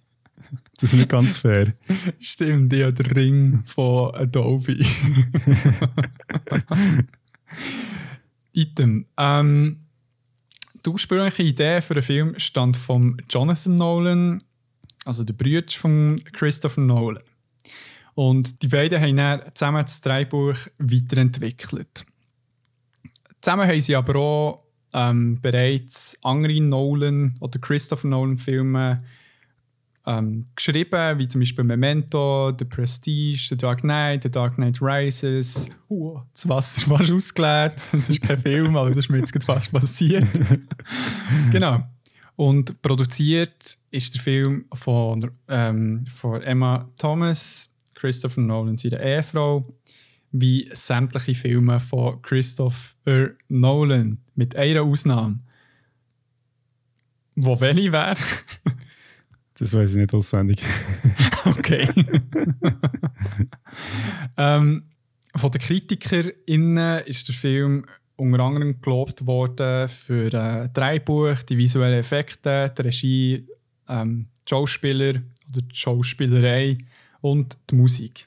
[0.78, 1.74] das ist nicht ganz fair.
[2.20, 4.78] Stimmt, ich habe den Ring von Adobe.
[8.52, 9.06] Item.
[9.16, 9.86] Ähm,
[10.84, 14.42] die ursprüngliche Idee für den Film stand von Jonathan Nolan,
[15.04, 17.22] also der Bruder von Christopher Nolan.
[18.14, 22.06] Und die beiden haben dann zusammen das Drehbuch weiterentwickelt.
[23.40, 29.02] Zusammen haben sie aber auch ähm, bereits andere Nolan- oder Christopher Nolan-Filme
[30.06, 35.68] ähm, geschrieben, wie zum Beispiel Memento, The Prestige, The Dark Knight, The Dark Knight Rises.
[35.90, 37.74] Uh, das Wasser ist fast ausgeleert.
[37.92, 40.28] Das ist kein Film, aber das ist mir jetzt fast passiert.
[41.50, 41.82] genau.
[42.36, 49.66] Und produziert ist der Film von, ähm, von Emma Thomas, Christopher Nolan, seine Ehefrau,
[50.30, 55.40] wie sämtliche Filme von Christopher Nolan, mit einer Ausnahme.
[57.34, 58.16] Wo welche wäre?
[59.58, 60.62] Das weiß ich nicht auswendig.
[61.46, 61.88] Okay.
[64.36, 64.82] ähm,
[65.36, 72.00] von den KritikerInnen ist der Film unter anderem gelobt worden für äh, Drehbuch, die visuellen
[72.00, 73.46] Effekte, die Regie,
[73.88, 76.78] ähm, die Schauspieler oder die Schauspielerei
[77.20, 78.26] und die Musik.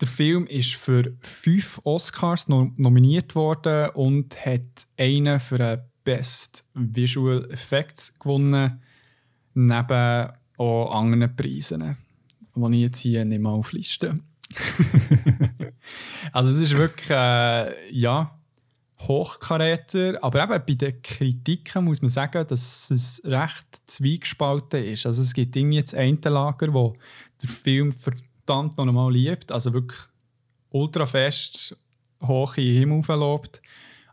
[0.00, 6.64] Der Film ist für fünf Oscars no nominiert worden und hat einen für den Best
[6.74, 8.80] Visual Effects gewonnen,
[9.66, 11.96] neben auch anderen Preisen,
[12.54, 14.20] die ich jetzt hier nicht mal aufliste.
[16.32, 18.36] also es ist wirklich, äh, ja,
[19.00, 25.06] Hochkaräter, aber eben bei den Kritiken muss man sagen, dass es recht zwiegespalten ist.
[25.06, 26.94] Also es gibt irgendwie jetzt ein Lager, wo
[27.40, 30.00] der Film verdammt noch einmal liebt, also wirklich
[30.70, 31.76] ultra fest
[32.22, 33.62] hoch in den Himmel verlobt,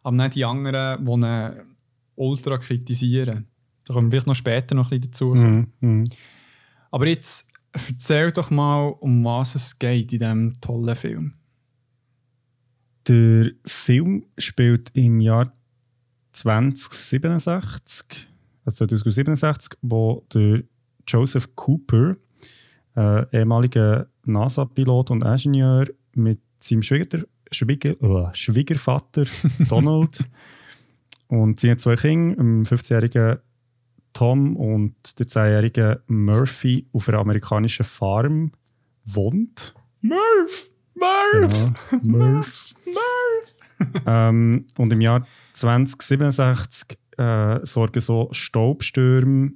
[0.04, 1.76] aber nicht die anderen, die ihn
[2.16, 3.48] ultra kritisieren.
[3.88, 5.34] Da kommen wir noch später noch ein bisschen dazu.
[5.34, 6.10] Mhm, mhm.
[6.92, 11.34] Aber jetzt erzähl doch mal, um was es geht in diesem tollen Film.
[13.08, 15.50] Der Film spielt im Jahr
[16.34, 18.28] 2067,
[18.66, 20.64] also 2067, wo der
[21.08, 22.18] Joseph Cooper,
[22.98, 29.26] äh, ehemaliger NASA-Pilot und Ingenieur, mit seinem Schwieger, Schwieger, oh, Schwiegervater
[29.70, 30.26] Donald
[31.28, 33.38] und seinen zwei Kindern, dem 15-jährigen
[34.18, 38.52] Tom und der 10-jährigen Murphy, auf einer amerikanischen Farm
[39.06, 39.76] wohnt.
[40.02, 40.72] Murph!
[40.96, 41.72] Murph!
[41.92, 42.76] Ja, Murphs.
[42.86, 44.02] Murph!
[44.08, 49.52] ähm, und im Jahr 2067 äh, sorgen so Staubstürme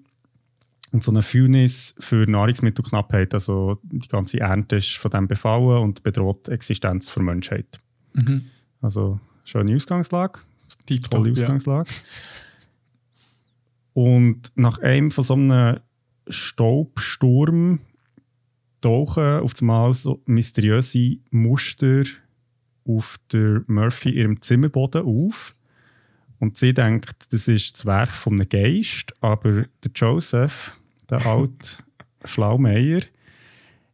[0.92, 3.34] und so eine Fäulnis für Nahrungsmittelknappheit.
[3.34, 7.80] Also die ganze Ernte ist von dem befallen und bedroht die Existenz der Menschheit.
[8.14, 8.46] Mhm.
[8.80, 10.42] Also schöne Ausgangslage,
[10.86, 11.46] Tipptopp, tolle ja.
[11.46, 11.90] Ausgangslage.
[13.94, 15.80] Und nach einem von so einem
[16.28, 17.80] Staubsturm
[18.82, 22.04] tauchen auf einmal so mysteriöse Muster
[22.86, 25.56] auf der Murphy ihrem Zimmerboden auf.
[26.40, 30.76] Und sie denkt, das ist das Werk von einem Geist, aber der Joseph,
[31.10, 31.78] der alte
[32.26, 33.02] Schlaumeier,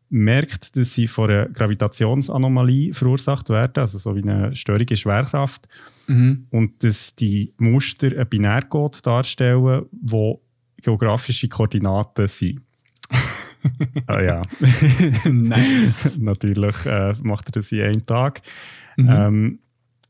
[0.09, 5.67] merkt, dass sie von einer Gravitationsanomalie verursacht werden, also so wie eine Störung in Schwerkraft.
[6.07, 6.47] Mhm.
[6.49, 10.41] Und dass die Muster einen Binärcode darstellen, wo
[10.81, 12.61] geografische Koordinaten sind.
[14.07, 14.41] ah, ja.
[15.31, 16.17] Nice.
[16.21, 18.41] Natürlich äh, macht er das in einem Tag.
[18.95, 19.09] Mhm.
[19.09, 19.59] Ähm,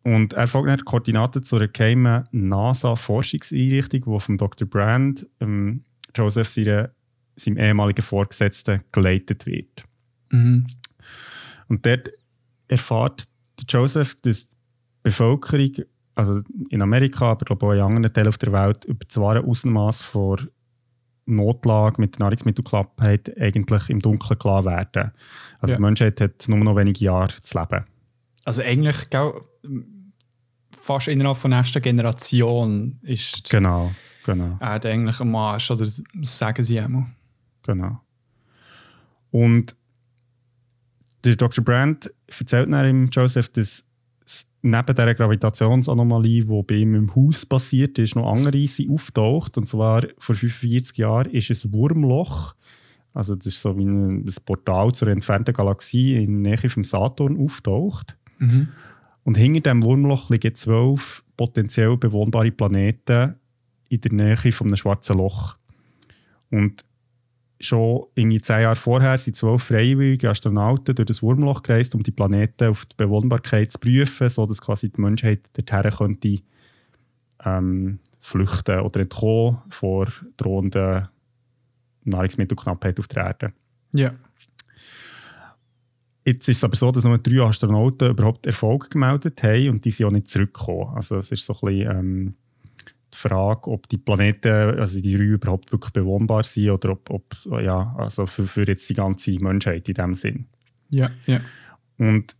[0.03, 4.67] und er folgt dann Koordinaten zu einer geheimen NASA-Forschungseinrichtung, die vom Dr.
[4.67, 5.83] Brand, ähm,
[6.15, 6.91] Joseph, seine,
[7.35, 9.83] seinem ehemaligen Vorgesetzten, geleitet wird.
[10.31, 10.67] Mhm.
[11.67, 12.09] Und dort
[12.69, 13.27] erfährt
[13.59, 14.56] der Joseph, dass die
[15.09, 15.85] Bevölkerung,
[16.15, 20.01] also in Amerika, aber glaube auch in anderen Teilen der Welt, über das wahre Ausmaß
[20.01, 20.49] von
[21.25, 25.11] Notlage mit der Nahrungsmittelknappheit eigentlich im Dunkeln gelassen werden.
[25.59, 25.77] Also Ja.
[25.77, 27.85] die Menschheit hat nur noch wenige Jahre zu leben.
[28.45, 29.33] Also eigentlich gell,
[30.79, 33.91] fast innerhalb der nächsten Generation ist Genau,
[34.25, 34.57] genau.
[34.61, 35.85] Erde eigentlich am Arsch, oder
[36.21, 37.07] sagen sie einmal.
[37.63, 38.01] Genau.
[39.31, 39.75] Und
[41.25, 41.63] der Dr.
[41.63, 43.86] Brandt erzählt dann im Joseph, dass
[44.61, 49.57] neben dieser Gravitationsanomalie, die bei ihm im Haus passiert ist, noch andere sind auftaucht.
[49.57, 52.55] Und zwar vor 45 Jahren ist ein Wurmloch,
[53.17, 56.83] also das ist so wie ein, ein Portal zur entfernten Galaxie in der Nähe vom
[56.83, 58.15] Saturn auftaucht.
[58.37, 58.67] Mhm.
[59.23, 63.35] Und hinter dem Wurmloch liegen zwölf potenziell bewohnbare Planeten
[63.89, 65.57] in der Nähe von einem schwarzen Loch.
[66.51, 66.85] Und
[67.59, 72.11] schon irgendwie zehn Jahre vorher sind zwölf freiwillige Astronauten durch das Wurmloch gereist, um die
[72.11, 76.37] Planeten auf die Bewohnbarkeit zu prüfen, sodass quasi die Menschheit dorthin könnte
[77.45, 80.07] ähm, flüchten oder entkommen vor
[80.37, 81.11] drohender
[82.03, 83.53] Nahrungsmittelknappheit auf der Erde.
[83.93, 84.13] Ja.
[86.25, 89.91] Jetzt ist es aber so, dass nur drei Astronauten überhaupt Erfolg gemeldet haben und die
[89.91, 90.93] sind auch nicht zurückgekommen.
[90.95, 92.33] Also es ist so ein bisschen ähm,
[93.13, 97.35] die Frage, ob die Planeten, also die drei überhaupt wirklich bewohnbar sind oder ob, ob
[97.61, 100.47] ja, also für, für jetzt die ganze Menschheit in dem Sinn.
[100.89, 101.41] Ja, ja.
[101.97, 102.35] Und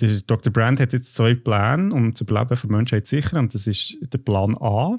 [0.00, 0.52] der Dr.
[0.52, 3.40] Brand hat jetzt zwei Pläne, um das Überleben der Menschheit zu sichern.
[3.40, 4.98] Und das ist der Plan A.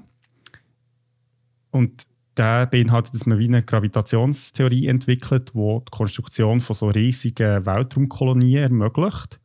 [1.72, 2.04] Und
[2.36, 8.64] der beinhaltet, dass man wie eine Gravitationstheorie entwickelt, die die Konstruktion von so riesigen Weltraumkolonien
[8.64, 9.40] ermöglicht.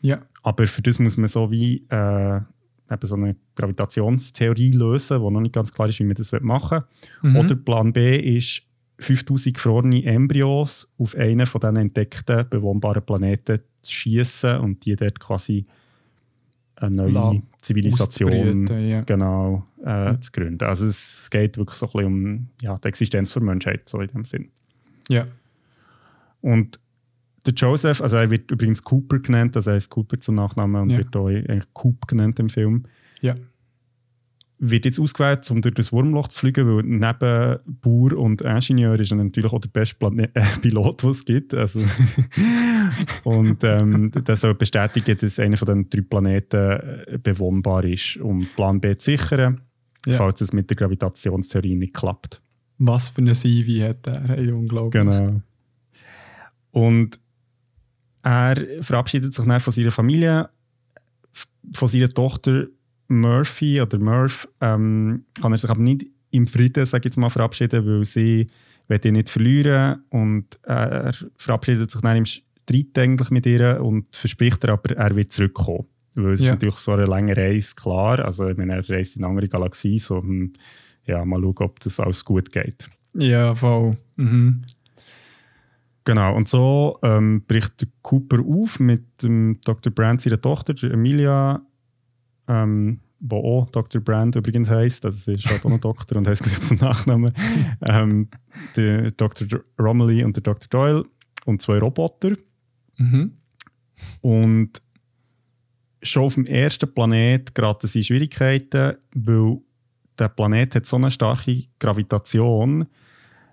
[0.00, 0.22] Ja.
[0.42, 2.40] Aber für das muss man so wie äh,
[2.90, 6.82] eben so eine Gravitationstheorie lösen, wo noch nicht ganz klar ist, wie man das machen
[7.22, 7.30] will.
[7.30, 7.36] Mhm.
[7.36, 8.62] Oder Plan B ist
[9.00, 15.20] 5000 gefrorene Embryos auf einen von diesen entdeckten bewohnbaren Planeten zu schießen und die dort
[15.20, 15.66] quasi
[16.76, 19.00] eine neue La- Zivilisation ja.
[19.02, 20.64] genau, äh, zu gründen.
[20.64, 24.08] Also es geht wirklich so ein bisschen um ja, die Existenz der Menschheit, so in
[24.08, 24.50] dem Sinn.
[25.08, 25.26] Ja.
[26.40, 26.78] Und
[27.46, 30.90] der Joseph, also er wird übrigens Cooper genannt, also er heißt Cooper zum Nachnamen und
[30.90, 30.98] Ja.
[30.98, 32.82] wird auch eigentlich Coop genannt im Film,
[33.22, 33.34] Ja.
[34.58, 39.12] wird jetzt ausgewählt, um durch das Wurmloch zu fliegen, weil neben Bauer und Ingenieur ist
[39.12, 41.54] er natürlich auch der beste Plane äh, Pilot, den es gibt.
[41.54, 41.78] Also
[43.24, 46.56] und ähm, der soll bestätigen, dass einer von den drei Planeten
[47.06, 49.60] äh, bewohnbar ist, um Plan B zu sichern,
[50.06, 50.14] Ja.
[50.16, 52.42] falls es mit der Gravitationstheorie nicht klappt.
[52.78, 54.22] Was für eine CV hat er?
[54.24, 55.02] Hey, unglaublich.
[55.04, 55.40] Genau.
[56.70, 57.18] Und
[58.28, 60.48] er verabschiedet sich dann von seiner Familie,
[61.72, 62.66] von seiner Tochter
[63.08, 67.30] Murphy oder Murph, ähm, kann er sich aber nicht im Frieden, sag ich jetzt mal,
[67.30, 68.46] verabschieden, weil sie
[68.88, 74.14] will ihn nicht verlieren und er verabschiedet sich dann im Streit eigentlich mit ihr und
[74.14, 75.86] verspricht ihr aber, er wird zurückkommen.
[76.14, 76.46] Weil es Ja.
[76.48, 78.18] ist natürlich so eine lange Reise, klar.
[78.24, 80.52] Also, ich meine, er reist in eine andere Galaxie, so, hm,
[81.04, 82.88] ja, mal schauen, ob das alles gut geht.
[83.14, 83.96] Ja, voll.
[84.16, 84.62] Mhm.
[86.08, 89.92] Genau, und so ähm, bricht Cooper auf mit dem Dr.
[89.92, 91.60] Brand, seiner Tochter, Emilia,
[92.48, 94.00] ähm, wo auch Dr.
[94.00, 97.30] Brand übrigens heisst, also sie ist halt auch noch Doktor und heisst gleich zum Nachnamen,
[97.86, 98.28] ähm,
[98.74, 99.60] der Dr.
[99.78, 100.66] Romilly und der Dr.
[100.70, 101.04] Doyle
[101.44, 102.32] und zwei Roboter.
[102.96, 103.34] Mhm.
[104.22, 104.80] Und
[106.02, 109.58] schon auf dem ersten Planet geraten sie in Schwierigkeiten, weil
[110.18, 112.86] der Planet hat so eine starke Gravitation,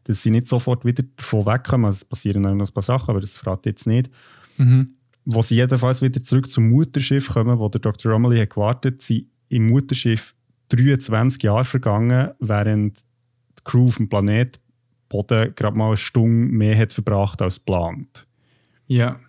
[0.05, 1.85] dass sie nicht sofort wieder davon wegkommen.
[1.85, 4.09] Also es passieren auch noch ein paar Sachen, aber das ich jetzt nicht.
[4.57, 4.93] Mhm.
[5.25, 8.11] Wo sie jedenfalls wieder zurück zum Mutterschiff kommen, wo der Dr.
[8.11, 10.35] Romilly hat gewartet, sind im Mutterschiff
[10.69, 14.59] 23 Jahre vergangen, während die Crew auf dem Planet
[15.09, 18.27] Boden gerade mal eine Stunde mehr hat verbracht als geplant.
[18.87, 19.19] Ja.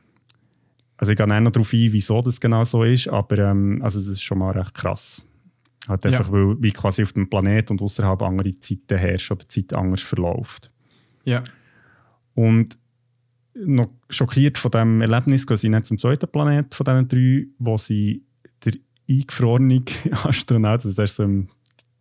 [0.97, 3.99] Also ich gehe auch noch darauf ein, wieso das genau so ist, aber ähm, also
[3.99, 5.27] das ist schon mal recht krass.
[5.89, 6.11] Halt Ja.
[6.11, 9.77] einfach, weil wie quasi auf dem Planet und außerhalb andere Zeiten herrscht oder die Zeit
[9.77, 10.71] anders verläuft.
[11.25, 11.43] Ja.
[12.35, 12.79] Und
[13.55, 17.79] noch schockiert von diesem Erlebnis gehen sie dann zum zweiten Planet von diesen drei, wo
[17.79, 18.23] sie
[18.65, 19.83] den eingefrorene
[20.25, 21.49] Astronaut, der ist so im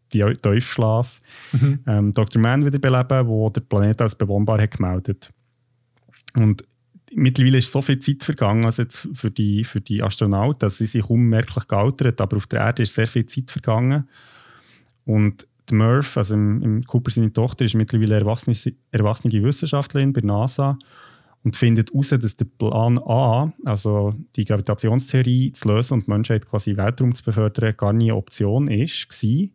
[0.10, 1.22] Tiefschlaf,
[1.53, 1.80] mhm.
[1.88, 2.41] ähm, Dr.
[2.41, 5.32] Mann wiederbeleben, wo der Planet als bewohnbar hat gemeldet.
[6.36, 6.64] Und
[7.14, 11.10] mittlerweile ist so viel Zeit vergangen also für, die, für die Astronauten, dass sie sich
[11.10, 14.07] unmerklich gealtert aber auf der Erde ist sehr viel Zeit vergangen.
[15.06, 18.56] Und die Murph, also im, im Cooper seine Tochter, ist mittlerweile erwachsene,
[18.91, 20.77] erwachsene Wissenschaftlerin bei NASA
[21.44, 26.48] und findet heraus, dass der Plan A, also die Gravitationstheorie zu lösen und die Menschheit
[26.48, 29.49] quasi in Weltraum zu befördern, gar nie eine Option ist, war,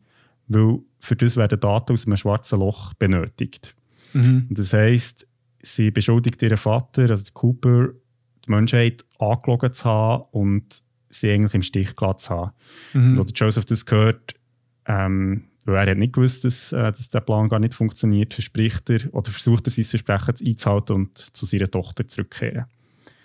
[0.49, 3.75] weil für das werden Daten aus einem schwarzen Loch benötigt.
[4.13, 4.47] Mhm.
[4.51, 5.27] Das heisst,
[5.63, 7.89] sie beschuldigt ihren Vater, also Cooper,
[8.45, 12.53] die Menschheit angelogen zu haben und sie eigentlich im Stich gelassen zu haben.
[12.95, 13.19] Mhm.
[13.19, 14.35] Und als Joseph das gehört,
[14.87, 18.89] ähm, weil er hat nicht gewusst, dass, äh, dass der Plan gar nicht funktioniert, verspricht
[18.91, 22.67] er oder versucht er sein Versprechen einzuhalten und zu seiner Tochter zurückzukehren.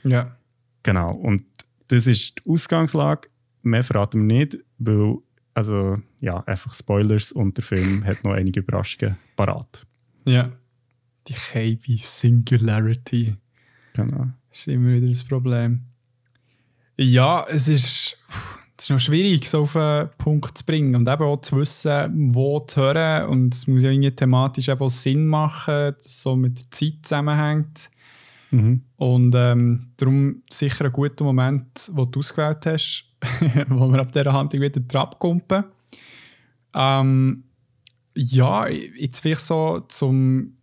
[0.03, 0.35] Ja.
[0.83, 1.13] Genau.
[1.13, 1.43] Und
[1.87, 3.29] das ist die Ausgangslage.
[3.63, 5.17] Mehr verraten wir nicht, weil,
[5.53, 9.85] also, ja, einfach Spoilers und der Film hat noch einige Überraschungen parat.
[10.27, 10.51] Ja.
[11.27, 13.35] Die KB Singularity.
[13.93, 14.27] Genau.
[14.49, 15.81] Das ist immer wieder das Problem.
[16.97, 18.17] Ja, es ist.
[18.77, 22.35] Es ist noch schwierig, so auf einen Punkt zu bringen und eben auch zu wissen,
[22.35, 23.29] wo zu hören.
[23.29, 26.71] Und es muss ja irgendwie thematisch eben auch Sinn machen, dass es so mit der
[26.71, 27.89] Zeit zusammenhängt.
[28.51, 28.81] Mhm.
[28.97, 33.05] Und ähm, darum sicher ein guter Moment, den du ausgewählt hast,
[33.69, 35.63] wo wir ab dieser Handlung wieder Trabkumpen.
[36.73, 37.45] Ähm,
[38.13, 40.54] ja, jetzt vielleicht so zum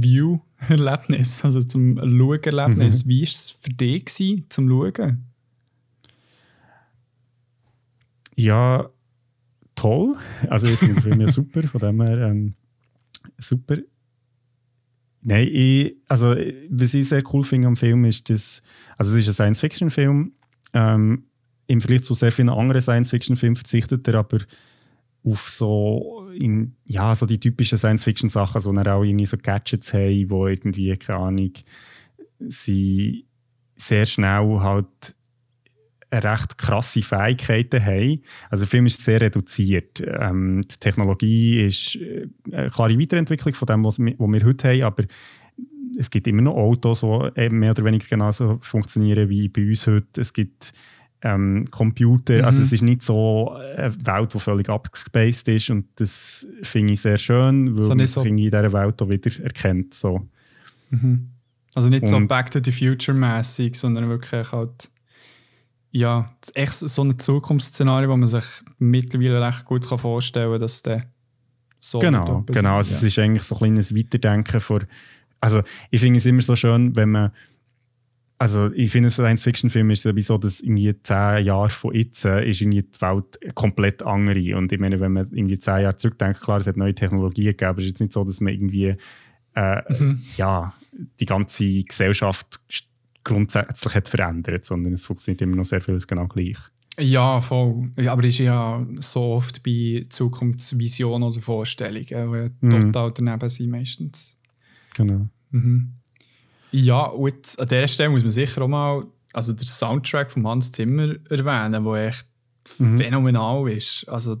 [0.00, 3.04] View-Erlebnis, also zum Schauen-Erlebnis.
[3.04, 3.08] Mhm.
[3.08, 5.24] Wie war es für dich gewesen, zum Schauen?
[8.36, 8.88] Ja,
[9.74, 10.16] toll.
[10.48, 12.54] Also ich finde den Film ja super, von dem her ähm,
[13.38, 13.76] super.
[15.20, 16.34] Nein, ich, also
[16.70, 18.62] was ich sehr cool finde am Film ist, dass,
[18.98, 20.32] also es ist ein Science-Fiction-Film,
[20.72, 21.24] ähm,
[21.68, 24.40] im Vergleich zu sehr vielen anderen Science-Fiction-Filmen verzichtet er aber
[25.24, 30.30] auf so, in, ja, so die typischen Science-Fiction-Sachen, so also auch irgendwie so Gadgets haben,
[30.30, 31.52] wo irgendwie, keine Ahnung,
[32.38, 33.26] sie
[33.76, 35.14] sehr schnell halt
[36.12, 38.20] recht krasse Fähigkeiten haben.
[38.50, 40.02] Also der Film ist sehr reduziert.
[40.06, 44.68] Ähm, die Technologie ist äh, eine klare Weiterentwicklung von dem, was wir, was wir heute
[44.68, 45.04] haben, aber
[45.98, 50.20] es gibt immer noch Autos, die mehr oder weniger genauso funktionieren wie bei uns heute.
[50.20, 50.72] Es gibt
[51.22, 52.44] ähm, Computer, mhm.
[52.44, 57.00] also es ist nicht so eine Welt, die völlig abgespaced ist und das finde ich
[57.00, 59.94] sehr schön, weil so man sich in dieser Welt auch wieder erkennt.
[59.94, 60.26] So.
[60.90, 61.28] Mhm.
[61.74, 64.90] Also nicht und, so Back to the Future mäßig, sondern wirklich halt
[65.92, 68.44] ja, echt so ein Zukunftsszenario, wo man sich
[68.78, 71.04] mittlerweile recht gut vorstellen kann, dass der
[71.78, 72.76] so Genau, genau.
[72.76, 72.96] Also ja.
[72.96, 74.80] Es ist eigentlich so ein kleines Weiterdenken vor.
[75.40, 77.32] Also ich finde es immer so schön, wenn man
[78.42, 82.44] also ich finde, für Science-Fiction-Film ist es sowieso, dass irgendwie zehn Jahre von jetzt äh,
[82.44, 84.56] ist irgendwie die Welt komplett andere.
[84.56, 87.68] Und ich meine, wenn man irgendwie zehn Jahre zurückdenkt, klar, es hat neue Technologien gegeben,
[87.68, 88.96] aber es ist jetzt nicht so, dass man irgendwie
[89.54, 90.20] äh, mhm.
[90.36, 90.74] ja,
[91.20, 92.58] die ganze Gesellschaft
[93.22, 96.58] grundsätzlich hat verändert, sondern es funktioniert immer noch sehr vieles genau gleich.
[96.98, 97.92] Ja, voll.
[98.08, 102.92] Aber ist ja so oft bei Zukunftsvisionen oder Vorstellungen, die mhm.
[102.92, 104.40] total daneben sind meistens.
[104.96, 105.28] Genau.
[105.52, 105.92] Mhm.
[106.72, 110.72] Ja, und an dieser Stelle muss man sicher auch mal also den Soundtrack von Hans
[110.72, 112.26] Zimmer erwähnen, der echt
[112.78, 112.98] mhm.
[112.98, 114.08] phänomenal ist.
[114.08, 114.36] Also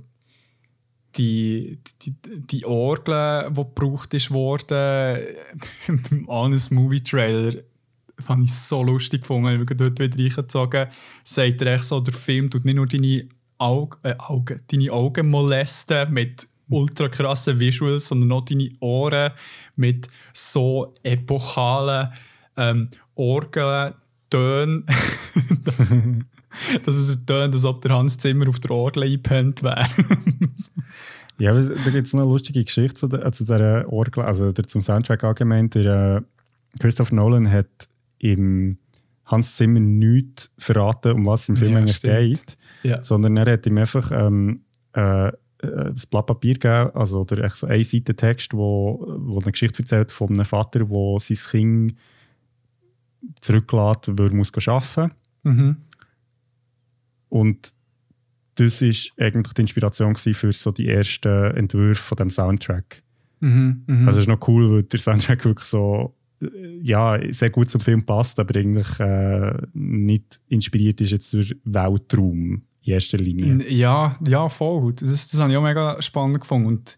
[1.16, 5.22] die, die, die Orgel, die gebraucht ist worden,
[6.10, 7.62] beim Anis Movie Trailer,
[8.18, 10.86] fand ich so lustig gefunden, weil dort wieder reingezogen
[11.24, 13.28] sagt er echt so, der Film tut nicht nur deine
[13.58, 19.32] Augen, äh, Augen, deine Augen molesten mit ultra krassen Visuals, sondern auch deine Ohren
[19.76, 22.08] mit so epochalen
[22.56, 23.94] ähm, Orgeln,
[24.30, 24.86] Tönen,
[25.64, 25.94] dass,
[26.84, 29.86] dass es tönt, als ob der Hans Zimmer auf der Orgel eingepennt wäre.
[31.38, 34.66] ja, da gibt es noch eine lustige Geschichte zu, der, zu dieser Orgel, also der,
[34.66, 35.68] zum Soundtrack allgemein.
[35.68, 38.78] Der äh, Christopher Nolan hat im
[39.26, 43.02] Hans Zimmer nichts verraten, um was im Film ja, eigentlich geht, ja.
[43.02, 44.62] sondern er hat ihm einfach ähm,
[44.94, 45.30] äh,
[45.62, 50.10] das Blatt Papier gegeben, also oder so eine Seite Text, wo, wo eine Geschichte erzählt
[50.10, 51.94] von einem Vater, der sein Kind
[53.40, 55.12] zurücklässt, weil er muss arbeiten
[55.44, 55.54] muss.
[55.56, 55.76] Mhm.
[57.28, 57.72] Und
[58.56, 63.02] das war eigentlich die Inspiration für so die ersten Entwürfe von dem Soundtrack.
[63.40, 64.06] Mhm, mh.
[64.06, 66.14] Also es ist noch cool, weil der Soundtrack wirklich so
[66.82, 72.62] ja, sehr gut zum Film passt, aber eigentlich äh, nicht inspiriert ist jetzt durch Weltraum
[72.84, 73.68] in erster Linie.
[73.70, 74.92] Ja, ja, voll.
[74.94, 76.66] Das, das habe ich auch mega spannend gefunden.
[76.66, 76.96] Und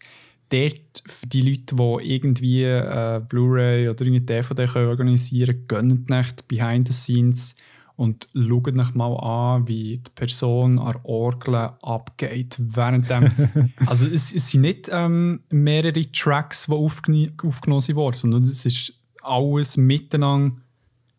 [0.49, 6.05] dort für die Leute, die irgendwie äh, Blu-ray oder irgendwie DVD können organisieren können, gönnen
[6.07, 7.55] nicht Behind the Scenes
[7.95, 12.57] und schaut euch mal an, wie die Person an der Orgel abgeht.
[12.59, 13.31] Während dem,
[13.85, 18.93] also es, es sind nicht ähm, mehrere Tracks, die aufgene aufgenommen wurden, sondern es ist
[19.21, 20.57] alles miteinander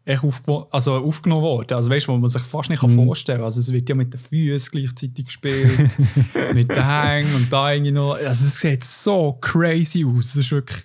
[0.07, 1.75] echt aufge also aufgenommen worden.
[1.75, 3.05] Also weißt du, wo man sich fast nicht mm.
[3.05, 3.45] vorstellen kann.
[3.45, 5.99] Also es wird ja mit den Füßen gleichzeitig gespielt,
[6.55, 8.15] mit den Hängen und da irgendwie noch.
[8.15, 10.27] Also es sieht so crazy aus.
[10.27, 10.85] Es ist wirklich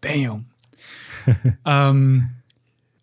[0.00, 0.46] damn.
[1.66, 2.30] ähm,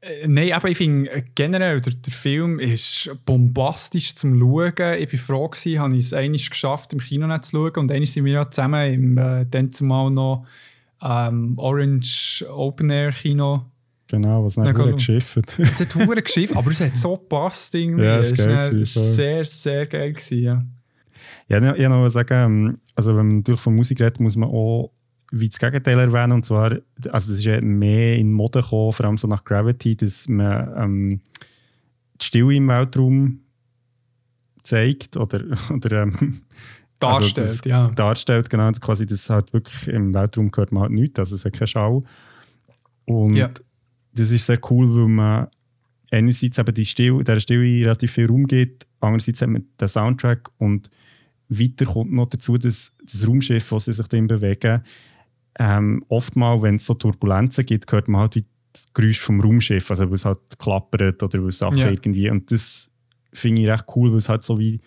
[0.02, 4.98] äh, nein, aber ich finde äh, generell, der, der, Film ist bombastisch zum Schauen.
[4.98, 7.84] Ich war froh, gewesen, habe ich es einmal geschafft, im Kino nicht zu schauen.
[7.84, 10.48] Und einmal sind wir ja zusammen im äh, dann zumal noch
[11.00, 13.66] ähm, Orange Open Air Kino
[14.14, 15.40] Genau, was nicht hure geschifft.
[15.58, 18.04] Es hat hure geschifft, aber es hat so gepasst irgendwie.
[18.04, 20.64] Ja, es war sehr, sehr geil gewesen, ja.
[21.48, 24.92] Ja, ich noch sagen, ähm, also wenn man natürlich von Musik redet, muss man auch
[25.32, 26.34] wie das Gegenteil erwähnen.
[26.34, 26.78] Und zwar,
[27.10, 30.74] also das ist ja mehr in Mode gekommen, vor allem so nach Gravity, dass man
[30.78, 31.22] ähm,
[32.22, 33.40] die Stille im Weltraum
[34.62, 36.42] zeigt oder, oder ähm,
[37.00, 37.88] darstellt, also ja.
[37.88, 38.72] Darstellt, genau.
[38.74, 42.04] Quasi, das halt wirklich im Weltraum gehört man halt nichts, also es hat keine Schau.
[43.06, 43.50] Und ja
[44.14, 45.48] das ist sehr cool, weil man
[46.12, 50.50] einerseits eben die Stille, der Stille relativ viel Raum gibt, andererseits hat man den Soundtrack
[50.58, 50.90] und
[51.50, 54.84] weiter kommt noch dazu, dass das Raumschiff, das sie sich dann bewegen,
[55.60, 59.90] ähm, oftmals, wenn es so Turbulenzen gibt, hört man halt wie das Geräusch vom Raumschiff,
[59.90, 61.90] also weil es halt klappert oder weil Sachen ja.
[61.90, 62.90] irgendwie und das
[63.32, 64.80] finde ich recht cool, weil es halt so wie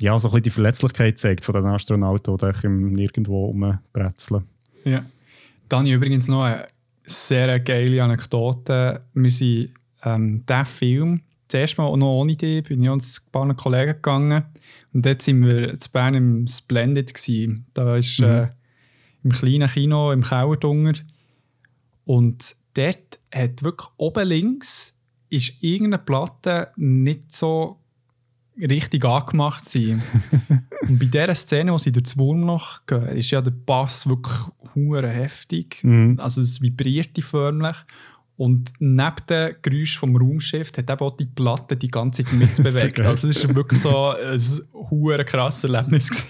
[0.00, 4.44] ja, so ein bisschen die Verletzlichkeit zeigt von den Astronauten, die nirgendwo rumbrezeln.
[4.84, 5.04] Ja.
[5.68, 6.66] Dann übrigens noch eine
[7.04, 9.04] sehr geile Anekdote.
[9.12, 9.70] Wir sind
[10.04, 14.44] ähm, diesen Film, zuerst mal noch ohne dich, bin ich uns ein paar Kollegen gegangen.
[14.92, 17.14] Und dort sind wir zu Bern im Splendid.
[17.14, 17.66] Gewesen.
[17.74, 18.26] Da ist mhm.
[18.26, 18.48] äh,
[19.22, 20.94] im kleinen Kino im Kauerdunger.
[22.04, 24.94] Und dort hat wirklich oben links
[25.30, 27.80] ist irgendeine Platte nicht so
[28.60, 30.02] richtig angemacht sein.
[30.88, 34.36] und bei dieser Szene, wo sie durch das Wurmloch gehen, ist ja der Bass wirklich
[34.74, 35.82] hure heftig.
[35.82, 36.18] Mhm.
[36.18, 37.76] Also es vibriert förmlich.
[38.36, 42.96] Und neben dem Geräusch vom Raumschiff hat eben auch die Platte die ganze Zeit mitbewegt.
[43.02, 44.40] so also es war wirklich so ein
[44.90, 46.08] hure krasses Erlebnis.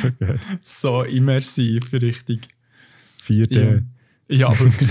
[0.00, 0.40] so, geil.
[0.62, 2.48] so immersiv, richtig.
[3.26, 3.82] 4D.
[4.28, 4.90] Ja, ja wirklich.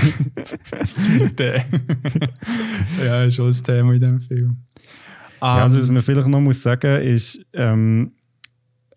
[1.30, 1.64] 4D.
[3.06, 4.58] ja, ist schon ein Thema in diesem Film.
[5.42, 8.14] Ja, also was man vielleicht noch muss sagen ist, ähm,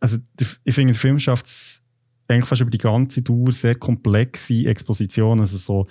[0.01, 0.19] also
[0.65, 1.83] ich finde, der Film schafft es
[2.29, 5.41] eigentlich fast über die ganze Dauer sehr komplexe Expositionen.
[5.41, 5.87] Also so,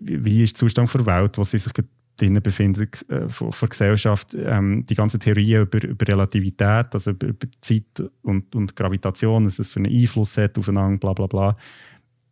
[0.00, 1.72] wie ist der Zustand der Welt, wo sie sich
[2.16, 7.28] drinnen befindet, äh, von der Gesellschaft, ähm, die ganzen Theorien über, über Relativität, also über,
[7.28, 11.56] über Zeit und, und Gravitation, was das für einen Einfluss hat aufeinander, bla bla bla,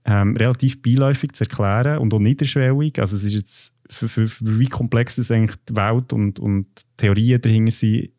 [0.06, 2.98] ähm, relativ beiläufig zu erklären und auch niederschwellig.
[2.98, 6.66] Also es ist jetzt, für, für, für wie komplex das eigentlich die Welt und, und
[6.97, 8.11] Theorien dahinter sind,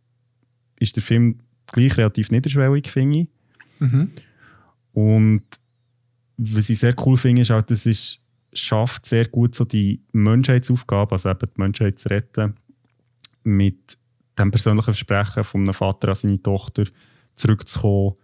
[0.79, 1.39] ist der Film
[1.71, 3.27] gleich relativ niederschwellig, finde ich.
[3.79, 4.11] Mhm.
[4.93, 5.43] Und
[6.37, 8.19] was ich sehr cool finde, ist auch, dass es
[8.53, 12.55] schafft sehr gut so die Menschheitsaufgabe, also eben die Menschheit zu retten,
[13.43, 13.97] mit
[14.39, 16.85] dem persönlichen Versprechen von einem Vater an seine Tochter
[17.35, 18.15] zurückzukommen,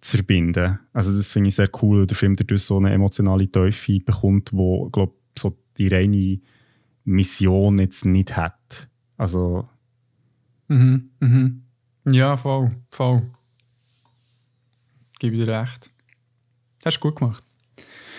[0.00, 0.78] zu verbinden.
[0.92, 4.86] Also das finde ich sehr cool, der Film dadurch so eine emotionale Teufel bekommt, wo
[4.88, 6.40] glaube so die reine
[7.04, 8.88] Mission jetzt nicht hat.
[9.16, 9.68] Also
[10.68, 11.64] mhm, mhm.
[12.04, 13.30] Ja, voll, voll.
[15.18, 15.90] Gebe dir recht.
[16.84, 17.44] Hast du gut gemacht.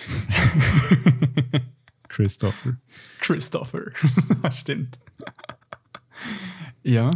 [2.08, 2.76] Christopher.
[3.20, 3.92] Christopher.
[4.52, 4.98] Stimmt.
[6.82, 7.10] ja.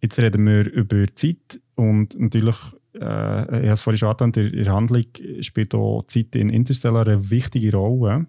[0.00, 2.56] Jetzt reden wir über Zeit und natürlich,
[2.94, 5.04] äh, ich habe es vorhin schon angetan, in der Handlung
[5.40, 8.26] spielt auch Zeit in Interstellar eine wichtige Rolle.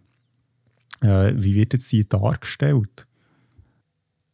[1.02, 3.08] Äh, wie wird jetzt sie dargestellt?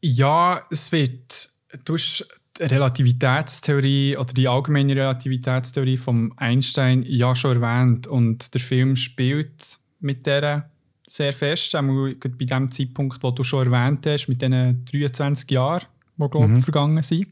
[0.01, 1.49] Ja, es wird,
[1.83, 2.27] du hast
[2.59, 9.79] die Relativitätstheorie oder die allgemeine Relativitätstheorie von Einstein ja schon erwähnt und der Film spielt
[9.99, 10.69] mit der
[11.07, 15.85] sehr fest, auch bei dem Zeitpunkt, wo du schon erwähnt hast, mit diesen 23 Jahren,
[16.17, 16.61] die glaube mhm.
[16.61, 17.27] vergangen sind.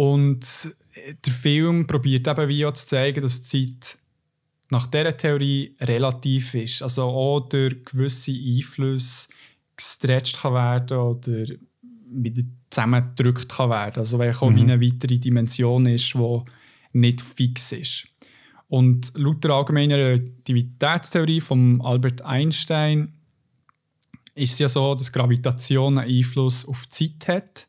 [0.00, 0.74] Und
[1.26, 3.98] der Film probiert eben wie auch zu zeigen, dass die Zeit
[4.70, 6.80] nach dieser Theorie relativ ist.
[6.80, 9.28] Also auch durch gewisse Einflüsse
[9.76, 11.54] gestretcht kann werden oder
[12.12, 13.98] wieder zusammengedrückt kann werden.
[13.98, 14.60] Also weil auch mhm.
[14.60, 16.40] eine weitere Dimension ist, die
[16.94, 18.06] nicht fix ist.
[18.68, 23.12] Und laut der allgemeinen Relativitätstheorie von Albert Einstein
[24.34, 27.68] ist es ja so, dass Gravitation einen Einfluss auf die Zeit hat.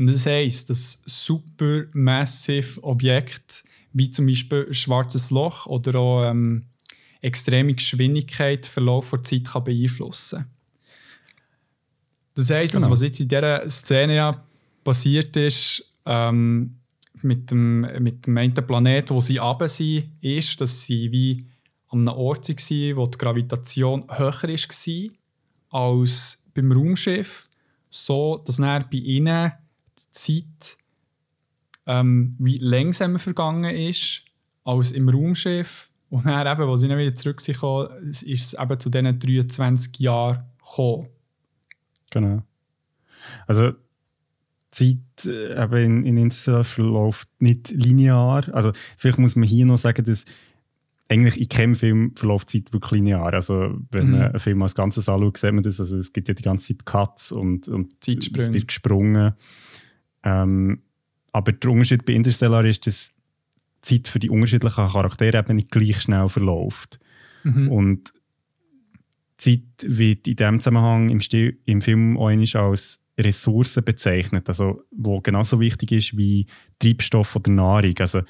[0.00, 3.56] Und das heisst, dass supermassive Objekte,
[3.92, 6.64] wie zum Beispiel ein schwarzes Loch oder auch ähm,
[7.20, 10.46] extreme Geschwindigkeit, Verlauf der Zeit kann beeinflussen
[12.32, 12.94] Das heisst, also, Genau.
[12.94, 14.42] was jetzt in dieser Szene ja
[14.84, 16.76] passiert ist, ähm,
[17.20, 21.44] mit, dem, mit dem einen Planet, wo sie runter sind, ist, dass sie wie
[21.88, 27.50] an einem Ort waren, wo die Gravitation höher war als beim Raumschiff,
[27.90, 29.52] so dass dann bei ihnen
[30.10, 30.76] Zeit
[31.86, 34.24] ähm, wie langsamer vergangen ist
[34.64, 35.90] als im Raumschiff.
[36.10, 37.56] Und dann eben, als sie dann wieder zurück sind,
[38.02, 41.06] ist es eben zu diesen 23 Jahren gekommen.
[42.10, 42.42] Genau.
[43.46, 43.72] Also
[44.70, 48.52] Zeit äh, eben in, in Interstellar verläuft nicht linear.
[48.52, 50.24] Also vielleicht muss man hier noch sagen, dass
[51.08, 53.32] eigentlich in keinem Film verläuft Zeit wirklich linear.
[53.34, 54.10] Also wenn Mhm.
[54.12, 55.80] man einen Film als Ganzes anschaut, sieht man das.
[55.80, 58.46] Also es gibt ja die ganze Zeit Cuts und, und Zeitsprünge.
[58.46, 59.32] es wird gesprungen.
[60.22, 60.82] Ähm,
[61.32, 63.10] aber der Unterschied bei Interstellar ist, dass
[63.84, 66.98] die Zeit für die unterschiedlichen Charaktere eben nicht gleich schnell verläuft.
[67.44, 67.68] Mhm.
[67.68, 68.12] Und
[69.36, 75.20] Zeit wird in diesem Zusammenhang im, Stil, im Film auch als Ressource bezeichnet, also wo
[75.20, 76.46] genauso wichtig ist wie
[76.78, 77.94] Treibstoff oder Nahrung.
[77.98, 78.20] Also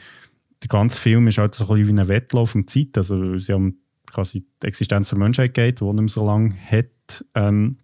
[0.63, 2.97] der ganze Film ist halt so ein bisschen wie ein Wettlauf um Zeit.
[2.97, 7.25] Also sie haben quasi die Existenz der Menschheit geht, die nicht mehr so lange hat.
[7.35, 7.79] Ähm,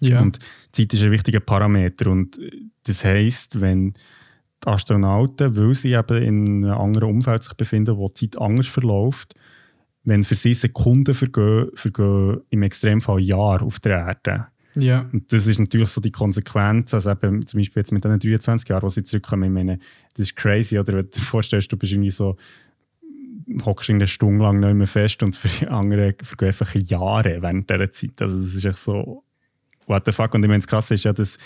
[0.00, 0.20] ja.
[0.20, 0.38] Und
[0.72, 2.10] Zeit ist ein wichtiger Parameter.
[2.10, 2.38] Und
[2.84, 3.94] das heisst, wenn
[4.64, 8.66] die Astronauten, weil sie eben in einem anderen Umfeld sich befinden, wo die Zeit anders
[8.66, 9.34] verläuft,
[10.04, 14.46] wenn für sie Sekunden vergehen, vergehen im Extremfall Jahre auf der Erde.
[14.76, 15.08] ja.
[15.12, 18.68] Und das ist natürlich so die Konsequenz, also eben zum Beispiel jetzt mit den 23
[18.68, 19.78] Jahren, wo sie zurückkommen, ich meine,
[20.14, 22.36] das ist crazy, oder wenn du dir vorstellst, du bist irgendwie so,
[23.64, 27.70] hockst eine Stunde lang nicht mehr fest und für die anderen vergehen einfach Jahre während
[27.70, 28.22] dieser Zeit.
[28.22, 29.24] Also das ist echt so,
[29.86, 30.34] what the fuck.
[30.34, 31.38] Und ich meine, das Krasse ist ja, dass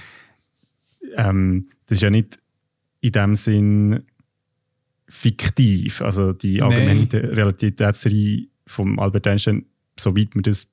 [1.17, 2.39] ähm, das ist ja nicht
[3.01, 4.05] in dem Sinn
[5.09, 6.03] fiktiv.
[6.03, 9.67] Also die allgemeine Realitätstheorie vom Albert Einstein,
[9.99, 10.69] soweit wir das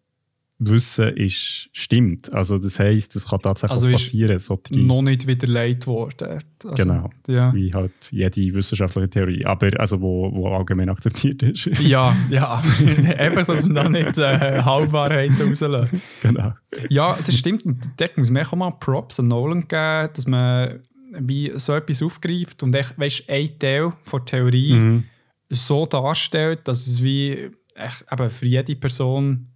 [0.60, 2.34] wissen, ist, stimmt.
[2.34, 4.40] Also das heisst, das kann tatsächlich Also ist passieren.
[4.40, 6.40] solche- noch nicht widerlegt worden.
[6.66, 7.10] Also, Genau.
[7.28, 7.54] Ja.
[7.54, 11.66] wie halt jede wissenschaftliche Theorie, aber also wo, wo allgemein akzeptiert ist.
[11.82, 12.56] ja, ja.
[13.18, 16.02] Einfach, dass man da nicht äh, Halbwahrheiten rauslassen.
[16.24, 16.54] genau.
[16.90, 17.64] Ja, das stimmt.
[17.98, 20.80] Dort muss man auch mal Props an Nolan geben, dass man
[21.20, 25.04] wie so etwas aufgreift und echt, weißt, ein Teil von der Theorie Mhm.
[25.50, 29.48] so darstellt, dass es wie echt, eben für jede Person,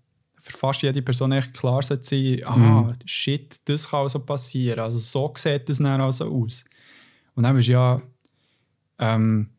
[0.41, 4.79] für fast jede Person echt klar sollte sein, aha, shit, das kann also passieren.
[4.79, 6.65] Also so sieht das dann also aus.
[7.35, 8.01] Und dann ist ja
[8.99, 9.49] ähm,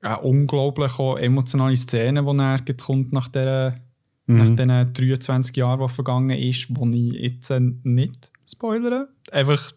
[0.00, 3.74] eine unglaublich auch emotionale Szene, die dann kommt nach, nach
[4.26, 4.56] Mhm.
[4.56, 9.08] diesen 23 Jahren, die vergangen ist, wo ich jetzt äh, nicht spoilere.
[9.32, 9.72] Einfach,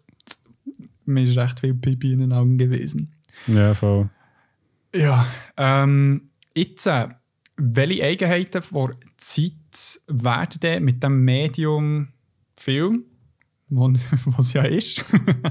[1.06, 3.12] mir ist recht viel Pipi in den Augen gewesen.
[3.48, 4.10] Ja, voll.
[4.96, 5.26] Ja,
[5.58, 7.08] ähm, jetzt, äh,
[7.58, 9.52] welche Eigenheiten der Zeit
[10.08, 12.10] werden denn mit dem Medium
[12.58, 13.04] Film,
[13.70, 15.04] was ja ist,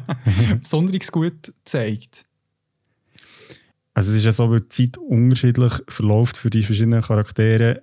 [0.60, 2.26] besonders gut gezeigt?
[3.92, 7.82] Also es ist ja so, weil die Zeit unterschiedlich verläuft für die verschiedenen Charaktere.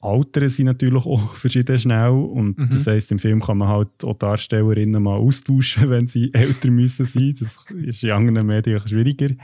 [0.00, 2.68] Altern sie natürlich auch verschieden schnell und Mhm.
[2.70, 7.06] das heisst, im Film kann man halt auch Darstellerinnen mal austauschen, wenn sie älter müssen
[7.06, 7.36] sein.
[7.40, 9.34] Das ist in anderen Medien schwieriger.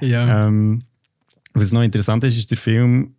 [0.00, 0.46] Ja.
[0.46, 0.82] Ähm,
[1.54, 3.15] was noch interessant ist, ist, der Film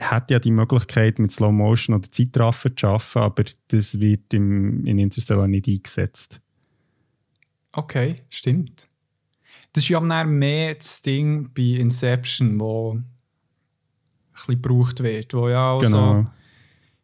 [0.00, 4.84] hat ja die Möglichkeit, mit Slow Motion oder Zeitraffer zu arbeiten, aber das wird im,
[4.86, 6.40] in Interstellar nicht eingesetzt.
[7.72, 8.88] Okay, stimmt.
[9.72, 13.04] Das ist ja mehr das Ding bei Inception, wo ein
[14.32, 16.22] bisschen gebraucht wird, wo ja auch Genau.
[16.22, 16.26] so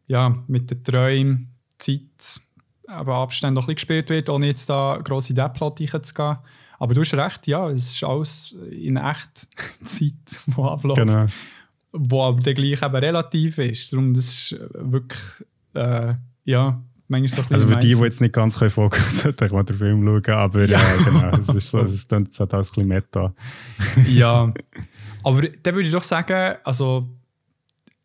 [0.07, 2.41] ja, mit den Träumen, Zeit,
[2.87, 6.37] aber Abständen auch ein bisschen gespielt wird, ohne jetzt da gross in den Plot reinzugehen.
[6.79, 9.47] Aber du hast recht, ja, es ist alles in echt
[9.83, 10.13] Zeit,
[10.45, 10.97] die abläuft.
[10.97, 11.25] Genau.
[11.91, 13.91] Wo aber dann gleich eben relativ ist.
[13.93, 15.21] Darum, das ist äh, wirklich,
[15.73, 19.35] äh, ja, manchmal so ein Also für die, die jetzt nicht ganz können folgen können,
[19.47, 20.79] ich den Film schauen, aber Ja.
[20.79, 23.33] äh, genau, es ist so, es klingt jetzt halt ein bisschen meta.
[24.07, 24.53] ja,
[25.23, 27.07] aber dann würde ich doch sagen, also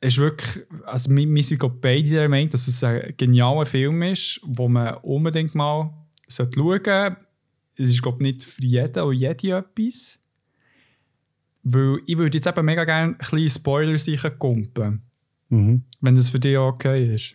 [0.00, 4.40] es ist wirklich, also wir, sind beide der Meinung, dass es ein genialer Film ist,
[4.42, 5.92] wo man unbedingt mal
[6.28, 7.16] schauen sollte.
[7.76, 10.20] Es ist glaube nicht für jeden und jede etwas.
[11.64, 15.02] Weil ich würde jetzt eben mega gerne ein bisschen Spoiler sicher kumpen,
[15.48, 15.82] Mhm.
[16.01, 17.34] wenn das für dich okay ist.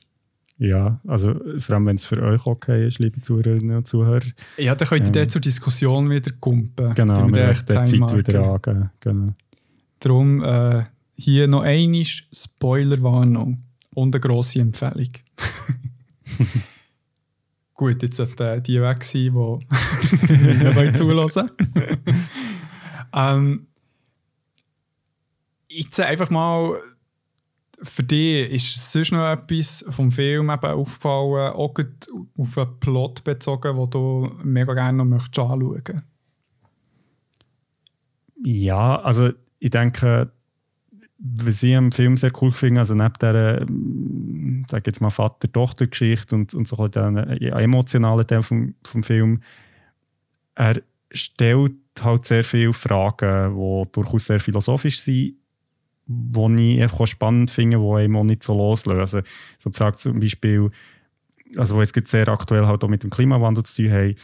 [0.59, 4.25] Ja, also vor allem, wenn es für euch okay ist, liebe Zuhörerinnen und Zuhörer.
[4.57, 5.29] Ja, dann könnt ihr Ähm.
[5.29, 6.95] zur Diskussion wieder kumpen.
[6.95, 8.89] Genau, wir die Time Zeit wieder angeben.
[8.99, 9.25] Genau.
[9.99, 10.83] Darum äh,
[11.15, 13.63] hier noch einmal Spoilerwarnung
[13.93, 15.09] und eine grosse Empfehlung.
[17.75, 21.51] Gut, jetzt sollten äh, die weg sein, die mehr zulassen
[23.13, 23.67] ähm,
[25.77, 26.79] Jetzt einfach mal
[27.81, 31.73] für dich ist sonst noch etwas vom Film eben aufgefallen, auch
[32.37, 36.01] auf einen Plot bezogen, den du mega gerne noch anschauen möchtest?
[38.43, 39.29] Ja, also
[39.59, 40.31] ich denke,
[41.19, 43.65] was ich am Film sehr cool finde, also neben dieser,
[44.69, 49.41] sag jetzt mal, Vater-Tochter-Geschichte und, und so den emotionalen Teil vom, vom Film,
[50.55, 50.81] er
[51.11, 55.35] stellt halt sehr viele Fragen, die durchaus sehr philosophisch sind,
[56.07, 59.23] die ich einfach spannend finde, die einem auch nicht so loslösen.
[59.59, 60.69] So die Frage zum Beispiel,
[61.57, 64.15] also wo jetzt sehr aktuell halt auch mit dem Klimawandel zu tun haben,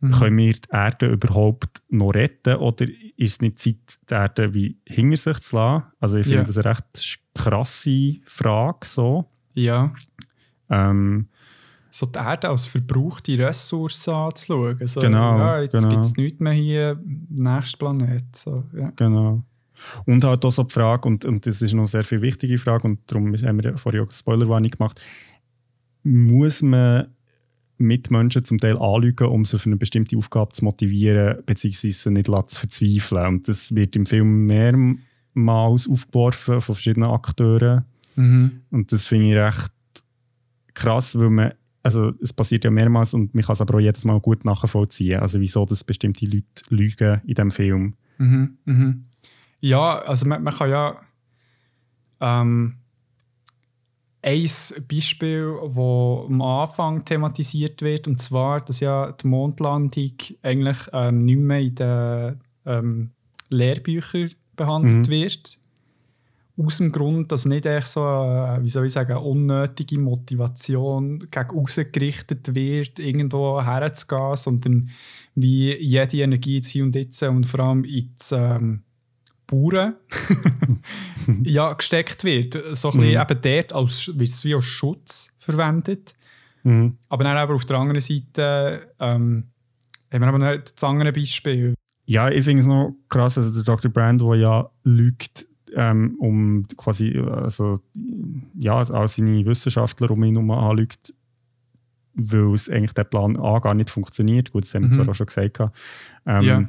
[0.00, 0.10] mhm.
[0.10, 2.86] können wir die Erde überhaupt noch retten oder
[3.16, 5.84] ist es nicht Zeit, die Erde wie hinter sich zu lassen?
[6.00, 6.44] Also ich finde ja.
[6.44, 9.26] das eine recht krasse Frage so.
[9.54, 9.92] Ja.
[10.68, 11.28] Ähm,
[11.90, 14.86] so die Erde als verbrauchte Ressource anzuschauen.
[14.86, 15.38] So, genau.
[15.38, 15.88] Ja, jetzt genau.
[15.88, 18.36] gibt es nichts mehr hier, nächster Planet.
[18.36, 18.92] So, ja.
[18.96, 19.42] Genau.
[20.06, 22.58] Und halt auch so die Frage, und, und das ist noch eine sehr viel wichtige
[22.58, 25.00] Frage, und darum haben wir vorhin auch eine Spoilerwarnung gemacht,
[26.02, 27.08] muss man
[27.78, 32.58] Mitmenschen zum Teil anlügen, um sie für eine bestimmte Aufgabe zu motivieren, beziehungsweise nicht zu
[32.58, 33.26] verzweifeln.
[33.26, 37.84] Und das wird im Film mehrmals aufgeworfen von verschiedenen Akteuren.
[38.16, 38.62] Mhm.
[38.70, 39.72] Und das finde ich recht
[40.74, 41.52] krass, weil man,
[41.82, 45.20] also es passiert ja mehrmals und man kann es aber auch jedes Mal gut nachvollziehen.
[45.20, 47.94] Also wieso das bestimmte Leute lügen in diesem Film.
[48.18, 48.58] Mhm.
[48.64, 49.04] Mhm.
[49.60, 51.00] Ja, also man, man kann ja
[52.20, 52.76] ähm,
[54.22, 54.48] ein
[54.88, 60.12] Beispiel, das am Anfang thematisiert wird, und zwar, dass ja die Mondlandung
[60.42, 63.10] eigentlich ähm, nicht mehr in den ähm,
[63.48, 65.10] Lehrbüchern behandelt mhm.
[65.10, 65.58] wird.
[66.56, 71.50] Aus dem Grund, dass nicht echt so eine, wie soll ich sagen, unnötige Motivation gegen
[71.50, 74.90] außen gerichtet wird, irgendwo herzugehen, sondern
[75.36, 78.82] wie jede Energie ins Hier und Jetzt und vor allem ins ähm,
[79.48, 79.94] Bauern
[81.42, 82.54] ja, gesteckt wird.
[82.76, 83.20] So ein bisschen mhm.
[83.20, 86.14] eben dort als, wird es wie als Schutz verwendet.
[86.62, 86.98] Mhm.
[87.08, 89.44] Aber dann aber auf der anderen Seite ähm,
[90.12, 91.74] haben wir aber noch das andere Beispiel.
[92.04, 93.90] Ja, ich finde es noch krass, also der Dr.
[93.90, 97.80] Brand, der ja lügt, ähm, um quasi, also,
[98.58, 101.14] ja, auch seine Wissenschaftler um ihn herum anlügt,
[102.14, 104.52] weil es eigentlich der Plan A gar nicht funktioniert.
[104.52, 104.94] Gut, das haben wir mhm.
[104.94, 105.60] zwar auch schon gesagt.
[106.26, 106.68] Ähm, ja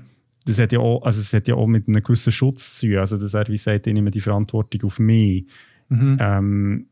[0.50, 2.98] das hat ja auch, also es hat ja auch mit einem gewissen Schutz zu tun.
[2.98, 5.46] Also, dass er wie sagt, ich nehme die Verantwortung auf mich.
[5.90, 6.18] Mhm.
[6.20, 6.88] Ähm,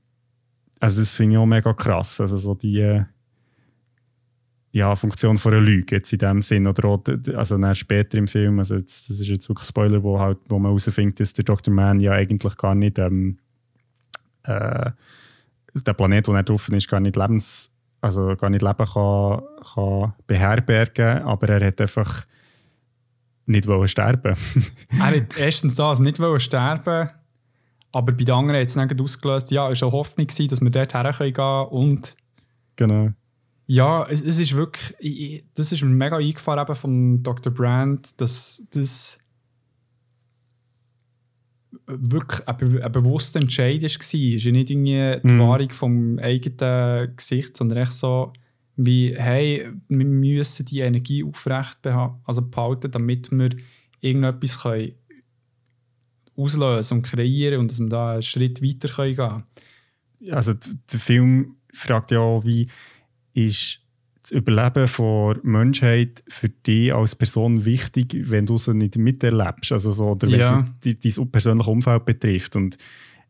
[0.79, 2.21] also, das finde ich auch mega krass.
[2.21, 3.03] Also, so die
[4.71, 6.67] ja, Funktion von einer Lüge jetzt in dem Sinn.
[6.67, 7.03] Oder auch,
[7.35, 10.37] also dann später im Film, also jetzt, das ist jetzt wirklich ein Spoiler, wo, halt,
[10.49, 11.73] wo man herausfindet, dass der Dr.
[11.73, 13.39] Mann ja eigentlich gar nicht ähm,
[14.43, 14.91] äh,
[15.73, 17.71] der Planet, wo er drauf ist, gar nicht lebens
[18.01, 19.41] also gar nicht Leben kann,
[19.73, 22.25] kann beherbergen, aber er hat einfach
[23.47, 24.35] nicht wollen sterben
[24.99, 27.09] Er hat erstens das nicht wollen sterben
[27.91, 30.69] aber bei den anderen hat es dann ausgelöst, ja, es war eine Hoffnung, dass wir
[30.69, 32.17] dort hergehen können und
[32.75, 33.09] genau.
[33.65, 37.51] Ja, es, es ist wirklich, ich, das ist mir mega eingefahren eben von Dr.
[37.53, 39.17] Brand, dass das
[41.85, 43.87] wirklich ein, ein bewusster Entscheid war.
[43.87, 45.39] Es war nicht irgendwie die mhm.
[45.39, 48.31] Wahrung vom eigenen Gesicht, sondern echt so,
[48.77, 53.49] wie, hey, wir müssen die Energie aufrecht behalten, also behalten, damit wir
[53.99, 54.93] irgendetwas können
[56.35, 59.43] auslösen und kreieren und dass wir da einen Schritt weiter können
[60.19, 62.67] gehen Also der Film fragt ja auch, wie
[63.33, 63.79] ist
[64.21, 69.91] das Überleben der Menschheit für dich als Person wichtig, wenn du es nicht miterlebst, also
[69.91, 70.67] so, oder wenn ja.
[70.83, 72.55] dein persönliches Umfeld betrifft.
[72.55, 72.77] Und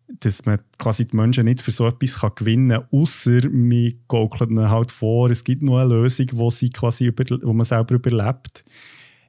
[0.07, 4.49] dass man quasi die Menschen nicht für so etwas kann gewinnen kann, außer man gaukelt
[4.49, 7.95] ihnen halt vor, es gibt noch eine Lösung, wo, sie quasi über, wo man selber
[7.95, 8.63] überlebt.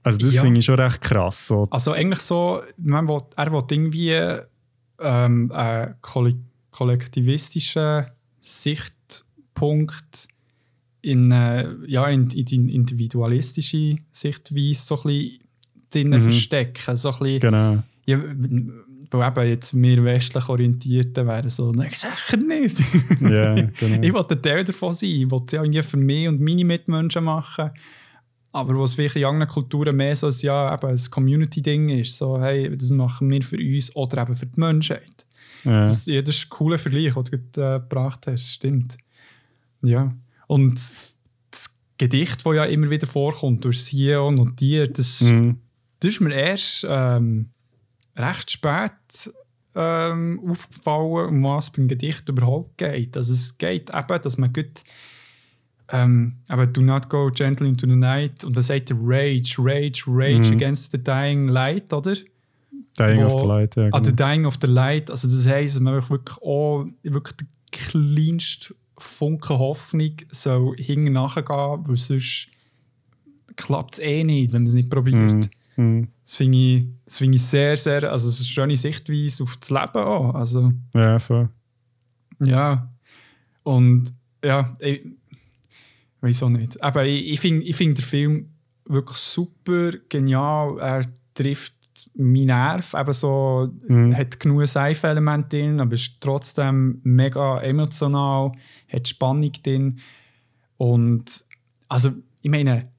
[0.02, 0.42] Also das ja.
[0.42, 1.48] finde ich schon recht krass.
[1.48, 1.66] So.
[1.70, 4.42] Also eigentlich so, man will, er will irgendwie
[5.00, 5.94] ähm, einen
[6.70, 8.06] kollektivistischen
[8.40, 10.28] Sichtpunkt
[11.02, 15.38] in, äh, ja, in, in die individualistische Sichtweise so ein bisschen
[15.90, 16.24] drinnen mhm.
[16.24, 16.96] verstecken.
[16.96, 17.82] So ein bisschen, genau.
[18.06, 18.18] Ja,
[19.10, 22.78] weil eben jetzt wir westlich Orientierten wären so, nein, sicher nicht.
[23.22, 24.02] yeah, genau.
[24.02, 25.10] Ich wollte Teil davon sein.
[25.10, 27.70] Ich wollte es ja für mich und meine Mitmenschen machen.
[28.52, 32.40] Aber was vielleicht in anderen Kulturen mehr so ein, ja, eben ein Community-Ding ist, so,
[32.40, 35.26] hey, das machen wir für uns oder eben für die Menschheit.
[35.64, 35.82] Ja.
[35.82, 38.96] Das, ja, das ist ein cooler Vergleich, den du gerade, äh, gebracht hast, stimmt.
[39.82, 40.14] Ja.
[40.46, 40.92] Und
[41.50, 45.58] das Gedicht, das ja immer wieder vorkommt, durch sie hier notiert, das, mhm.
[46.00, 47.50] das ist mir erst ähm,
[48.18, 48.92] recht spät
[49.74, 53.16] ähm, aufgefallen, um was beim Gedicht überhaupt geht.
[53.16, 54.82] Also es geht eben, dass man gut
[55.90, 60.04] ähm, aber do not go gently into the night und was sagt der Rage, Rage,
[60.06, 60.56] Rage mm.
[60.56, 62.14] against the dying light, oder?
[62.98, 63.84] Dying wo, of the Light, ja.
[63.84, 64.04] An Genau.
[64.04, 68.74] The Dying of the Light, also das heisst, dass man wirklich auch wirklich der kleinste
[68.98, 72.48] Funken Hoffnung soll hinten nachgehen, weil sonst
[73.56, 75.16] klappt es eh nicht, wenn man es nicht probiert.
[75.16, 75.50] Mhm.
[75.78, 76.08] Mhm.
[76.24, 79.56] Das finde ich, das finde ich sehr, sehr, also es ist eine schöne Sichtweise auf
[79.58, 80.34] das Leben auch.
[80.34, 81.48] Also, Ja, voll.
[82.40, 82.92] ja.
[83.62, 84.12] Und
[84.44, 85.02] ja, ich
[86.20, 86.82] weiß auch nicht.
[86.82, 88.48] Aber ich, ich finde ich find den Film
[88.86, 90.78] wirklich super, genial.
[90.80, 91.02] Er
[91.34, 91.74] trifft
[92.16, 92.94] meinen Nerv.
[92.94, 94.16] Eben so, Mhm.
[94.16, 98.52] hat genug Seife-Elemente drin, aber ist trotzdem mega emotional,
[98.92, 99.98] hat Spannung drin.
[100.76, 101.44] Und
[101.88, 102.10] also,
[102.42, 102.90] ich meine,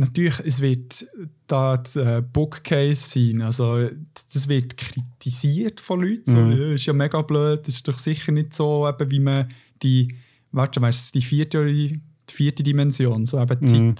[0.00, 1.06] natürlich, es wird
[1.46, 3.42] da äh, Bookcase sein.
[3.42, 3.88] Also,
[4.32, 6.22] das wird kritisiert von Leuten.
[6.30, 6.52] So, Mhm.
[6.52, 9.48] «Ja, ist ja mega blöd, das ist doch sicher nicht so, eben, wie man
[9.82, 10.14] die,
[10.52, 12.00] warte, weißt du, die vierte, die
[12.30, 13.80] vierte Dimension, so eben Zeit.
[13.80, 13.96] Mhm.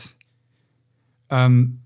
[1.31, 1.79] Ähm,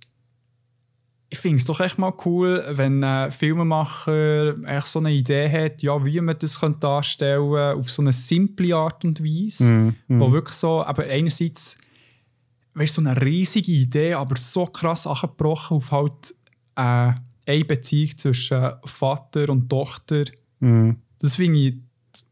[1.31, 5.83] ich finde es doch echt mal cool, wenn ein Filmemacher echt so eine Idee hat,
[5.83, 9.95] ja, wie man das könnte darstellen könnte, auf so eine simple Art und Weise, Mhm.
[10.09, 10.21] Mhm.
[10.21, 11.77] wo wirklich so, aber einerseits,
[12.75, 16.35] weißt, so eine riesige Idee, aber so krass angebrochen auf halt
[16.77, 17.13] äh,
[17.47, 20.25] eine Beziehung zwischen Vater und Tochter.
[20.61, 20.97] Mhm.
[21.19, 21.75] Das finde ich,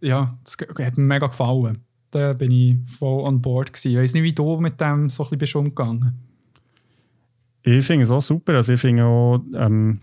[0.00, 1.78] ja, das hat mir mega gefallen.
[2.10, 3.92] Da bin ich voll on board gewesen.
[3.92, 6.12] Ich weiß nicht, wie du mit dem so ein bisschen bist umgegangen.
[7.62, 8.54] Ich finde es auch super.
[8.54, 10.00] Also ich finde auch, ähm,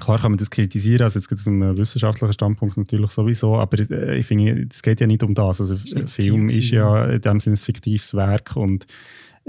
[0.00, 3.56] klar kann man das kritisieren, also jetzt geht es um einen wissenschaftlichen Standpunkt natürlich sowieso,
[3.56, 5.60] aber äh, ich finde, es geht ja nicht um das.
[5.60, 8.86] Also Film ist ja in dem Sinne ein fiktives Werk und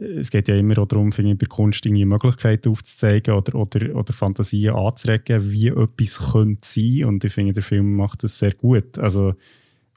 [0.01, 3.95] es geht ja immer auch darum, finde ich, bei Kunst irgendwie Möglichkeiten aufzuzeigen oder, oder,
[3.95, 8.53] oder Fantasien anzuregen, wie etwas könnte sein und ich finde, der Film macht das sehr
[8.53, 8.97] gut.
[8.97, 9.33] Also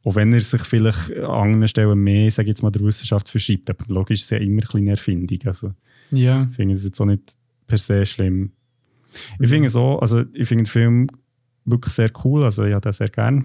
[0.04, 3.70] auch wenn er sich vielleicht an anderen Stellen mehr, sage jetzt mal, der Wissenschaft verschreibt,
[3.70, 5.38] aber logisch ist es ja immer eine Erfindung.
[5.46, 5.72] Also
[6.10, 6.48] Ja.
[6.50, 7.36] ich finde es jetzt auch nicht
[7.68, 8.50] per se schlimm.
[9.38, 11.06] Ich finde so, also ich finde den Film
[11.64, 13.44] wirklich sehr cool, also ich habe den sehr gern.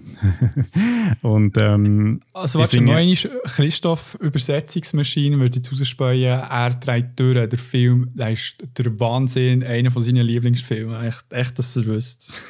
[1.22, 7.48] und ähm, Also warte, noch einmal, Christoph, Übersetzungsmaschine, würde ich rausspähen, er trägt durch.
[7.48, 11.04] Der Film, der ist der Wahnsinn, einer von seinen Lieblingsfilmen.
[11.04, 12.44] Echt, echt dass ihr wisst.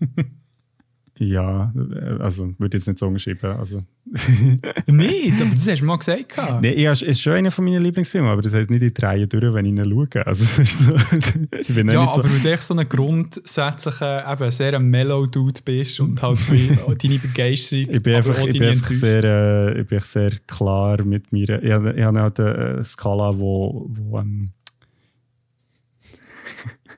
[1.18, 3.50] ja, äh, also würde ich jetzt nicht so umschreiben.
[3.52, 3.82] Also,
[4.86, 6.36] Nicht, aber das hast du mal gesagt.
[6.60, 9.00] nee, ja, es ist schon einer von meinen Lieblingsfilmen, aber das heißt nicht in die
[9.00, 10.26] Reihe durch, wenn ich ihn schaue.
[10.26, 10.94] Also, so,
[11.60, 15.60] ich bin Ja, nicht so, aber du echt so ein grundsätzlicher, eben sehr ein Mellow-Dude
[15.64, 16.38] bist und halt
[17.04, 21.30] deine Begeisterung, ich bin einfach, ich bin einfach sehr, äh, ich bin sehr klar mit
[21.30, 21.62] mir.
[21.62, 24.50] Ich, habe- ich habe halt eine Skala, wo, wo ähm,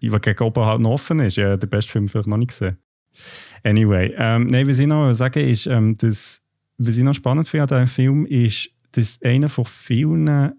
[0.01, 1.37] die gegen oben halt noch offen ist.
[1.37, 2.77] Ja, den besten Film vielleicht noch nicht gesehen.
[3.65, 6.41] Anyway, ähm, nein, was ich noch sagen ist, ähm, dass,
[6.79, 10.53] was ich noch spannend finde an diesem Film ist, dass einer von vielen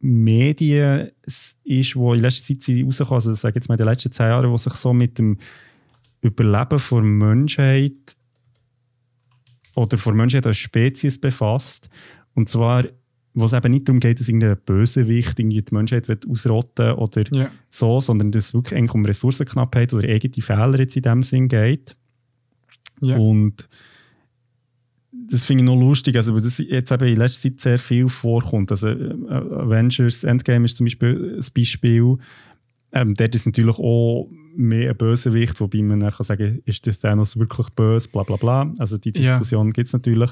[0.00, 1.10] Medien
[1.64, 4.50] ist, wo in letzter Zeit rausgekommen, also sage jetzt mal in den letzten zehn Jahren,
[4.50, 5.38] wo sich so mit dem
[6.20, 8.16] Überleben der Menschheit
[9.74, 11.88] oder von Menschheit als Spezies befasst.
[12.34, 12.84] Und zwar,
[13.34, 17.24] wo es eben nicht darum geht, dass irgendein Bösewicht irgendwie die Menschheit will ausrotten oder
[17.32, 17.50] Ja.
[17.70, 21.46] so, sondern dass es wirklich eigentlich um Ressourcenknappheit oder eigene Fehler jetzt in dem Sinn
[21.48, 21.96] geht.
[23.00, 23.16] Ja.
[23.16, 23.68] Und
[25.30, 28.08] das finde ich noch lustig, also weil das jetzt eben in letzter Zeit sehr viel
[28.08, 28.70] vorkommt.
[28.70, 32.16] Also äh, Avengers Endgame ist zum Beispiel ein Beispiel.
[32.92, 36.98] Ähm, dort ist natürlich auch mehr ein Bösewicht, wobei man dann kann sagen ist der
[36.98, 38.72] Thanos wirklich böse, bla bla bla.
[38.78, 39.32] Also die Ja.
[39.32, 40.30] Diskussion gibt es natürlich.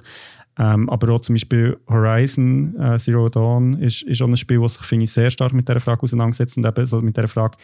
[0.58, 4.74] Ähm, aber auch zum Beispiel Horizon äh, Zero Dawn ist, ist auch ein Spiel, das
[4.74, 7.58] sich finde ich, sehr stark mit dieser Frage auseinandersetzt und eben so mit dieser Frage,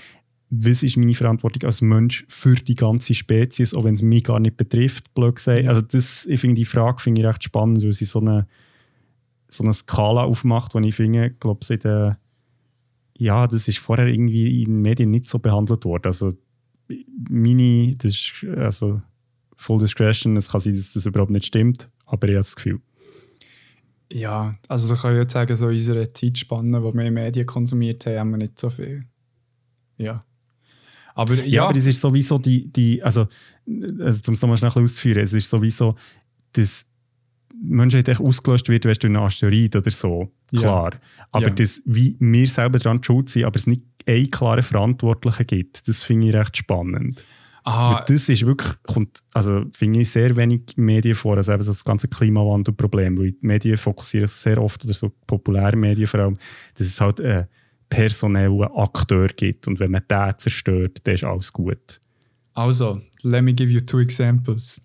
[0.54, 4.38] was ist meine Verantwortung als Mensch für die ganze Spezies, auch wenn es mich gar
[4.38, 5.66] nicht betrifft, blöd gesagt.
[5.66, 8.46] Also das, ich finde die Frage finde ich recht spannend, weil sie so eine,
[9.48, 12.18] so eine Skala aufmacht, die ich finde, glaube ich, der
[13.16, 16.06] ja, das ist vorher irgendwie in den Medien nicht so behandelt worden.
[16.06, 16.32] Also
[17.30, 19.00] meine, das ist, also
[19.56, 22.80] Full Discretion, es kann sein, dass das überhaupt nicht stimmt, aber ich habe das Gefühl.
[24.12, 28.04] ja, also da kann ich jetzt sagen, so in unserer Zeitspanne, wo wir Medien konsumiert
[28.04, 29.06] haben, haben wir nicht so viel.
[29.96, 30.24] Ja.
[31.14, 33.26] Aber ja, Ja, aber es ist sowieso die, die also,
[34.01, 35.94] also um es nochmal schnell ein auszuführen, es ist sowieso,
[36.52, 36.86] dass
[37.62, 40.60] Menschheit echt ausgelöscht wird, weißt du, einen Asteroid oder so, Ja.
[40.60, 40.90] klar.
[41.30, 41.55] Aber Ja.
[41.55, 46.02] dass wie wir selber daran schuld sind, aber es nicht einen klaren Verantwortlichen gibt, das
[46.02, 47.24] finde ich recht spannend.
[47.64, 51.70] aha, Das ist wirklich, kommt, also finde ich sehr wenig Medien vor, also eben so
[51.70, 56.18] das ganze Klimawandelproblem, weil die Medien fokussieren sich sehr oft, oder so populäre Medien vor
[56.20, 56.36] allem,
[56.74, 57.47] dass es halt einen
[57.97, 62.01] personellen Akteur gibt und wenn man den zerstört, dann ist alles gut.
[62.55, 64.81] also, let me give you two examples.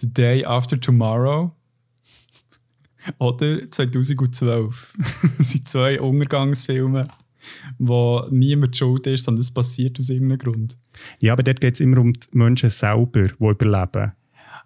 [0.00, 1.52] The Day After Tomorrow
[3.18, 4.94] oder 2012.
[5.38, 7.08] das sind zwei Untergangsfilme.
[7.78, 10.76] wo niemand schuld ist, sondern es passiert aus irgendeinem Grund.
[11.20, 14.12] Ja, aber dort geht es immer um die Menschen selber, die überleben.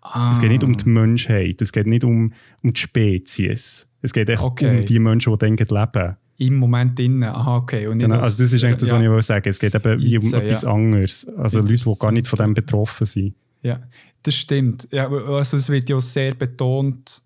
[0.02, 0.32] Ah.
[0.32, 2.32] Es geht nicht um die Menschheit, es geht nicht um,
[2.62, 3.86] um die Spezies.
[4.02, 4.80] Es geht echt Okay.
[4.80, 6.16] um die Menschen, die denken, leben.
[6.38, 7.22] Im Moment innen.
[7.22, 7.86] Aha, okay.
[7.86, 9.04] Und Genau, aus- also das ist eigentlich das, was ja.
[9.04, 9.48] ich will sagen.
[9.48, 10.72] Es geht eben wie um etwas ja.
[10.72, 11.26] anderes.
[11.36, 13.34] Also Leute, die gar nicht von dem betroffen sind.
[13.62, 13.80] Ja,
[14.22, 14.88] das stimmt.
[14.90, 17.22] Ja, also es wird ja auch sehr betont,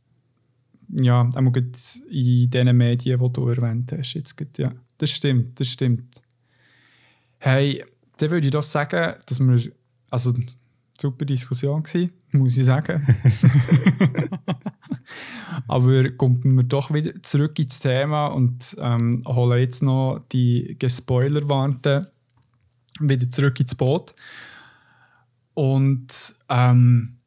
[0.90, 1.70] ja, einmal gerade
[2.10, 4.14] in den Medien, die du erwähnt hast.
[4.14, 6.22] Jetzt gerade, ja, das stimmt, das stimmt.
[7.38, 7.84] Hey,
[8.18, 9.72] dann würde ich doch sagen, dass wir,
[10.10, 10.34] also
[11.00, 13.06] super Diskussion war, muss ich sagen.
[15.66, 22.06] Aber kommen wir doch wieder zurück ins Thema und ähm, holen jetzt noch die Gespoilerwarnten
[23.00, 24.14] wieder zurück ins Boot.
[25.54, 27.18] Und ähm,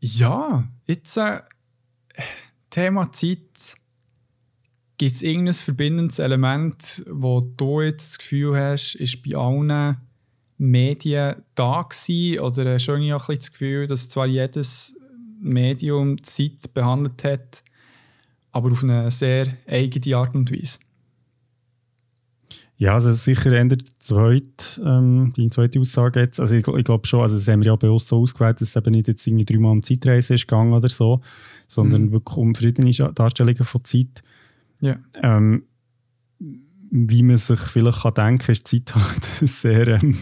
[0.00, 1.40] ja, jetzt äh,
[2.70, 3.76] Thema Zeit.
[4.98, 9.96] Gibt es irgendein verbindendes Element, wo du jetzt das Gefühl hast, ist bei allen
[10.58, 12.40] Medien da gewesen?
[12.40, 14.99] Oder hast du irgendwie auch ein bisschen das Gefühl, dass zwar jedes
[15.40, 17.62] Medium Zeit behandelt hat,
[18.52, 20.78] aber auf eine sehr eigene Art und Weise?
[22.76, 26.40] Ja, also sicher die zweite, ähm, die zweite Aussage jetzt.
[26.40, 28.76] Also ich, ich glaube schon, also das haben wir ja bewusst so ausgewählt, dass es
[28.76, 31.20] eben nicht jetzt irgendwie dreimal um Zeitreise ist gegangen oder so,
[31.68, 32.12] sondern Mhm.
[32.12, 34.22] wirklich um verschiedene Darstellungen von Zeit.
[34.80, 34.96] Ja.
[35.22, 35.64] Ähm,
[36.90, 40.18] wie man sich vielleicht kann denken, ist die Zeit halt ein sehr ähm,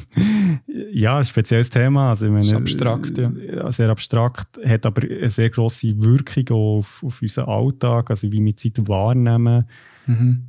[0.92, 2.10] ja, ein spezielles Thema.
[2.10, 3.30] Also meine, abstrakt, ja.
[3.30, 8.44] äh, Sehr abstrakt, hat aber eine sehr grosse Wirkung auf, auf unseren Alltag, also wie
[8.44, 9.64] wir die Zeit wahrnehmen
[10.06, 10.48] Mhm.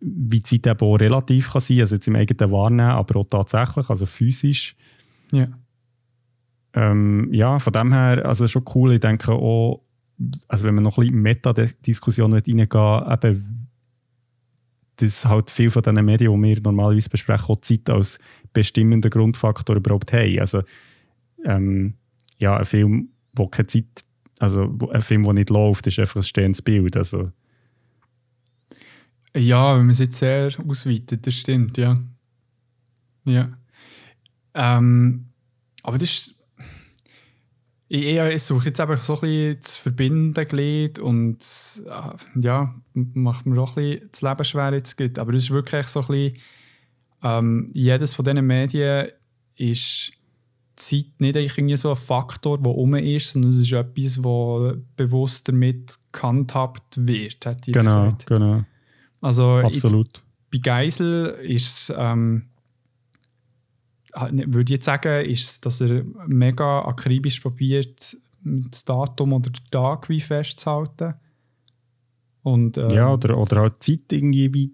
[0.00, 3.26] wie die Zeit eben auch relativ kann sein, also jetzt im eigenen Wahrnehmen, aber auch
[3.28, 4.74] tatsächlich, also physisch.
[5.32, 5.46] Ja.
[6.72, 9.82] Ähm, ja, von dem her, also schon cool, ich denke auch,
[10.48, 13.59] also wenn man noch ein bisschen in Meta-Diskussion reingehen will, eben,
[15.02, 18.18] dass halt viel von diesen Medien, die wir normalerweise besprechen, auch Zeit als
[18.52, 20.38] bestimmenden Grundfaktor überhaupt haben.
[20.38, 20.62] Also
[21.44, 21.94] ähm,
[22.38, 23.86] ja, ein Film, wo keine Zeit,
[24.38, 26.96] also ein Film, der nicht läuft, ist einfach ein stehendes Bild.
[26.96, 27.30] Also,
[29.36, 32.00] Ja, wenn man es jetzt sehr ausweitet, das stimmt, ja.
[33.24, 33.50] Ja.
[34.54, 35.26] Ähm,
[35.82, 36.34] aber das ist.
[37.92, 41.38] Ich, ich, ich suche jetzt einfach so ein bisschen das verbindende Glied und
[41.86, 45.18] äh, ja, macht mir auch ein bisschen das Leben schwer jetzt gut.
[45.18, 46.38] Aber es ist wirklich so ein bisschen,
[47.24, 49.08] ähm, jedes von diesen Medien
[49.56, 50.12] ist
[50.76, 55.48] Zeit nicht irgendwie so ein Faktor, der rum ist, sondern es ist etwas, das bewusst
[55.48, 58.26] damit gehandhabt wird, hätte ich jetzt genau, gesagt.
[58.26, 58.64] genau,
[59.20, 60.22] Also jetzt absolut.
[60.52, 62.49] bei Geisel ist ähm, ah, ne,
[64.12, 70.08] würde ich jetzt sagen, ist, dass er mega akribisch probiert, das Datum oder den Tag
[70.08, 71.14] wie festzuhalten.
[72.42, 74.72] Und, ähm, Ja, oder, oder halt Zeit irgendwie wie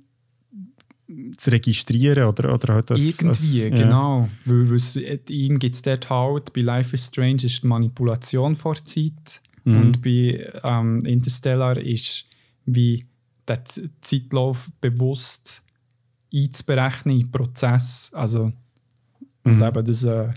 [1.36, 4.28] zu registrieren oder, oder halt das, irgendwie, das, genau.
[4.44, 4.96] Weil, weil es,
[5.28, 9.76] ihm gibt es dort halt, bei Life is Strange ist die Manipulation vor Zeit Mhm.
[9.78, 12.24] und bei ähm, Interstellar ist
[12.66, 13.04] wie
[13.48, 13.64] der
[14.00, 15.64] Zeitlauf bewusst
[16.32, 18.12] einzuberechnen im Prozess.
[18.14, 18.52] Also
[19.46, 19.62] Und Mhm.
[19.62, 20.28] eben das äh,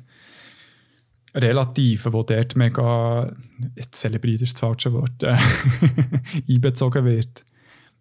[1.36, 3.36] Relative, wo dort mega
[3.76, 5.36] jetzt zelebriert ist das falsche Wort, äh,
[6.50, 7.44] einbezogen wird.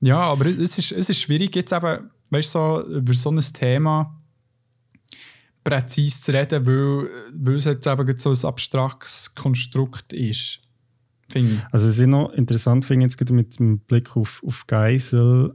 [0.00, 3.40] Ja, aber es ist, es ist schwierig, jetzt eben, weißt du, so, über so ein
[3.40, 4.14] Thema
[5.64, 10.60] präzise zu reden, weil, weil es jetzt eben so ein abstraktes Konstrukt ist.
[11.70, 15.54] Also was ich noch interessant finde, jetzt gerade mit dem Blick auf, auf Geisel,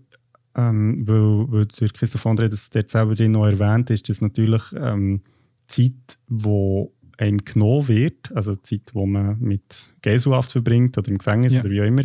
[0.56, 5.22] ähm, weil, weil der Christoph André das dort selber noch erwähnt, ist das natürlich ähm,
[5.68, 11.54] Zeit, wo einem genommen wird, also Zeit, wo man mit Geselhaft verbringt oder im Gefängnis
[11.54, 11.62] Ja.
[11.62, 12.04] oder wie auch immer,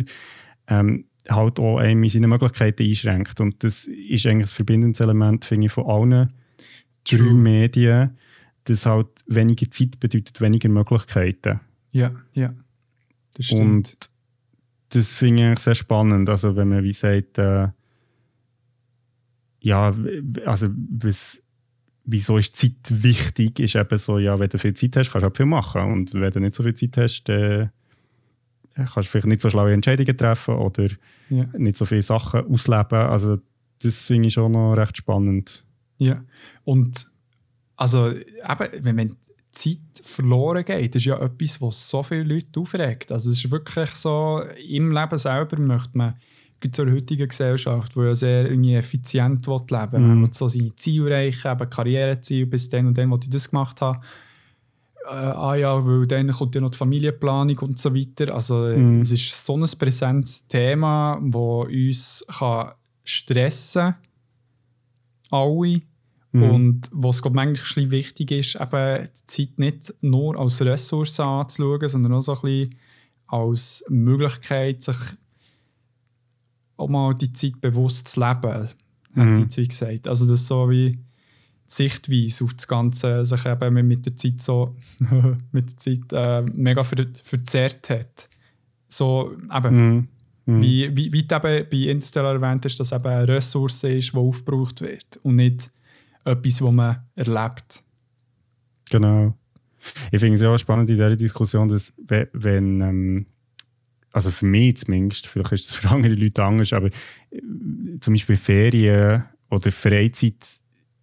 [0.67, 3.39] ähm, halt auch einem in seinen Möglichkeiten einschränkt.
[3.41, 6.33] Und das ist eigentlich das verbindendes Element, finde ich, von allen
[7.03, 7.33] drei True.
[7.33, 8.17] Medien,
[8.65, 11.59] dass halt weniger Zeit bedeutet weniger Möglichkeiten.
[11.91, 12.53] Ja, ja.
[13.33, 13.61] Das stimmt.
[13.61, 13.97] Und
[14.89, 16.29] das finde ich sehr spannend.
[16.29, 17.67] Also, wenn man wie sagt, äh,
[19.61, 19.93] ja,
[20.45, 21.43] also, was,
[22.11, 25.29] wieso ist Zeit wichtig, ist eben so, ja, wenn du viel Zeit hast, kannst du
[25.29, 25.81] auch viel machen.
[25.81, 27.71] Und wenn du nicht so viel Zeit hast, dann
[28.75, 30.89] kannst du vielleicht nicht so schlaue Entscheidungen treffen oder
[31.29, 31.45] ja.
[31.57, 32.99] nicht so viele Sachen ausleben.
[32.99, 33.37] Also,
[33.81, 35.63] das finde ich schon noch recht spannend.
[35.97, 36.23] Ja,
[36.63, 37.07] und
[37.75, 39.15] also eben, wenn, wenn
[39.51, 43.11] Zeit verloren geht, ist ja etwas, was so viele Leute aufregt.
[43.11, 46.15] Also es ist wirklich so, im Leben selber möchte man,
[46.71, 50.21] zur heutigen Gesellschaft, die ja sehr irgendwie effizient will leben will, Mhm.
[50.21, 53.81] man so seine Ziele erreichen, eben Karriereziel, bis dann und dann, wo ich das gemacht
[53.81, 53.99] habe.
[55.05, 58.33] Äh, ah ja, weil dann kommt ja noch die Familienplanung und so weiter.
[58.33, 59.01] Also Mhm.
[59.01, 62.71] es ist so ein präsentes Thema, das uns kann
[63.03, 63.95] stressen kann
[65.31, 65.81] alle.
[66.31, 66.43] Mhm.
[66.43, 72.13] Und was glaube manchmal wichtig ist, eben die Zeit nicht nur als Ressource anzuschauen, sondern
[72.13, 72.75] auch so ein bisschen
[73.27, 74.95] als Möglichkeit, sich
[76.79, 78.69] auch mal die Zeit bewusst zu leben,
[79.13, 79.21] mhm.
[79.21, 80.07] hat die Zeit gesagt.
[80.07, 80.99] Also das ist so wie die
[81.67, 84.75] Sichtweise auf das Ganze, sich eben mit der Zeit so
[85.51, 88.29] mit der Zeit äh, mega ver verzerrt hat.
[88.87, 90.07] So eben, mhm.
[90.45, 90.61] Mhm.
[90.63, 94.17] Wie, wie, wie du eben bei Interstellar erwähnt hast, dass eben eine Ressource ist, die
[94.17, 95.69] aufgebraucht wird und nicht
[96.25, 97.83] etwas, was man erlebt.
[98.89, 99.35] Genau.
[100.11, 101.93] Ich finde es ja auch spannend in dieser Diskussion, dass
[102.33, 103.25] wenn, ähm,
[104.11, 107.41] also für mich zumindest, vielleicht ist es für andere Leute anders, aber äh,
[107.99, 110.35] zum Beispiel Ferien oder Freizeit,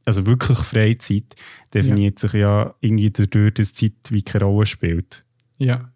[0.05, 1.35] also wirklich Freizeit,
[1.73, 2.29] definiert ja.
[2.29, 5.25] sich ja irgendwie dadurch, dass Zeit wie keine Rolle spielt.
[5.59, 5.93] Ja.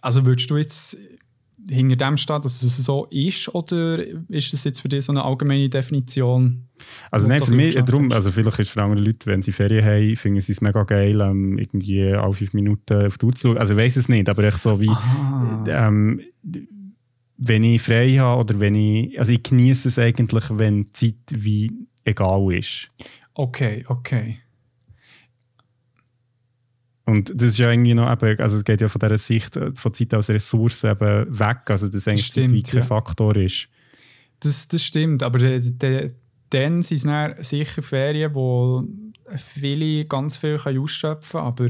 [0.00, 0.96] Also würdest du jetzt
[1.68, 5.24] hinter dem stehen, dass es so ist, oder ist das jetzt für dich so eine
[5.24, 6.68] allgemeine Definition?
[7.10, 9.84] Also nein, für mich, darum, also vielleicht ist es für andere Leute, wenn sie Ferien
[9.84, 13.48] haben, finden sie es mega geil, ähm, irgendwie alle fünf Minuten auf die Uhr zu
[13.48, 13.58] schauen.
[13.58, 14.90] Also ich weiß es nicht, aber ich so wie,
[15.68, 16.20] ähm,
[17.38, 21.14] wenn ich frei habe oder wenn ich, also ich genieße es eigentlich, wenn die Zeit
[21.30, 21.72] wie
[22.04, 22.88] egal ist.
[23.34, 24.38] Okay, okay.
[27.04, 29.74] Und das ist ja irgendwie noch, eben, also es geht ja von dieser Sicht äh,
[29.74, 32.86] von Zeit als Ressource eben weg, also dass eigentlich das stimmt, kein ja.
[32.86, 33.68] Faktor ist.
[34.40, 36.12] Das, das stimmt, aber de, de,
[36.50, 38.84] dann sind es sicher Ferien, wo
[39.36, 41.68] viele ganz viel ausschöpfen können, aber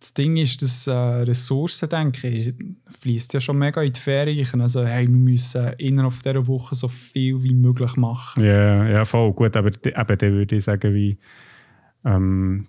[0.00, 2.54] das Ding ist, dass äh, Ressourcen, denke ich,
[3.00, 4.60] fließt ja schon mega in die Ferien.
[4.62, 8.42] Also, hey, wir müssen innerhalb dieser Woche so viel wie möglich machen.
[8.42, 9.32] Ja, ja voll.
[9.34, 11.18] Gut, aber eben, dann würde ich sagen, wie,
[12.06, 12.66] ähm,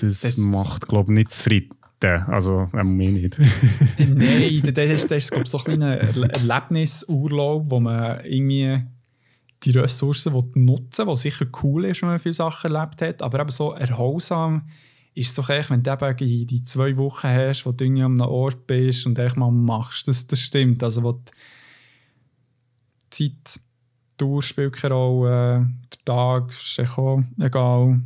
[0.00, 1.76] das, das macht, glaube ich, nicht zufrieden.
[2.04, 3.38] Also, ähm, mir nicht.
[3.98, 8.80] Nein, das ist, das ist glaube ich, so ein Erlebnisurlaub, wo man irgendwie
[9.62, 13.38] die Ressourcen nutzen will, was sicher cool ist, wenn man viele Sachen erlebt hat, aber
[13.40, 14.66] eben so erholsam
[15.14, 18.02] ist es doch echt, wenn du eben die, die zwei Wochen hast, wo du irgendwie
[18.02, 20.08] an einem Ort bist und echt mal machst.
[20.08, 20.82] Das, das stimmt.
[20.82, 21.20] Also, wo
[23.12, 23.60] die Zeit,
[24.44, 28.00] spielt keine Rolle, der Tag ist auch egal.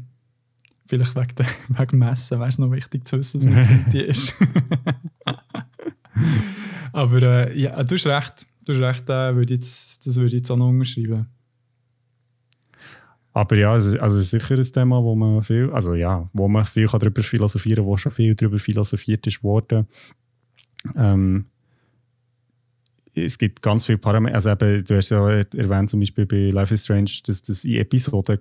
[0.86, 3.98] Vielleicht wegen, der, wegen Messen wäre es noch wichtig zu wissen, dass es nicht so
[3.98, 4.34] ist.
[6.92, 8.46] Aber äh, ja, du hast recht.
[8.64, 11.26] Du hast recht, äh, würde jetzt, das würde ich jetzt auch noch unterschreiben.
[13.32, 16.28] Aber ja, es ist, also es ist sicher ein Thema, wo man viel, also ja,
[16.32, 19.86] wo man viel darüber philosophieren kann, wo schon viel darüber philosophiert ist worden.
[20.96, 21.44] Ähm,
[23.14, 24.36] es gibt ganz viele Parameter.
[24.36, 27.76] Also eben, du hast ja erwähnt, zum Beispiel bei Life is Strange, dass das in
[27.76, 28.38] Episoden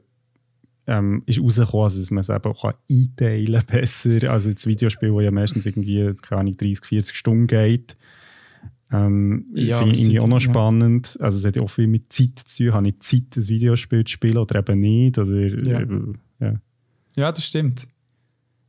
[0.87, 4.31] ähm, ist rausgekommen, also dass man es eben kann einteilen kann besser.
[4.31, 7.97] Also das Videospiel, das ja meistens irgendwie, keine Ahnung, 30, 40 Stunden geht.
[8.91, 11.17] Ähm, ja, Finde ich irgendwie auch noch spannend.
[11.19, 11.25] Ja.
[11.25, 12.73] Also es hat ja auch viel mit Zeit zu tun.
[12.73, 15.17] Habe ich Zeit, das Videospiel zu spielen oder eben nicht?
[15.17, 15.79] Oder, ja.
[15.81, 16.53] Äh, ja.
[17.15, 17.87] ja, das stimmt.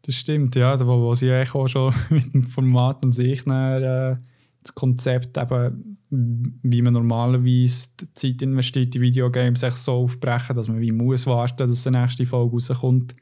[0.03, 0.77] Das stimmt, ja.
[0.77, 4.17] Da wo sie auch schon mit dem Format an sich dann, äh,
[4.63, 10.69] das Konzept eben, wie man normalerweise die Zeit investiert in Videogames, sich so aufbrechen, dass
[10.69, 13.15] man wie muss warten, dass die nächste Folge rauskommt.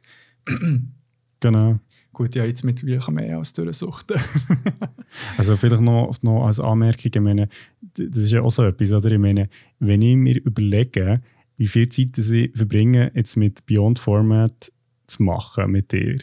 [1.40, 1.78] genau.
[2.12, 4.20] Gut, ja, jetzt mit wie kann mehr als durchsuchten.
[5.36, 7.48] also vielleicht noch, noch als Anmerkung, ich meine,
[7.80, 9.10] das ist ja auch so etwas, oder?
[9.10, 9.48] Ich meine,
[9.80, 11.20] wenn ich mir überlege,
[11.56, 14.72] wie viel Zeit ich verbringe, jetzt mit Beyond Format
[15.06, 16.18] zu machen mit dir,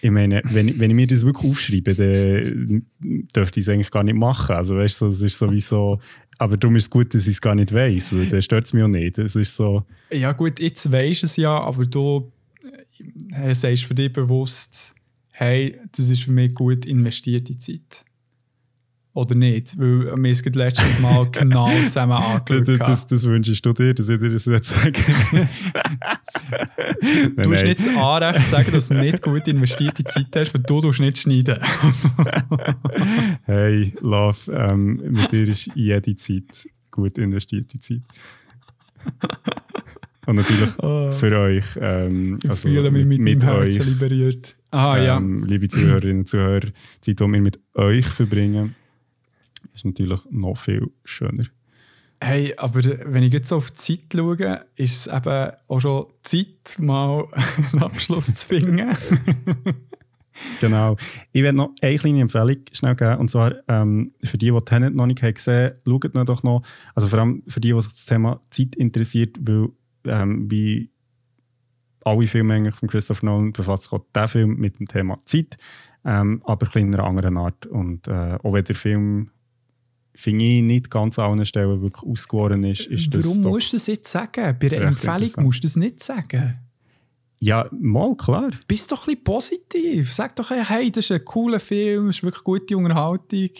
[0.00, 2.86] ich meine, wenn, wenn ich mir das wirklich aufschreibe, dann
[3.34, 4.56] dürfte ich es eigentlich gar nicht machen.
[4.56, 6.00] Also weißt du, es ist sowieso...
[6.40, 8.72] Aber darum ist es gut, dass ich es gar nicht weiss, weil dann stört es
[8.72, 9.18] mich auch nicht.
[9.18, 9.84] Es ist so...
[10.12, 12.30] Ja gut, jetzt weisst du es ja, aber du
[13.32, 14.94] äh, sagst für dich bewusst,
[15.32, 18.04] hey, das ist für mich gut investierte Zeit.
[19.14, 19.76] Oder nicht?
[19.78, 24.08] Weil wir es letztes Mal genau zusammen angeschaut das, das, das wünschst du dir, dass
[24.08, 24.92] ich dir das jetzt sage.
[27.36, 30.62] du hast nicht das Anrecht zu sagen, dass du nicht gut investierte Zeit hast, weil
[30.62, 31.58] du nicht schneiden
[33.44, 38.02] Hey, Love, ähm, mit dir ist jede Zeit gut investierte Zeit.
[40.26, 41.10] Und natürlich oh.
[41.10, 41.64] für euch.
[41.80, 44.56] Ähm, ich also fühle mich mit, mit, mit euch, liberiert.
[44.70, 45.46] Ah, ähm, ja.
[45.48, 46.66] Liebe Zuhörerinnen und Zuhörer,
[47.00, 48.74] Zeit, die wir mit euch verbringen
[49.78, 51.44] ist natürlich noch viel schöner.
[52.20, 56.06] Hey, aber wenn ich jetzt so auf die Zeit schaue, ist es eben auch schon
[56.22, 57.28] Zeit, mal
[57.72, 58.92] einen Abschluss zu finden.
[60.60, 60.96] genau.
[61.30, 63.18] Ich werde noch eine kleine Empfehlung schnell geben.
[63.18, 66.62] Und zwar ähm, für die, die Tenet noch nicht gesehen haben, schaut doch noch.
[66.96, 69.68] Also vor allem für die, die sich das Thema Zeit interessiert, weil
[70.04, 70.90] ähm, wie
[72.04, 75.56] alle Filme von Christopher Nolan befasst sich auch der Film mit dem Thema Zeit,
[76.04, 77.66] ähm, aber ein in einer anderen Art.
[77.66, 79.30] Und äh, auch wenn der Film
[80.18, 83.72] finde ich, nicht ganz an allen Stellen wirklich ausgegoren ist, ist das Warum doch- musst
[83.72, 84.56] du das jetzt sagen?
[84.58, 86.58] Bei einer Empfehlung musst du das nicht sagen.
[87.40, 88.50] Ja, mal, klar.
[88.66, 90.12] Bist doch ein bisschen positiv.
[90.12, 93.50] Sag doch, hey, das ist ein cooler Film, das ist wirklich gute Unterhaltung.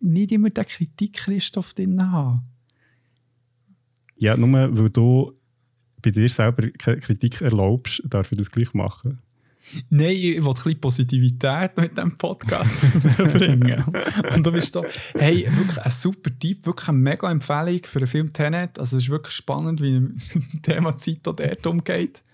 [0.00, 2.40] Nicht immer den Kritik Christoph drin haben.
[4.16, 5.34] Ja, nur weil du
[6.00, 9.18] bei dir selber keine Kritik erlaubst, darf ich das gleich machen.
[9.90, 12.80] Nein, ich will ein bisschen Positivität mit diesem Podcast
[13.16, 13.84] bringen.
[14.34, 14.82] Und du bist da,
[15.14, 18.78] hey, wirklich ein super Typ, wirklich eine mega Empfehlung für den Film Tenet.
[18.78, 20.28] Also es ist wirklich spannend, wie das
[20.62, 22.24] Thema Zeit auch dort umgeht.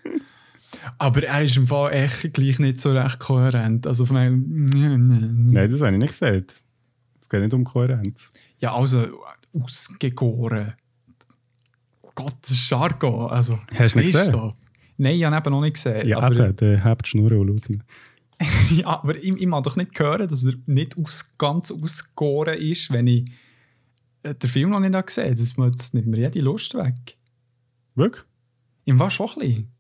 [0.99, 3.87] Aber er ist im Fall echt gleich nicht so recht kohärent.
[3.87, 4.71] Also von einem,
[5.53, 6.55] Nein, das habe ich nicht gesagt.
[7.21, 8.31] Es geht nicht um Kohärenz.
[8.61, 9.05] Ja, also
[9.53, 10.75] ausgegoren.
[12.15, 13.31] Gott, das ist Jargon.
[13.31, 14.55] Also, Hast du nicht gesehen?
[14.99, 16.09] Nein, ich habe ihn noch nicht gesehen.
[16.09, 17.79] Ja, aber, eben, habt die Schnur und schaut
[18.71, 22.93] ja, aber ich, ich mag doch nicht hören, dass er nicht aus, ganz ausgegoren ist,
[22.93, 23.31] wenn ich
[24.23, 25.37] äh, den Film noch nicht gesehen habe.
[25.37, 27.17] Das das nimmt mir jede Lust weg.
[27.95, 28.25] Wirklich?
[28.85, 29.73] Im war schon ein bisschen.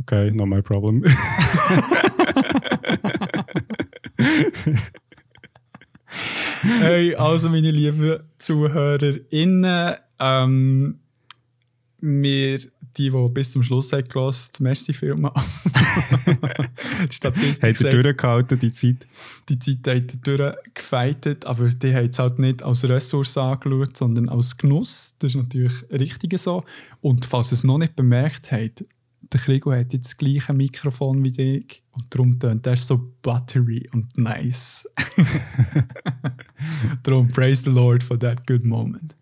[0.00, 1.04] Okay, not my problem.
[6.60, 11.00] Hey, also meine lieben ZuhörerInnen, ähm,
[12.00, 12.58] wir,
[12.96, 15.42] die, die bis zum Schluss haben gehört, merci vielmals.
[17.08, 19.06] die Statistik Hat er durchgehalten, die Zeit?
[19.48, 24.28] die Zeit hat er durchgefeitet, aber die haben es halt nicht als Ressource angeschaut, sondern
[24.28, 25.14] als Genuss.
[25.18, 26.62] Das ist natürlich richtig so.
[27.00, 28.84] Und falls ihr es noch nicht bemerkt habt,
[29.32, 33.88] der Krigo hat jetzt das gleiche Mikrofon wie ich und darum tönt er so buttery
[33.92, 34.88] und nice.
[37.02, 39.16] darum praise the Lord for that good moment.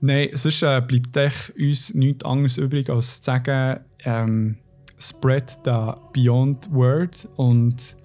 [0.00, 4.58] Nein, sonst äh, bleibt echt uns nichts anderes übrig, als zu sagen, ähm,
[4.98, 7.96] spread the beyond word und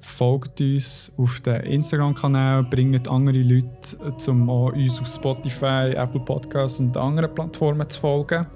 [0.00, 6.20] folgt uns auf den Instagram-Kanal, bringt andere Leute, äh, um auch uns auf Spotify, Apple
[6.20, 8.46] Podcasts und anderen Plattformen zu folgen.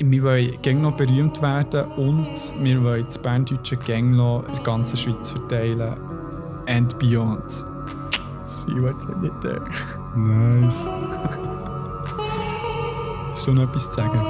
[0.00, 4.64] Wir wollen gerne noch berühmt werden und wir wollen das Berndeutsche Gang noch in der
[4.64, 5.96] ganzen Schweiz verteilen.
[6.68, 7.67] And beyond.
[8.48, 9.62] See what I did there.
[10.16, 10.86] Nice.
[13.30, 14.20] Hast du noch etwas zu sagen?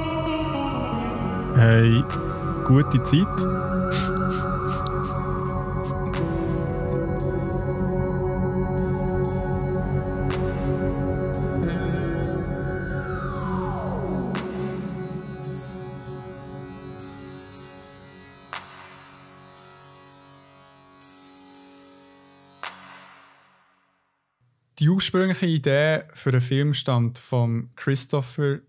[1.54, 2.02] Hey,
[2.64, 3.26] gute Zeit.
[24.88, 28.60] Die ursprüngliche Idee für den Film stammt von Christopher.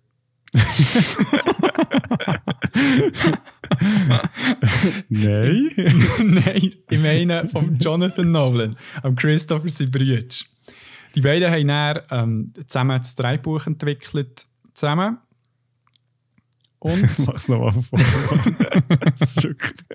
[5.07, 5.71] Nein.
[6.21, 10.25] Nein, ich meine von Jonathan Nolan, am Christopher Bruder.
[11.15, 14.45] Die beiden haben dann ähm, zusammen das Dreibuch entwickelt.
[14.73, 15.19] Zusammen.
[16.79, 18.83] Und Mach's nochmal von vorne.
[19.15, 19.85] Das ist schon gut.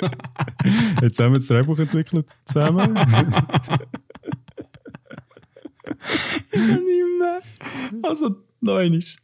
[1.03, 2.99] Jetzt haben wir das Drehbuch entwickelt zusammen
[6.51, 7.41] ich kann nicht mehr.
[8.03, 9.19] Also, nein ist.